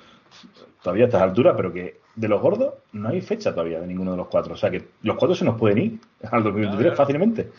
Todavía 0.82 1.06
a 1.06 1.08
estas 1.08 1.22
alturas, 1.22 1.54
pero 1.58 1.72
que 1.74 2.00
de 2.16 2.28
los 2.28 2.42
gordos 2.42 2.74
no 2.94 3.10
hay 3.10 3.22
fecha 3.22 3.52
todavía 3.52 3.80
de 3.80 3.88
ninguno 3.88 4.12
de 4.12 4.18
los 4.18 4.28
cuatro. 4.28 4.54
O 4.54 4.58
sea 4.58 4.70
que 4.72 4.88
los 5.04 5.18
cuatro 5.18 5.36
se 5.36 5.46
nos 5.46 5.58
pueden 5.58 5.78
ir 5.78 6.00
al 6.32 6.44
2023 6.44 6.82
Claro. 6.82 6.96
fácilmente. 6.98 7.52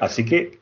Así 0.00 0.24
que 0.24 0.58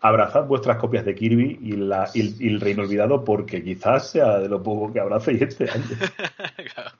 abrazad 0.00 0.44
vuestras 0.46 0.78
copias 0.78 1.04
de 1.04 1.14
Kirby 1.14 1.58
y, 1.62 1.72
la, 1.72 2.08
y 2.14 2.20
el, 2.20 2.36
y 2.42 2.48
el 2.48 2.60
Reino 2.60 2.82
Olvidado 2.82 3.24
porque 3.24 3.62
quizás 3.62 4.10
sea 4.10 4.38
de 4.38 4.48
lo 4.48 4.62
poco 4.62 4.92
que 4.92 5.00
abracéis 5.00 5.42
este 5.42 5.70
año. 5.70 5.84
Claro. 6.74 6.90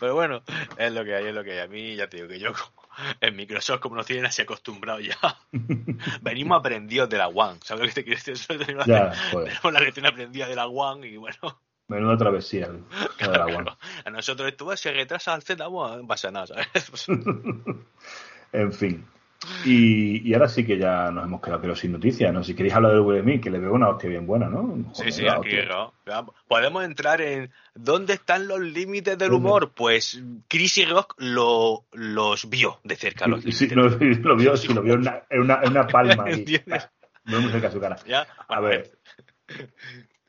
Pero 0.00 0.14
bueno, 0.14 0.42
es 0.76 0.92
lo 0.92 1.04
que 1.04 1.14
hay, 1.14 1.26
es 1.26 1.34
lo 1.34 1.44
que 1.44 1.52
hay. 1.52 1.58
A 1.60 1.68
mí 1.68 1.94
ya 1.96 2.08
te 2.08 2.16
digo 2.16 2.28
que 2.28 2.38
yo 2.38 2.50
en 3.20 3.36
Microsoft, 3.36 3.80
como 3.80 3.96
nos 3.96 4.06
tienen 4.06 4.26
así 4.26 4.42
acostumbrados 4.42 5.02
ya, 5.04 5.16
venimos 6.20 6.58
aprendidos 6.58 7.08
de 7.08 7.18
la 7.18 7.28
One. 7.28 7.58
¿Sabes 7.62 7.82
lo 7.82 7.88
que 7.88 7.94
te 7.94 8.04
quiero 8.04 8.20
decir? 8.24 8.36
Joder. 8.46 9.48
tenemos 9.48 9.72
la 9.72 9.80
lección 9.80 10.06
aprendida 10.06 10.48
de 10.48 10.56
la 10.56 10.66
One 10.66 11.06
y 11.06 11.16
bueno, 11.16 11.60
Menuda 11.88 12.16
travesía. 12.16 12.68
claro, 13.18 13.76
a 14.04 14.10
nosotros 14.10 14.48
esto 14.48 14.66
va, 14.66 14.76
se 14.76 14.92
retrasa 14.92 15.34
al 15.34 15.42
Z, 15.42 15.64
no 15.64 16.06
pasa 16.06 16.30
nada, 16.30 16.46
¿sabes? 16.46 16.66
Pues, 16.90 17.08
En 18.52 18.72
fin. 18.72 19.04
Y, 19.64 20.28
y 20.28 20.34
ahora 20.34 20.48
sí 20.48 20.64
que 20.64 20.78
ya 20.78 21.10
nos 21.10 21.24
hemos 21.24 21.40
quedado 21.40 21.60
pero 21.60 21.74
sin 21.74 21.92
noticias, 21.92 22.32
¿no? 22.32 22.44
Si 22.44 22.54
queréis 22.54 22.74
hablar 22.74 22.92
del 22.92 23.00
Wii 23.00 23.40
que 23.40 23.50
le 23.50 23.58
veo 23.58 23.72
una 23.72 23.88
hostia 23.88 24.08
bien 24.08 24.26
buena, 24.26 24.48
¿no? 24.48 24.76
Sí, 24.92 25.10
Joder, 25.10 25.12
sí, 25.12 25.26
aquí. 25.26 25.56
¿no? 25.68 25.92
Podemos 26.46 26.84
entrar 26.84 27.20
en 27.20 27.50
¿dónde 27.74 28.12
están 28.14 28.46
los 28.46 28.60
límites 28.60 29.18
del 29.18 29.32
humor? 29.32 29.72
Pues 29.74 30.22
Chris 30.48 30.78
y 30.78 30.84
Rock 30.84 31.14
lo, 31.18 31.86
los 31.92 32.48
vio 32.48 32.78
de 32.84 32.94
cerca. 32.94 33.26
Los 33.26 33.42
Sí, 33.42 33.68
humor. 33.72 33.98
lo 34.00 34.36
vio, 34.36 34.56
sí, 34.56 34.72
lo 34.72 34.82
vio 34.82 34.94
en 34.94 35.00
una, 35.00 35.22
en 35.28 35.40
una, 35.40 35.60
en 35.62 35.70
una 35.70 35.86
palma. 35.86 36.24
No 37.24 37.40
muy 37.40 37.52
cerca 37.52 37.68
de 37.68 37.72
su 37.72 37.80
cara. 37.80 37.96
¿Ya? 38.04 38.26
A 38.48 38.60
ver, 38.60 38.98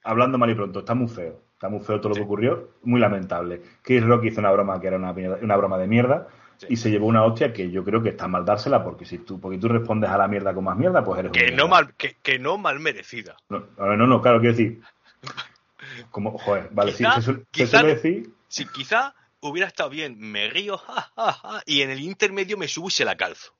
hablando 0.03 0.37
mal 0.37 0.49
y 0.49 0.55
pronto, 0.55 0.79
está 0.79 0.93
muy 0.93 1.07
feo. 1.07 1.41
Está 1.53 1.69
muy 1.69 1.79
feo 1.79 1.99
todo 2.01 2.09
lo 2.09 2.15
que 2.15 2.21
ocurrió, 2.21 2.71
muy 2.83 2.99
lamentable. 2.99 3.61
Chris 3.81 4.03
Rock 4.03 4.25
hizo 4.25 4.39
una 4.41 4.51
broma 4.51 4.79
que 4.81 4.87
era 4.87 4.97
una, 4.97 5.11
una 5.11 5.55
broma 5.55 5.77
de 5.77 5.87
mierda 5.87 6.27
Sí. 6.57 6.67
y 6.69 6.75
se 6.77 6.91
llevó 6.91 7.07
una 7.07 7.23
hostia 7.23 7.51
que 7.51 7.71
yo 7.71 7.83
creo 7.83 8.03
que 8.03 8.09
está 8.09 8.27
mal 8.27 8.45
dársela 8.45 8.83
porque 8.83 9.05
si 9.05 9.17
tú, 9.17 9.39
porque 9.39 9.57
tú 9.57 9.67
respondes 9.69 10.09
a 10.11 10.17
la 10.17 10.27
mierda 10.27 10.53
con 10.53 10.63
más 10.63 10.77
mierda, 10.77 11.03
pues 11.03 11.19
eres 11.19 11.29
un 11.29 11.33
Que 11.33 11.45
mierda. 11.45 11.57
no, 11.57 11.67
mal, 11.67 11.93
que, 11.95 12.15
que 12.21 12.37
no 12.37 12.57
mal 12.59 12.79
merecida. 12.79 13.35
No, 13.49 13.65
no, 13.77 13.95
no, 14.07 14.21
claro, 14.21 14.39
quiero 14.39 14.55
decir. 14.55 14.81
Como, 16.11 16.37
joder, 16.37 16.69
vale, 16.71 16.91
sí, 16.91 17.03
Quizá- 17.03 17.15
se, 17.15 17.21
suele- 17.21 17.45
se 17.51 17.67
suele 17.67 17.87
decir. 17.95 18.29
Si 18.47 18.65
quizá 18.67 19.15
hubiera 19.41 19.67
estado 19.67 19.89
bien, 19.89 20.15
me 20.19 20.47
río, 20.49 20.77
ja, 20.77 21.11
ja, 21.15 21.31
ja, 21.33 21.61
y 21.65 21.81
en 21.81 21.89
el 21.89 21.99
intermedio 22.01 22.55
me 22.57 22.67
subo 22.67 22.87
y 22.87 22.91
se 22.91 23.03
la 23.03 23.15
calzo. 23.17 23.51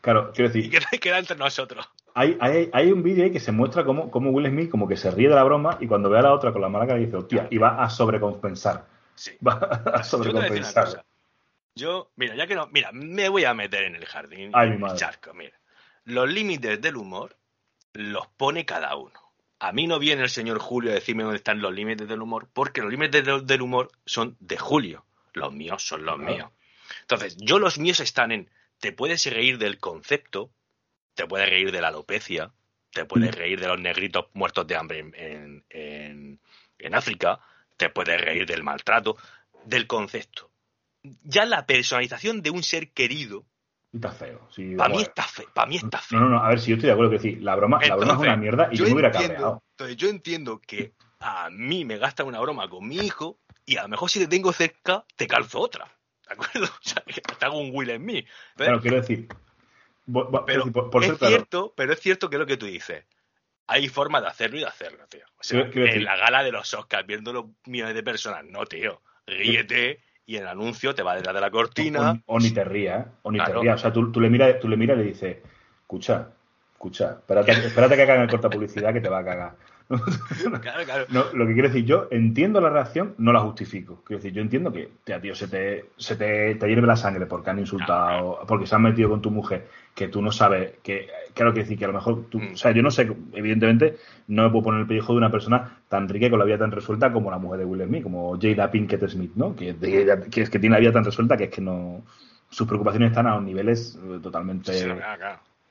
Claro, 0.00 0.30
quiero 0.32 0.50
Y 0.50 0.62
decir, 0.62 0.70
queda, 0.70 0.88
queda 1.00 1.18
entre 1.18 1.36
nosotros. 1.36 1.88
Hay, 2.18 2.36
hay, 2.40 2.70
hay 2.72 2.92
un 2.92 3.02
vídeo 3.02 3.24
ahí 3.24 3.30
que 3.30 3.40
se 3.40 3.52
muestra 3.52 3.84
cómo, 3.84 4.10
cómo 4.10 4.30
Will 4.30 4.48
Smith 4.48 4.70
como 4.70 4.88
que 4.88 4.96
se 4.96 5.10
ríe 5.10 5.28
de 5.28 5.34
la 5.34 5.44
broma 5.44 5.78
y 5.80 5.86
cuando 5.86 6.10
ve 6.10 6.18
a 6.18 6.22
la 6.22 6.32
otra 6.32 6.52
con 6.52 6.60
la 6.62 6.68
mala 6.68 6.86
cara 6.86 6.98
dice, 6.98 7.16
hostia, 7.16 7.48
y 7.50 7.58
va 7.58 7.82
a 7.82 7.88
sobrecompensar. 7.90 8.86
Sí. 9.14 9.32
Va 9.46 9.52
a 9.52 9.98
Yo 9.98 10.04
sobrecompensar. 10.04 10.84
cosa. 10.84 11.04
Yo, 11.74 12.10
mira, 12.16 12.34
ya 12.36 12.46
que 12.46 12.54
no, 12.54 12.66
mira, 12.68 12.90
me 12.92 13.28
voy 13.28 13.44
a 13.44 13.54
meter 13.54 13.84
en 13.84 13.94
el 13.96 14.04
jardín, 14.06 14.50
Ay, 14.52 14.68
en 14.70 14.82
el 14.84 14.94
charco, 14.94 15.32
mira. 15.34 15.56
Los 16.04 16.28
límites 16.28 16.80
del 16.80 16.96
humor 16.96 17.36
los 17.92 18.26
pone 18.28 18.64
cada 18.64 18.94
uno. 18.96 19.18
A 19.60 19.72
mí 19.72 19.86
no 19.88 19.98
viene 19.98 20.22
el 20.22 20.28
señor 20.30 20.58
Julio 20.60 20.90
a 20.92 20.94
decirme 20.94 21.24
dónde 21.24 21.38
están 21.38 21.60
los 21.60 21.72
límites 21.74 22.06
del 22.08 22.22
humor, 22.22 22.48
porque 22.52 22.80
los 22.80 22.90
límites 22.90 23.24
del, 23.24 23.44
del 23.46 23.62
humor 23.62 23.90
son 24.06 24.36
de 24.40 24.56
Julio. 24.56 25.04
Los 25.34 25.52
míos 25.52 25.82
son 25.86 26.04
los 26.04 26.16
Claro. 26.16 26.32
míos. 26.32 26.50
Entonces, 27.02 27.36
yo 27.38 27.58
los 27.58 27.78
míos 27.78 28.00
están 28.00 28.30
en, 28.32 28.48
te 28.78 28.92
puedes 28.92 29.26
reír 29.26 29.58
del 29.58 29.78
concepto, 29.78 30.50
te 31.18 31.26
puedes 31.26 31.48
reír 31.50 31.72
de 31.72 31.80
la 31.80 31.88
alopecia, 31.88 32.52
te 32.92 33.04
puedes 33.04 33.34
Mm. 33.34 33.38
reír 33.38 33.60
de 33.60 33.66
los 33.66 33.80
negritos 33.80 34.26
muertos 34.34 34.64
de 34.68 34.76
hambre 34.76 35.00
en, 35.00 35.12
en, 35.16 35.64
en- 35.68 36.40
en 36.78 36.94
África, 36.94 37.40
te 37.76 37.90
puedes 37.90 38.20
reír 38.20 38.46
del 38.46 38.62
maltrato, 38.62 39.16
del 39.64 39.88
concepto. 39.88 40.48
Ya 41.24 41.44
la 41.44 41.66
personalización 41.66 42.40
de 42.40 42.50
un 42.50 42.62
ser 42.62 42.92
querido, 42.92 43.44
está 43.92 44.12
feo. 44.12 44.48
sí, 44.52 44.76
para 44.76 44.94
mí 44.94 45.02
está 45.02 45.24
feo. 45.24 45.46
Para 45.52 45.66
mí 45.66 45.76
está 45.76 45.98
feo. 45.98 46.20
No, 46.20 46.26
no, 46.28 46.36
no, 46.36 46.44
a 46.44 46.50
ver 46.50 46.60
si 46.60 46.70
yo 46.70 46.76
estoy 46.76 46.86
de 46.86 46.92
acuerdo 46.92 47.10
que 47.10 47.16
decir, 47.16 47.42
la 47.42 47.56
broma, 47.56 47.80
la 47.84 47.96
broma 47.96 48.12
es 48.12 48.18
una 48.20 48.36
mierda 48.36 48.68
y 48.70 48.76
yo, 48.76 48.84
yo 48.84 48.88
me 48.90 48.92
hubiera 48.94 49.08
entiendo- 49.08 49.34
cabreado. 49.34 49.62
Entonces 49.72 49.96
yo 49.96 50.08
entiendo 50.08 50.60
que 50.64 50.92
a 51.18 51.50
mí 51.50 51.84
me 51.84 51.98
gastan 51.98 52.28
una 52.28 52.38
broma 52.38 52.68
con 52.70 52.86
mi 52.86 52.98
hijo 52.98 53.40
y 53.66 53.76
a 53.76 53.82
lo 53.82 53.88
mejor 53.88 54.08
si 54.08 54.20
te 54.20 54.28
tengo 54.28 54.52
cerca 54.52 55.04
te 55.16 55.26
calzo 55.26 55.58
otra. 55.58 55.84
¿De 56.28 56.34
acuerdo? 56.34 56.68
O 56.84 56.88
sea, 56.88 57.02
que 57.04 57.20
te 57.20 57.44
hago 57.44 57.58
un 57.58 57.70
will 57.74 57.90
en 57.90 58.04
mí. 58.04 58.18
Entonces, 58.18 58.54
Claro, 58.56 58.80
quiero 58.80 58.96
decir, 58.98 59.26
pero 60.46 60.72
por, 60.72 60.90
por 60.90 61.02
es 61.02 61.08
ser 61.10 61.18
claro, 61.18 61.34
cierto, 61.36 61.74
pero 61.76 61.92
es 61.92 62.00
cierto 62.00 62.28
que 62.30 62.36
es 62.36 62.40
lo 62.40 62.46
que 62.46 62.56
tú 62.56 62.66
dices. 62.66 63.04
Hay 63.66 63.88
forma 63.88 64.20
de 64.20 64.28
hacerlo 64.28 64.56
y 64.56 64.60
de 64.60 64.66
hacerlo, 64.66 65.06
tío. 65.08 65.24
O 65.38 65.42
sea, 65.42 65.60
en 65.60 65.70
decir- 65.70 66.02
la 66.02 66.16
gala 66.16 66.42
de 66.42 66.52
los 66.52 66.72
Oscars, 66.72 67.06
viendo 67.06 67.32
los 67.32 67.44
millones 67.66 67.94
de 67.94 68.02
personas, 68.02 68.44
no, 68.44 68.64
tío. 68.64 69.02
Ríete 69.26 70.00
y 70.24 70.36
en 70.36 70.42
el 70.42 70.48
anuncio 70.48 70.94
te 70.94 71.02
va 71.02 71.14
detrás 71.14 71.34
de 71.34 71.40
la 71.40 71.50
cortina. 71.50 72.20
O, 72.26 72.36
o 72.36 72.40
ni 72.40 72.50
te 72.50 72.64
rías, 72.64 73.06
o 73.22 73.30
ni 73.30 73.38
Claro. 73.38 73.54
te 73.54 73.60
rías. 73.60 73.74
O 73.76 73.78
sea, 73.78 73.92
tú, 73.92 74.10
tú 74.10 74.20
le 74.20 74.30
miras, 74.30 74.58
tú 74.58 74.68
le 74.68 74.76
miras 74.78 74.96
y 74.96 75.00
le 75.00 75.06
dices, 75.08 75.36
escucha, 75.82 76.28
escucha, 76.72 77.10
espérate, 77.18 77.50
espérate 77.52 77.96
que 77.96 78.02
hagan 78.02 78.22
el 78.22 78.28
corta 78.30 78.48
publicidad 78.48 78.92
que 78.94 79.00
te 79.02 79.08
va 79.10 79.18
a 79.18 79.24
cagar. 79.24 79.56
claro, 80.60 80.84
claro. 80.84 81.06
No, 81.08 81.24
lo 81.32 81.46
que 81.46 81.54
quiero 81.54 81.68
decir, 81.68 81.84
yo 81.84 82.08
entiendo 82.10 82.60
la 82.60 82.68
reacción, 82.68 83.14
no 83.18 83.32
la 83.32 83.40
justifico. 83.40 84.02
Quiero 84.04 84.22
decir, 84.22 84.34
yo 84.34 84.42
entiendo 84.42 84.70
que, 84.70 84.90
a 85.12 85.20
tío, 85.20 85.34
se 85.34 85.48
te, 85.48 85.86
se 85.96 86.16
te, 86.16 86.54
te 86.56 86.68
hierve 86.68 86.86
la 86.86 86.96
sangre 86.96 87.26
porque 87.26 87.50
han 87.50 87.58
insultado, 87.58 88.40
porque 88.46 88.66
se 88.66 88.74
han 88.74 88.82
metido 88.82 89.08
con 89.08 89.22
tu 89.22 89.30
mujer, 89.30 89.66
que 89.94 90.08
tú 90.08 90.20
no 90.20 90.30
sabes, 90.30 90.74
que, 90.82 91.08
claro 91.32 91.54
que 91.54 91.60
decir 91.60 91.78
que 91.78 91.86
a 91.86 91.88
lo 91.88 91.94
mejor 91.94 92.26
tú, 92.28 92.38
mm. 92.38 92.52
o 92.52 92.56
sea, 92.56 92.72
yo 92.72 92.82
no 92.82 92.90
sé, 92.90 93.10
evidentemente, 93.32 93.96
no 94.26 94.42
me 94.42 94.50
puedo 94.50 94.64
poner 94.64 94.80
el 94.82 94.86
pellejo 94.86 95.12
de 95.12 95.18
una 95.18 95.30
persona 95.30 95.78
tan 95.88 96.08
rica 96.08 96.28
con 96.28 96.38
la 96.38 96.44
vida 96.44 96.58
tan 96.58 96.70
resuelta 96.70 97.10
como 97.12 97.30
la 97.30 97.38
mujer 97.38 97.60
de 97.60 97.64
Will 97.64 97.84
Smith, 97.84 98.02
como 98.02 98.38
Jada 98.38 98.70
Pinkett 98.70 99.08
Smith, 99.08 99.32
¿no? 99.36 99.56
Que, 99.56 99.74
que, 99.76 100.42
es 100.42 100.50
que 100.50 100.58
tiene 100.58 100.76
la 100.76 100.80
vida 100.80 100.92
tan 100.92 101.04
resuelta 101.04 101.36
que 101.36 101.44
es 101.44 101.50
que 101.50 101.62
no, 101.62 102.04
sus 102.50 102.66
preocupaciones 102.66 103.10
están 103.10 103.26
a 103.26 103.34
unos 103.34 103.44
niveles 103.44 103.98
eh, 104.02 104.18
totalmente 104.22 104.72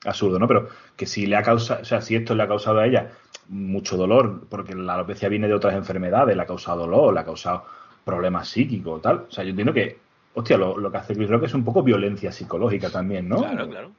absurdos, 0.04 0.38
¿no? 0.38 0.46
Pero 0.46 0.68
que 0.96 1.06
si 1.06 1.26
le 1.26 1.36
ha 1.36 1.42
causado, 1.42 1.82
o 1.82 1.84
sea, 1.84 2.00
si 2.00 2.14
esto 2.14 2.34
le 2.34 2.42
ha 2.42 2.48
causado 2.48 2.78
a 2.78 2.86
ella 2.86 3.10
mucho 3.48 3.96
dolor, 3.96 4.46
porque 4.48 4.74
la 4.74 4.94
alopecia 4.94 5.28
viene 5.28 5.48
de 5.48 5.54
otras 5.54 5.74
enfermedades, 5.74 6.36
le 6.36 6.42
ha 6.42 6.46
causado 6.46 6.80
dolor, 6.80 7.14
le 7.14 7.20
ha 7.20 7.24
causado 7.24 7.64
problemas 8.04 8.48
psíquicos, 8.48 9.02
tal. 9.02 9.26
O 9.28 9.30
sea, 9.30 9.44
yo 9.44 9.50
entiendo 9.50 9.72
que, 9.72 9.98
hostia, 10.34 10.56
lo, 10.56 10.90
que 10.90 10.96
hace 10.96 11.14
Chris 11.14 11.28
Rock 11.28 11.44
es 11.44 11.54
un 11.54 11.64
poco 11.64 11.82
violencia 11.82 12.32
psicológica 12.32 12.90
también, 12.90 13.28
¿no? 13.28 13.38
Claro, 13.38 13.68
claro. 13.68 13.90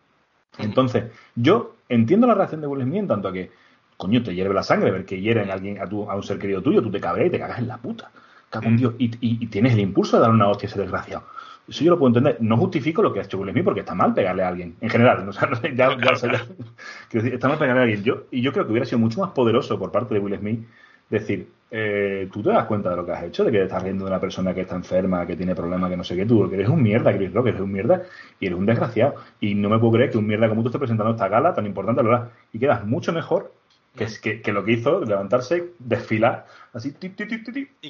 Entonces, 0.58 1.06
yo 1.36 1.76
entiendo 1.88 2.28
la 2.28 2.36
reacción 2.36 2.62
de 2.62 2.68
Will 2.68 2.84
Smith 2.84 3.00
en 3.02 3.08
tanto 3.08 3.28
a 3.28 3.34
que, 3.34 3.52
coño, 3.98 4.24
te 4.24 4.34
hierve 4.34 4.54
la 4.54 4.64
sangre 4.64 4.92
ver 4.92 5.06
que 5.06 5.22
hieren 5.22 5.50
a 5.50 5.54
alguien, 5.54 5.82
a, 5.82 5.88
tu, 5.88 6.10
a 6.10 6.16
un 6.16 6.24
ser 6.24 6.40
querido 6.40 6.62
tuyo, 6.62 6.82
tú 6.82 6.92
te 6.92 7.00
cabreas 7.00 7.28
y 7.28 7.32
te 7.32 7.40
cagas 7.40 7.60
en 7.60 7.68
la 7.68 7.78
puta. 7.78 8.12
Cago 8.50 8.70
mm. 8.70 8.78
Dios. 8.78 8.94
Y, 8.98 9.12
y, 9.22 9.48
tienes 9.48 9.74
el 9.74 9.80
impulso 9.80 10.18
de 10.18 10.24
dar 10.24 10.32
una 10.32 10.50
hostia 10.50 10.68
a 10.68 10.72
ese 10.72 10.82
desgraciado. 10.82 11.26
Eso 11.70 11.84
yo 11.84 11.92
lo 11.92 12.00
puedo 12.00 12.10
entender. 12.10 12.38
No 12.42 12.58
justifico 12.58 13.02
lo 13.02 13.14
que 13.14 13.20
ha 13.20 13.24
hecho 13.24 13.38
Will 13.38 13.52
Smith 13.52 13.64
porque 13.64 13.82
está 13.82 13.94
mal 13.94 14.14
pegarle 14.14 14.44
a 14.44 14.48
alguien, 14.50 14.76
en 14.82 14.90
general. 14.90 15.28
O 15.30 15.34
sea, 15.34 15.50
ya, 15.74 15.90
está 17.12 17.48
mal 17.48 17.58
pegarle 17.58 17.82
a 17.82 17.84
alguien. 17.84 18.04
Yo, 18.04 18.24
y 18.32 18.42
yo 18.42 18.52
creo 18.52 18.66
que 18.66 18.72
hubiera 18.72 18.86
sido 18.86 19.00
mucho 19.00 19.22
más 19.22 19.32
poderoso 19.32 19.78
por 19.78 19.92
parte 19.92 20.14
de 20.14 20.20
Will 20.20 20.38
Smith 20.38 20.68
decir, 21.10 21.50
eh, 21.72 22.30
tú 22.32 22.42
te 22.42 22.50
das 22.50 22.66
cuenta 22.66 22.90
de 22.90 22.96
lo 22.96 23.06
que 23.06 23.12
has 23.12 23.24
hecho, 23.24 23.44
de 23.44 23.52
que 23.52 23.64
estás 23.64 23.82
riendo 23.82 24.06
de 24.06 24.12
una 24.12 24.20
persona 24.20 24.54
que 24.54 24.62
está 24.62 24.76
enferma, 24.76 25.26
que 25.26 25.36
tiene 25.36 25.56
problemas, 25.56 25.90
que 25.90 25.98
no 25.98 26.04
sé 26.04 26.16
qué, 26.16 26.26
tú, 26.26 26.50
que 26.50 26.56
eres 26.56 26.70
un 26.70 26.82
mierda, 26.82 27.16
Chris 27.16 27.34
Rock, 27.34 27.48
eres 27.48 27.62
un 27.62 27.72
mierda 27.72 28.04
y 28.40 28.48
eres 28.48 28.58
un 28.58 28.66
desgraciado. 28.66 29.16
Y 29.40 29.56
no 29.56 29.70
me 29.70 29.80
puedo 29.80 29.94
creer 29.94 30.12
que 30.12 30.18
un 30.18 30.28
mierda 30.28 30.50
como 30.50 30.62
tú 30.62 30.70
estés 30.70 30.80
presentando 30.80 31.14
esta 31.14 31.28
gala 31.28 31.54
tan 31.54 31.66
importante, 31.66 32.02
verdad. 32.02 32.30
Y 32.54 32.60
quedas 32.60 32.86
mucho 32.86 33.14
mejor 33.14 33.54
que, 33.96 34.08
que, 34.22 34.42
que 34.42 34.52
lo 34.52 34.64
que 34.64 34.74
hizo, 34.74 35.02
levantarse, 35.02 35.72
desfilar, 35.80 36.46
así, 36.74 36.92
ti, 36.94 37.10
ti, 37.10 37.26
ti, 37.26 37.70
y 37.82 37.90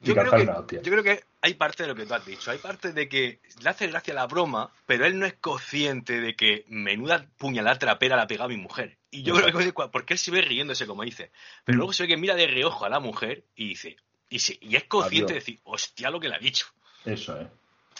yo 0.00 0.14
creo, 0.14 0.66
que, 0.66 0.76
yo 0.76 0.92
creo 0.92 1.02
que 1.02 1.24
hay 1.40 1.54
parte 1.54 1.82
de 1.82 1.88
lo 1.88 1.94
que 1.96 2.06
tú 2.06 2.14
has 2.14 2.24
dicho. 2.24 2.50
Hay 2.52 2.58
parte 2.58 2.92
de 2.92 3.08
que 3.08 3.40
le 3.60 3.70
hace 3.70 3.88
gracia 3.88 4.14
la 4.14 4.26
broma, 4.26 4.70
pero 4.86 5.04
él 5.04 5.18
no 5.18 5.26
es 5.26 5.34
consciente 5.34 6.20
de 6.20 6.36
que 6.36 6.64
menuda 6.68 7.26
puñalada 7.36 7.78
trapera 7.78 8.14
la 8.14 8.22
ha 8.22 8.26
pegado 8.28 8.46
a 8.46 8.48
mi 8.48 8.58
mujer. 8.58 8.96
Y 9.10 9.24
yo 9.24 9.34
creo 9.34 9.58
que 9.58 9.72
porque 9.72 10.14
él 10.14 10.18
se 10.18 10.30
ve 10.30 10.40
riéndose, 10.40 10.86
como 10.86 11.02
dice. 11.02 11.32
Pero 11.64 11.76
mm. 11.76 11.78
luego 11.78 11.92
se 11.92 12.04
ve 12.04 12.10
que 12.10 12.16
mira 12.16 12.36
de 12.36 12.46
reojo 12.46 12.84
a 12.84 12.88
la 12.88 13.00
mujer 13.00 13.44
y 13.56 13.70
dice. 13.70 13.96
Y, 14.30 14.40
y 14.60 14.76
es 14.76 14.84
consciente 14.84 15.32
de 15.32 15.40
decir, 15.40 15.58
hostia, 15.64 16.10
lo 16.10 16.20
que 16.20 16.28
le 16.28 16.36
ha 16.36 16.38
dicho. 16.38 16.66
Eso 17.04 17.40
es. 17.40 17.48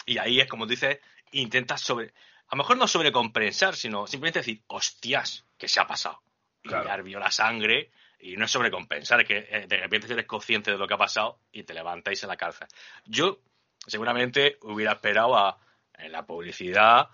Y 0.05 0.17
ahí 0.19 0.39
es 0.39 0.47
como 0.47 0.65
tú 0.65 0.71
dices, 0.71 0.99
intenta 1.31 1.77
sobre. 1.77 2.13
A 2.47 2.55
lo 2.55 2.57
mejor 2.59 2.77
no 2.77 2.87
sobrecompensar, 2.87 3.75
sino 3.75 4.07
simplemente 4.07 4.39
decir, 4.39 4.61
hostias, 4.67 5.43
que 5.57 5.67
se 5.67 5.81
ha 5.81 5.87
pasado. 5.87 6.21
Y 6.63 6.69
ya 6.69 6.95
vio 6.97 7.19
la 7.19 7.31
sangre 7.31 7.91
y 8.19 8.35
no 8.35 8.45
es 8.45 8.51
sobrecompensar, 8.51 9.21
es 9.21 9.27
que 9.27 9.47
eh, 9.49 9.65
de 9.67 9.77
repente 9.77 10.11
eres 10.11 10.25
consciente 10.25 10.71
de 10.71 10.77
lo 10.77 10.87
que 10.87 10.93
ha 10.93 10.97
pasado 10.97 11.39
y 11.51 11.63
te 11.63 11.73
levantáis 11.73 12.21
en 12.23 12.29
la 12.29 12.37
cárcel. 12.37 12.67
Yo 13.05 13.39
seguramente 13.87 14.57
hubiera 14.61 14.93
esperado 14.93 15.37
a 15.37 15.57
en 15.97 16.11
la 16.11 16.25
publicidad, 16.25 17.09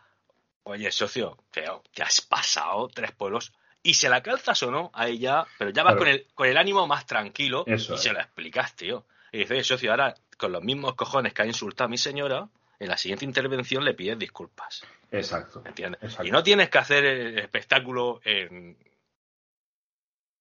oye, 0.63 0.91
socio, 0.91 1.37
feo, 1.51 1.83
te 1.93 2.03
has 2.03 2.21
pasado 2.21 2.87
tres 2.87 3.11
pueblos 3.11 3.53
y 3.81 3.95
se 3.95 4.09
la 4.09 4.21
calzas 4.21 4.61
o 4.63 4.71
no, 4.71 4.91
ahí 4.93 5.19
ya, 5.19 5.45
pero 5.57 5.71
ya 5.71 5.83
vas 5.83 5.95
con, 5.95 6.07
el, 6.07 6.27
con 6.33 6.47
el 6.47 6.57
ánimo 6.57 6.87
más 6.87 7.05
tranquilo 7.05 7.65
y 7.67 7.77
se 7.77 8.13
lo 8.13 8.19
explicas, 8.19 8.75
tío. 8.75 9.05
Y 9.31 9.39
dices, 9.39 9.51
oye, 9.51 9.63
socio, 9.63 9.91
ahora 9.91 10.15
con 10.37 10.51
los 10.51 10.63
mismos 10.63 10.95
cojones 10.95 11.33
que 11.33 11.41
ha 11.41 11.45
insultado 11.45 11.85
a 11.85 11.89
mi 11.89 11.97
señora, 11.97 12.47
en 12.79 12.89
la 12.89 12.97
siguiente 12.97 13.25
intervención 13.25 13.83
le 13.83 13.93
pides 13.93 14.19
disculpas. 14.19 14.83
Exacto. 15.11 15.61
¿Entiendes? 15.65 16.17
Y 16.23 16.31
no 16.31 16.43
tienes 16.43 16.69
que 16.69 16.77
hacer 16.77 17.05
el 17.05 17.39
espectáculo 17.39 18.21
en, 18.23 18.77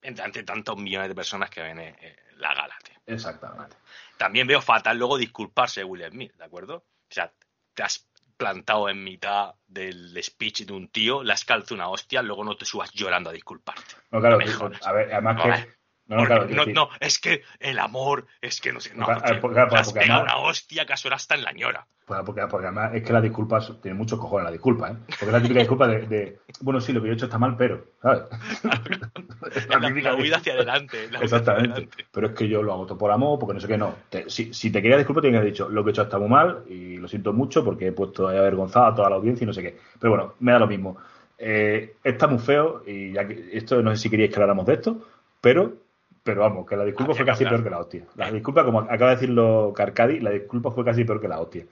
entre 0.04 0.42
tantos 0.44 0.76
millones 0.76 1.08
de 1.08 1.14
personas 1.14 1.50
que 1.50 1.62
ven 1.62 1.78
eh, 1.78 1.96
eh, 2.00 2.16
la 2.36 2.54
gala. 2.54 2.76
Exactamente. 3.06 3.76
También 4.16 4.46
veo 4.46 4.60
fatal 4.60 4.98
luego 4.98 5.18
disculparse 5.18 5.80
de 5.80 5.84
Will 5.84 6.08
Smith, 6.10 6.34
¿de 6.34 6.44
acuerdo? 6.44 6.76
O 6.76 7.14
sea, 7.14 7.32
te 7.74 7.82
has 7.82 8.08
plantado 8.36 8.88
en 8.88 9.02
mitad 9.02 9.54
del 9.66 10.16
speech 10.22 10.62
de 10.64 10.72
un 10.72 10.88
tío, 10.88 11.22
le 11.22 11.32
has 11.32 11.44
calzado 11.44 11.74
una 11.74 11.88
hostia, 11.88 12.22
luego 12.22 12.44
no 12.44 12.56
te 12.56 12.64
subas 12.64 12.90
llorando 12.92 13.30
a 13.30 13.32
disculparte. 13.32 13.94
No, 14.10 14.20
claro, 14.20 14.38
a 14.82 14.92
ver, 14.92 15.12
además 15.12 15.42
que 15.42 15.74
no, 16.06 16.24
no, 16.26 16.66
no, 16.66 16.88
es 17.00 17.18
que 17.18 17.42
el 17.60 17.78
amor, 17.78 18.26
es 18.42 18.60
que 18.60 18.72
no 18.72 18.80
sé, 18.80 18.94
no, 18.94 19.06
porque, 19.06 19.66
porque, 19.70 20.04
una 20.04 20.36
hostia 20.38 20.84
que 20.84 20.92
a 20.92 20.96
hasta 21.14 21.34
en 21.34 21.44
la 21.44 21.52
ñora. 21.52 21.86
Pues 22.06 22.20
porque, 22.24 22.42
además 22.42 22.94
es 22.94 23.02
que 23.02 23.14
las 23.14 23.22
disculpas, 23.22 23.72
tiene 23.80 23.96
muchos 23.96 24.18
cojones 24.18 24.44
la 24.44 24.50
disculpa, 24.50 24.90
¿eh? 24.90 24.96
Porque 25.06 25.24
es 25.24 25.32
la 25.32 25.40
típica 25.40 25.60
disculpa 25.60 25.88
de, 25.88 26.40
bueno, 26.60 26.78
sí, 26.78 26.92
lo 26.92 27.00
que 27.00 27.06
yo 27.06 27.12
he 27.12 27.16
hecho 27.16 27.24
está 27.24 27.38
mal, 27.38 27.56
pero, 27.56 27.82
¿sabes? 28.02 28.24
la, 29.70 29.78
la, 29.78 30.14
huida 30.14 30.36
hacia 30.36 30.52
adelante. 30.52 31.08
Exactamente. 31.22 31.88
Pero 32.12 32.26
es 32.26 32.34
que 32.34 32.46
yo 32.46 32.62
lo 32.62 32.74
hago 32.74 32.84
todo 32.84 32.98
por 32.98 33.10
amor, 33.10 33.38
porque 33.38 33.54
no 33.54 33.60
sé 33.60 33.68
qué, 33.68 33.78
no. 33.78 33.94
si, 34.26 34.52
si, 34.52 34.70
te 34.70 34.82
quería 34.82 34.98
disculpar, 34.98 35.22
te 35.22 35.30
que 35.30 35.36
haber 35.38 35.50
dicho, 35.50 35.70
lo 35.70 35.82
que 35.82 35.90
he 35.90 35.92
hecho 35.92 36.02
está 36.02 36.18
muy 36.18 36.28
mal 36.28 36.64
y 36.68 36.98
lo 36.98 37.08
siento 37.08 37.32
mucho 37.32 37.64
porque 37.64 37.86
he 37.86 37.92
puesto 37.92 38.28
avergonzado 38.28 38.86
a 38.86 38.94
toda 38.94 39.08
la 39.08 39.16
audiencia 39.16 39.44
y 39.44 39.46
no 39.46 39.54
sé 39.54 39.62
qué. 39.62 39.78
Pero 39.98 40.10
bueno, 40.10 40.34
me 40.40 40.52
da 40.52 40.58
lo 40.58 40.66
mismo. 40.66 40.98
Eh, 41.38 41.96
está 42.04 42.26
muy 42.26 42.38
feo 42.38 42.82
y 42.86 43.12
ya 43.12 43.26
que 43.26 43.48
esto 43.52 43.80
no 43.82 43.90
sé 43.92 44.02
si 44.02 44.10
queríais 44.10 44.30
que 44.30 44.36
habláramos 44.36 44.66
de 44.66 44.74
esto, 44.74 45.08
pero 45.40 45.83
pero 46.24 46.40
vamos, 46.40 46.66
que 46.66 46.74
la 46.74 46.86
disculpa 46.86 47.12
ah, 47.12 47.16
fue 47.16 47.26
casi 47.26 47.44
peor 47.44 47.62
que 47.62 47.70
la 47.70 47.78
hostia. 47.78 48.06
La 48.16 48.32
disculpa, 48.32 48.64
como 48.64 48.80
acaba 48.80 49.10
de 49.10 49.16
decirlo 49.16 49.74
Carcadi, 49.76 50.20
la 50.20 50.30
disculpa 50.30 50.70
fue 50.70 50.82
casi 50.82 51.04
peor 51.04 51.20
que 51.20 51.28
la 51.28 51.38
hostia. 51.38 51.66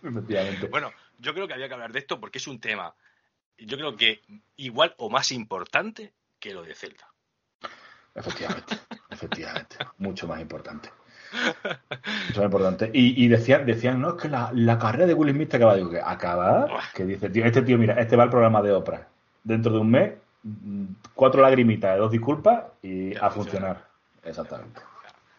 bueno, 0.70 0.92
yo 1.18 1.34
creo 1.34 1.48
que 1.48 1.54
había 1.54 1.66
que 1.66 1.74
hablar 1.74 1.92
de 1.92 1.98
esto 1.98 2.20
porque 2.20 2.38
es 2.38 2.46
un 2.46 2.60
tema, 2.60 2.94
yo 3.58 3.76
creo 3.76 3.96
que 3.96 4.22
igual 4.56 4.94
o 4.98 5.10
más 5.10 5.32
importante 5.32 6.12
que 6.38 6.54
lo 6.54 6.62
de 6.62 6.74
Zelda. 6.76 7.08
Efectivamente, 8.14 8.76
efectivamente. 9.10 9.76
Mucho 9.98 10.28
más 10.28 10.40
importante. 10.40 10.90
Mucho 12.28 12.40
más 12.40 12.44
importante. 12.44 12.90
Y, 12.94 13.26
decían, 13.26 13.66
decían, 13.66 14.00
no, 14.00 14.10
es 14.10 14.22
que 14.22 14.28
la, 14.28 14.78
carrera 14.78 15.06
de 15.06 15.14
Will 15.14 15.32
Smith 15.32 15.52
acaba. 15.52 15.74
Digo, 15.74 15.90
que 15.90 16.00
acaba. 16.00 16.68
Que 16.94 17.04
dice, 17.04 17.28
tío, 17.28 17.44
este 17.44 17.62
tío, 17.62 17.76
mira, 17.76 18.00
este 18.00 18.14
va 18.14 18.22
al 18.22 18.30
programa 18.30 18.62
de 18.62 18.70
Oprah. 18.70 19.08
Dentro 19.42 19.72
de 19.72 19.78
un 19.78 19.90
mes 19.90 20.12
cuatro 21.14 21.42
lagrimitas, 21.42 21.98
dos 21.98 22.10
disculpas 22.10 22.64
y 22.82 23.16
a 23.16 23.30
funcionar. 23.30 23.86
Exactamente. 24.22 24.80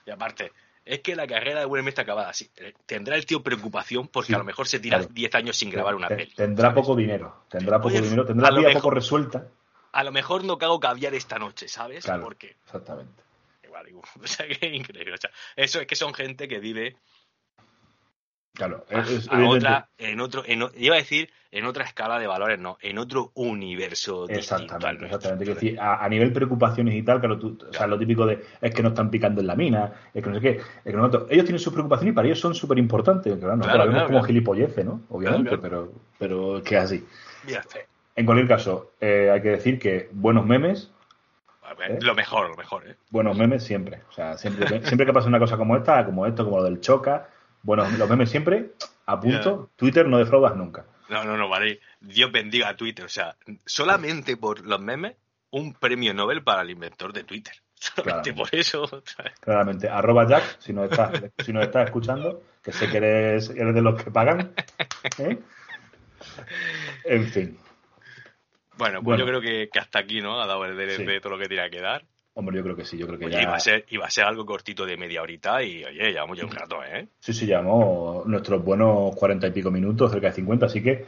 Y 0.06 0.12
aparte, 0.12 0.52
es 0.84 1.00
que 1.00 1.16
la 1.16 1.26
carrera 1.28 1.62
de 1.62 1.66
Will 1.66 1.82
Smith 1.82 1.90
está 1.90 2.04
acabada. 2.04 2.32
Eh, 2.58 2.74
tendrá 2.86 3.16
el 3.16 3.26
tío 3.26 3.42
preocupación 3.42 4.08
porque 4.08 4.36
a 4.36 4.38
lo 4.38 4.44
mejor 4.44 4.68
se 4.68 4.80
tira 4.80 5.00
10 5.00 5.36
años 5.36 5.58
sin 5.58 5.70
grabar 5.70 5.96
una 5.96 6.08
peli. 6.08 6.34
Tendrá 6.36 6.74
poco 6.74 6.96
dinero, 6.96 7.46
tendrá 7.50 7.82
poco 7.82 8.00
dinero, 8.00 8.26
tendrá 8.26 8.52
la 8.52 8.60
vida 8.60 8.74
poco 8.74 8.92
resuelta. 8.92 9.48
A 9.92 10.04
lo 10.04 10.12
mejor 10.12 10.44
no 10.44 10.58
cago 10.58 10.80
caviar 10.80 11.14
esta 11.16 11.40
noche, 11.40 11.68
¿sabes? 11.68 12.04
Claro, 12.04 12.24
porque 12.24 12.58
exactamente. 12.66 13.24
Igual, 13.64 13.90
igual, 13.90 14.06
o 14.24 14.28
sea, 14.28 14.48
que 14.48 14.68
increíble. 14.68 15.14
O 15.14 15.18
sea, 15.18 15.32
eso 15.56 15.80
es 15.80 15.88
que 15.88 15.96
son 15.96 16.14
gente 16.14 16.48
que 16.48 16.60
vive 16.60 16.98
Claro, 18.56 18.86
es, 18.90 19.28
a 19.30 19.46
otra, 19.46 19.90
en 19.98 20.22
otro, 20.22 20.44
iba 20.48 20.96
a 20.96 21.00
decir 21.00 21.30
en 21.56 21.66
otra 21.66 21.86
escala 21.86 22.20
de 22.20 22.28
valores, 22.28 22.60
no, 22.60 22.78
en 22.82 22.98
otro 22.98 23.32
universo. 23.34 24.28
Exactamente, 24.28 25.06
exactamente. 25.06 25.78
a, 25.80 26.08
nivel 26.10 26.34
preocupaciones 26.34 26.94
y 26.96 27.02
tal, 27.02 27.22
claro, 27.22 27.40
tú, 27.40 27.58
o 27.70 27.74
sea, 27.74 27.88
lo 27.88 27.98
típico 27.98 28.26
de 28.26 28.44
es 28.60 28.74
que 28.74 28.84
no 28.84 28.90
están 28.90 29.10
picando 29.10 29.40
en 29.40 29.48
la 29.48 29.56
mina, 29.56 29.94
es 30.14 30.22
que 30.22 30.30
no 30.30 30.36
sé 30.36 30.42
qué, 30.42 30.50
es 30.50 30.84
que 30.84 30.92
no, 30.92 31.06
ellos 31.06 31.46
tienen 31.46 31.60
sus 31.60 31.72
preocupaciones 31.72 32.12
y 32.12 32.16
para 32.16 32.28
ellos 32.28 32.42
son 32.42 32.54
súper 32.54 32.78
importantes, 32.78 33.38
claro, 33.38 33.56
no, 33.56 33.64
claro, 33.64 33.88
vemos 33.88 34.04
como 34.04 34.22
gilipolleces, 34.24 34.84
¿no? 34.84 35.02
Obviamente, 35.10 35.58
pero, 35.58 35.94
pero 36.20 36.62
que 36.62 36.76
es 36.76 36.82
así. 36.82 37.06
En 38.18 38.26
cualquier 38.26 38.50
caso, 38.50 38.92
eh, 39.00 39.30
hay 39.32 39.42
que 39.42 39.50
decir 39.52 39.80
que 39.80 40.10
buenos 40.12 40.46
memes. 40.46 40.92
¿eh? 41.88 42.00
Lo 42.02 42.16
mejor, 42.16 42.50
lo 42.50 42.58
mejor, 42.58 42.86
¿eh? 42.86 42.96
Buenos 43.12 43.38
memes 43.38 43.64
siempre. 43.64 44.02
O 44.10 44.12
sea, 44.12 44.38
siempre, 44.38 44.68
siempre 44.84 45.06
que 45.06 45.14
pasa 45.14 45.30
una 45.30 45.40
cosa 45.40 45.56
como 45.56 45.78
esta, 45.78 46.06
como 46.06 46.26
esto, 46.26 46.44
como 46.44 46.58
lo 46.58 46.64
del 46.66 46.82
Choca, 46.82 47.30
bueno, 47.64 47.86
los 47.98 48.10
memes 48.10 48.30
siempre 48.30 48.72
a 49.06 49.20
punto. 49.20 49.70
Twitter 49.78 50.06
no 50.06 50.18
defraudas 50.18 50.56
nunca. 50.56 50.86
No, 51.10 51.24
no, 51.24 51.38
no, 51.38 51.48
vale. 51.48 51.80
Dios 52.00 52.32
bendiga 52.32 52.70
a 52.70 52.76
Twitter. 52.76 53.06
O 53.06 53.10
sea, 53.10 53.36
solamente 53.66 54.38
por 54.38 54.66
los 54.66 54.80
memes, 54.80 55.16
un 55.52 55.74
premio 55.74 56.14
Nobel 56.14 56.44
para 56.44 56.62
el 56.62 56.72
inventor 56.72 57.14
de 57.14 57.24
Twitter. 57.24 57.54
Solamente 57.76 58.34
por 58.34 58.50
eso. 58.54 59.04
Claramente. 59.42 59.90
Arroba 59.90 60.28
Jack, 60.28 60.60
si 60.60 60.74
nos 60.74 60.90
estás, 60.90 61.24
si 61.44 61.54
nos 61.54 61.66
estás 61.66 61.86
escuchando, 61.86 62.42
que 62.64 62.72
sé 62.72 62.90
que 62.90 62.98
eres, 62.98 63.54
de 63.54 63.82
los 63.82 64.02
que 64.02 64.10
pagan. 64.12 64.54
¿eh? 65.20 65.38
En 67.04 67.28
fin. 67.28 67.60
Bueno, 68.78 69.04
pues 69.04 69.20
yo 69.20 69.26
creo 69.26 69.42
que, 69.42 69.70
hasta 69.80 70.00
aquí, 70.00 70.22
¿no? 70.22 70.42
Ha 70.42 70.48
dado 70.48 70.66
el 70.66 70.76
DLP 70.76 71.22
todo 71.22 71.34
lo 71.34 71.40
que 71.40 71.48
tenía 71.48 71.70
que 71.70 71.82
dar. 71.82 72.04
Hombre, 72.38 72.58
yo 72.58 72.64
creo 72.64 72.76
que 72.76 72.84
sí, 72.84 72.98
yo 72.98 73.08
creo 73.08 73.18
que 73.18 73.30
ya... 73.30 73.42
Iba 73.42 73.56
a, 73.56 73.60
ser, 73.60 73.86
iba 73.90 74.06
a 74.06 74.10
ser 74.10 74.26
algo 74.26 74.46
cortito 74.46 74.86
de 74.86 74.98
media 74.98 75.22
horita 75.22 75.64
y, 75.64 75.86
oye, 75.86 76.12
llevamos 76.12 76.38
ya 76.38 76.46
un 76.46 76.52
rato, 76.52 76.84
¿eh? 76.84 77.08
Sí, 77.20 77.32
sí, 77.34 77.46
llevamos 77.46 78.26
nuestros 78.26 78.64
buenos 78.64 79.16
cuarenta 79.16 79.48
y 79.48 79.52
pico 79.52 79.72
minutos, 79.72 80.12
cerca 80.12 80.28
de 80.28 80.34
cincuenta, 80.34 80.66
así 80.66 80.84
que, 80.84 81.06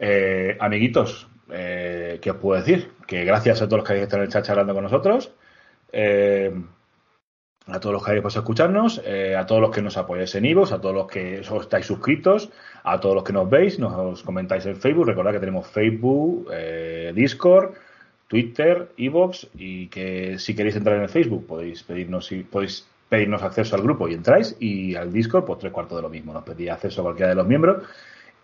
eh, 0.00 0.56
amiguitos, 0.58 1.28
eh, 1.50 2.18
¿qué 2.20 2.30
os 2.32 2.36
puedo 2.38 2.60
decir? 2.60 2.90
Que 3.06 3.24
gracias 3.24 3.62
a 3.62 3.66
todos 3.68 3.78
los 3.82 3.88
que 3.88 4.02
están 4.02 4.18
en 4.18 4.26
el 4.26 4.32
chat 4.32 4.44
charlando 4.44 4.74
con 4.74 4.82
nosotros. 4.82 5.32
Eh, 5.92 6.52
a 7.68 7.80
todos 7.80 7.92
los 7.92 8.02
que 8.02 8.10
habéis 8.10 8.24
pasado 8.24 8.40
a 8.40 8.44
escucharnos, 8.44 9.02
eh, 9.04 9.36
a 9.36 9.44
todos 9.46 9.60
los 9.60 9.70
que 9.70 9.82
nos 9.82 9.96
apoyáis 9.96 10.34
en 10.34 10.46
Ivos, 10.46 10.72
a 10.72 10.80
todos 10.80 10.94
los 10.94 11.06
que 11.06 11.40
os 11.40 11.62
estáis 11.62 11.86
suscritos, 11.86 12.50
a 12.82 12.98
todos 12.98 13.14
los 13.14 13.24
que 13.24 13.32
nos 13.32 13.48
veis, 13.48 13.78
nos 13.78 14.22
comentáis 14.22 14.64
en 14.66 14.76
Facebook. 14.76 15.06
Recordad 15.06 15.32
que 15.32 15.40
tenemos 15.40 15.68
Facebook, 15.68 16.48
eh, 16.50 17.12
Discord, 17.14 17.74
Twitter, 18.28 18.92
Evox 18.96 19.48
y 19.54 19.88
que 19.88 20.38
si 20.38 20.54
queréis 20.54 20.76
entrar 20.76 20.96
en 20.96 21.02
el 21.02 21.08
Facebook 21.08 21.46
podéis 21.46 21.82
pedirnos 21.82 22.30
podéis 22.50 22.86
pedirnos 23.08 23.42
acceso 23.42 23.74
al 23.74 23.82
grupo 23.82 24.06
y 24.06 24.14
entráis 24.14 24.54
y 24.60 24.94
al 24.94 25.10
Discord 25.12 25.46
pues 25.46 25.58
tres 25.58 25.72
cuartos 25.72 25.96
de 25.96 26.02
lo 26.02 26.10
mismo. 26.10 26.32
Nos 26.32 26.44
pedís 26.44 26.70
acceso 26.70 27.00
a 27.00 27.04
cualquiera 27.04 27.30
de 27.30 27.34
los 27.36 27.46
miembros 27.46 27.82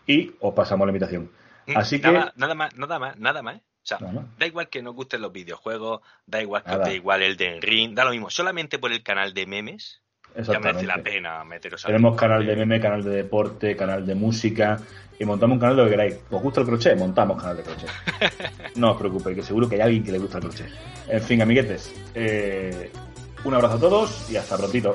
y 0.06 0.32
os 0.40 0.54
pasamos 0.54 0.86
la 0.86 0.90
invitación. 0.90 1.30
Mm, 1.66 1.76
Así 1.76 2.00
que 2.00 2.10
nada, 2.10 2.32
más, 2.54 2.74
nada 2.76 2.98
más, 2.98 3.18
nada 3.18 3.42
más. 3.42 3.56
O 3.58 3.86
sea, 3.86 3.98
Bueno. 3.98 4.26
da 4.38 4.46
igual 4.46 4.70
que 4.70 4.82
nos 4.82 4.94
gusten 4.94 5.20
los 5.20 5.30
videojuegos, 5.32 6.00
da 6.26 6.40
igual 6.40 6.62
que 6.64 6.70
os 6.70 6.78
Nada. 6.78 6.88
dé 6.88 6.96
igual 6.96 7.22
el 7.22 7.36
de 7.36 7.60
Ring, 7.60 7.94
da 7.94 8.04
lo 8.06 8.12
mismo. 8.12 8.30
Solamente 8.30 8.78
por 8.78 8.90
el 8.92 9.02
canal 9.02 9.34
de 9.34 9.46
memes 9.46 10.00
ya 10.36 10.58
merece 10.58 10.86
la 10.86 10.98
pena 10.98 11.44
meteros 11.44 11.82
Tenemos 11.82 12.16
canal 12.16 12.44
de 12.44 12.56
meme, 12.56 12.80
canal 12.80 13.02
de 13.02 13.10
deporte, 13.10 13.76
canal 13.76 14.04
de 14.04 14.14
música 14.14 14.78
y 15.18 15.24
montamos 15.24 15.54
un 15.54 15.60
canal 15.60 15.76
de 15.76 15.82
lo 15.82 15.88
que 15.88 15.92
queráis. 15.92 16.16
¿Os 16.30 16.42
gusta 16.42 16.60
el 16.60 16.66
crochet? 16.66 16.98
Montamos 16.98 17.40
canal 17.40 17.56
de 17.56 17.62
crochet. 17.62 17.90
No 18.76 18.92
os 18.92 18.98
preocupéis, 18.98 19.36
que 19.36 19.42
seguro 19.42 19.68
que 19.68 19.76
hay 19.76 19.82
alguien 19.82 20.02
que 20.02 20.12
le 20.12 20.18
gusta 20.18 20.38
el 20.38 20.44
crochet. 20.44 20.68
En 21.08 21.22
fin, 21.22 21.40
amiguetes, 21.42 21.94
eh, 22.14 22.90
un 23.44 23.54
abrazo 23.54 23.76
a 23.76 23.80
todos 23.80 24.30
y 24.30 24.36
hasta 24.36 24.56
prontito. 24.56 24.94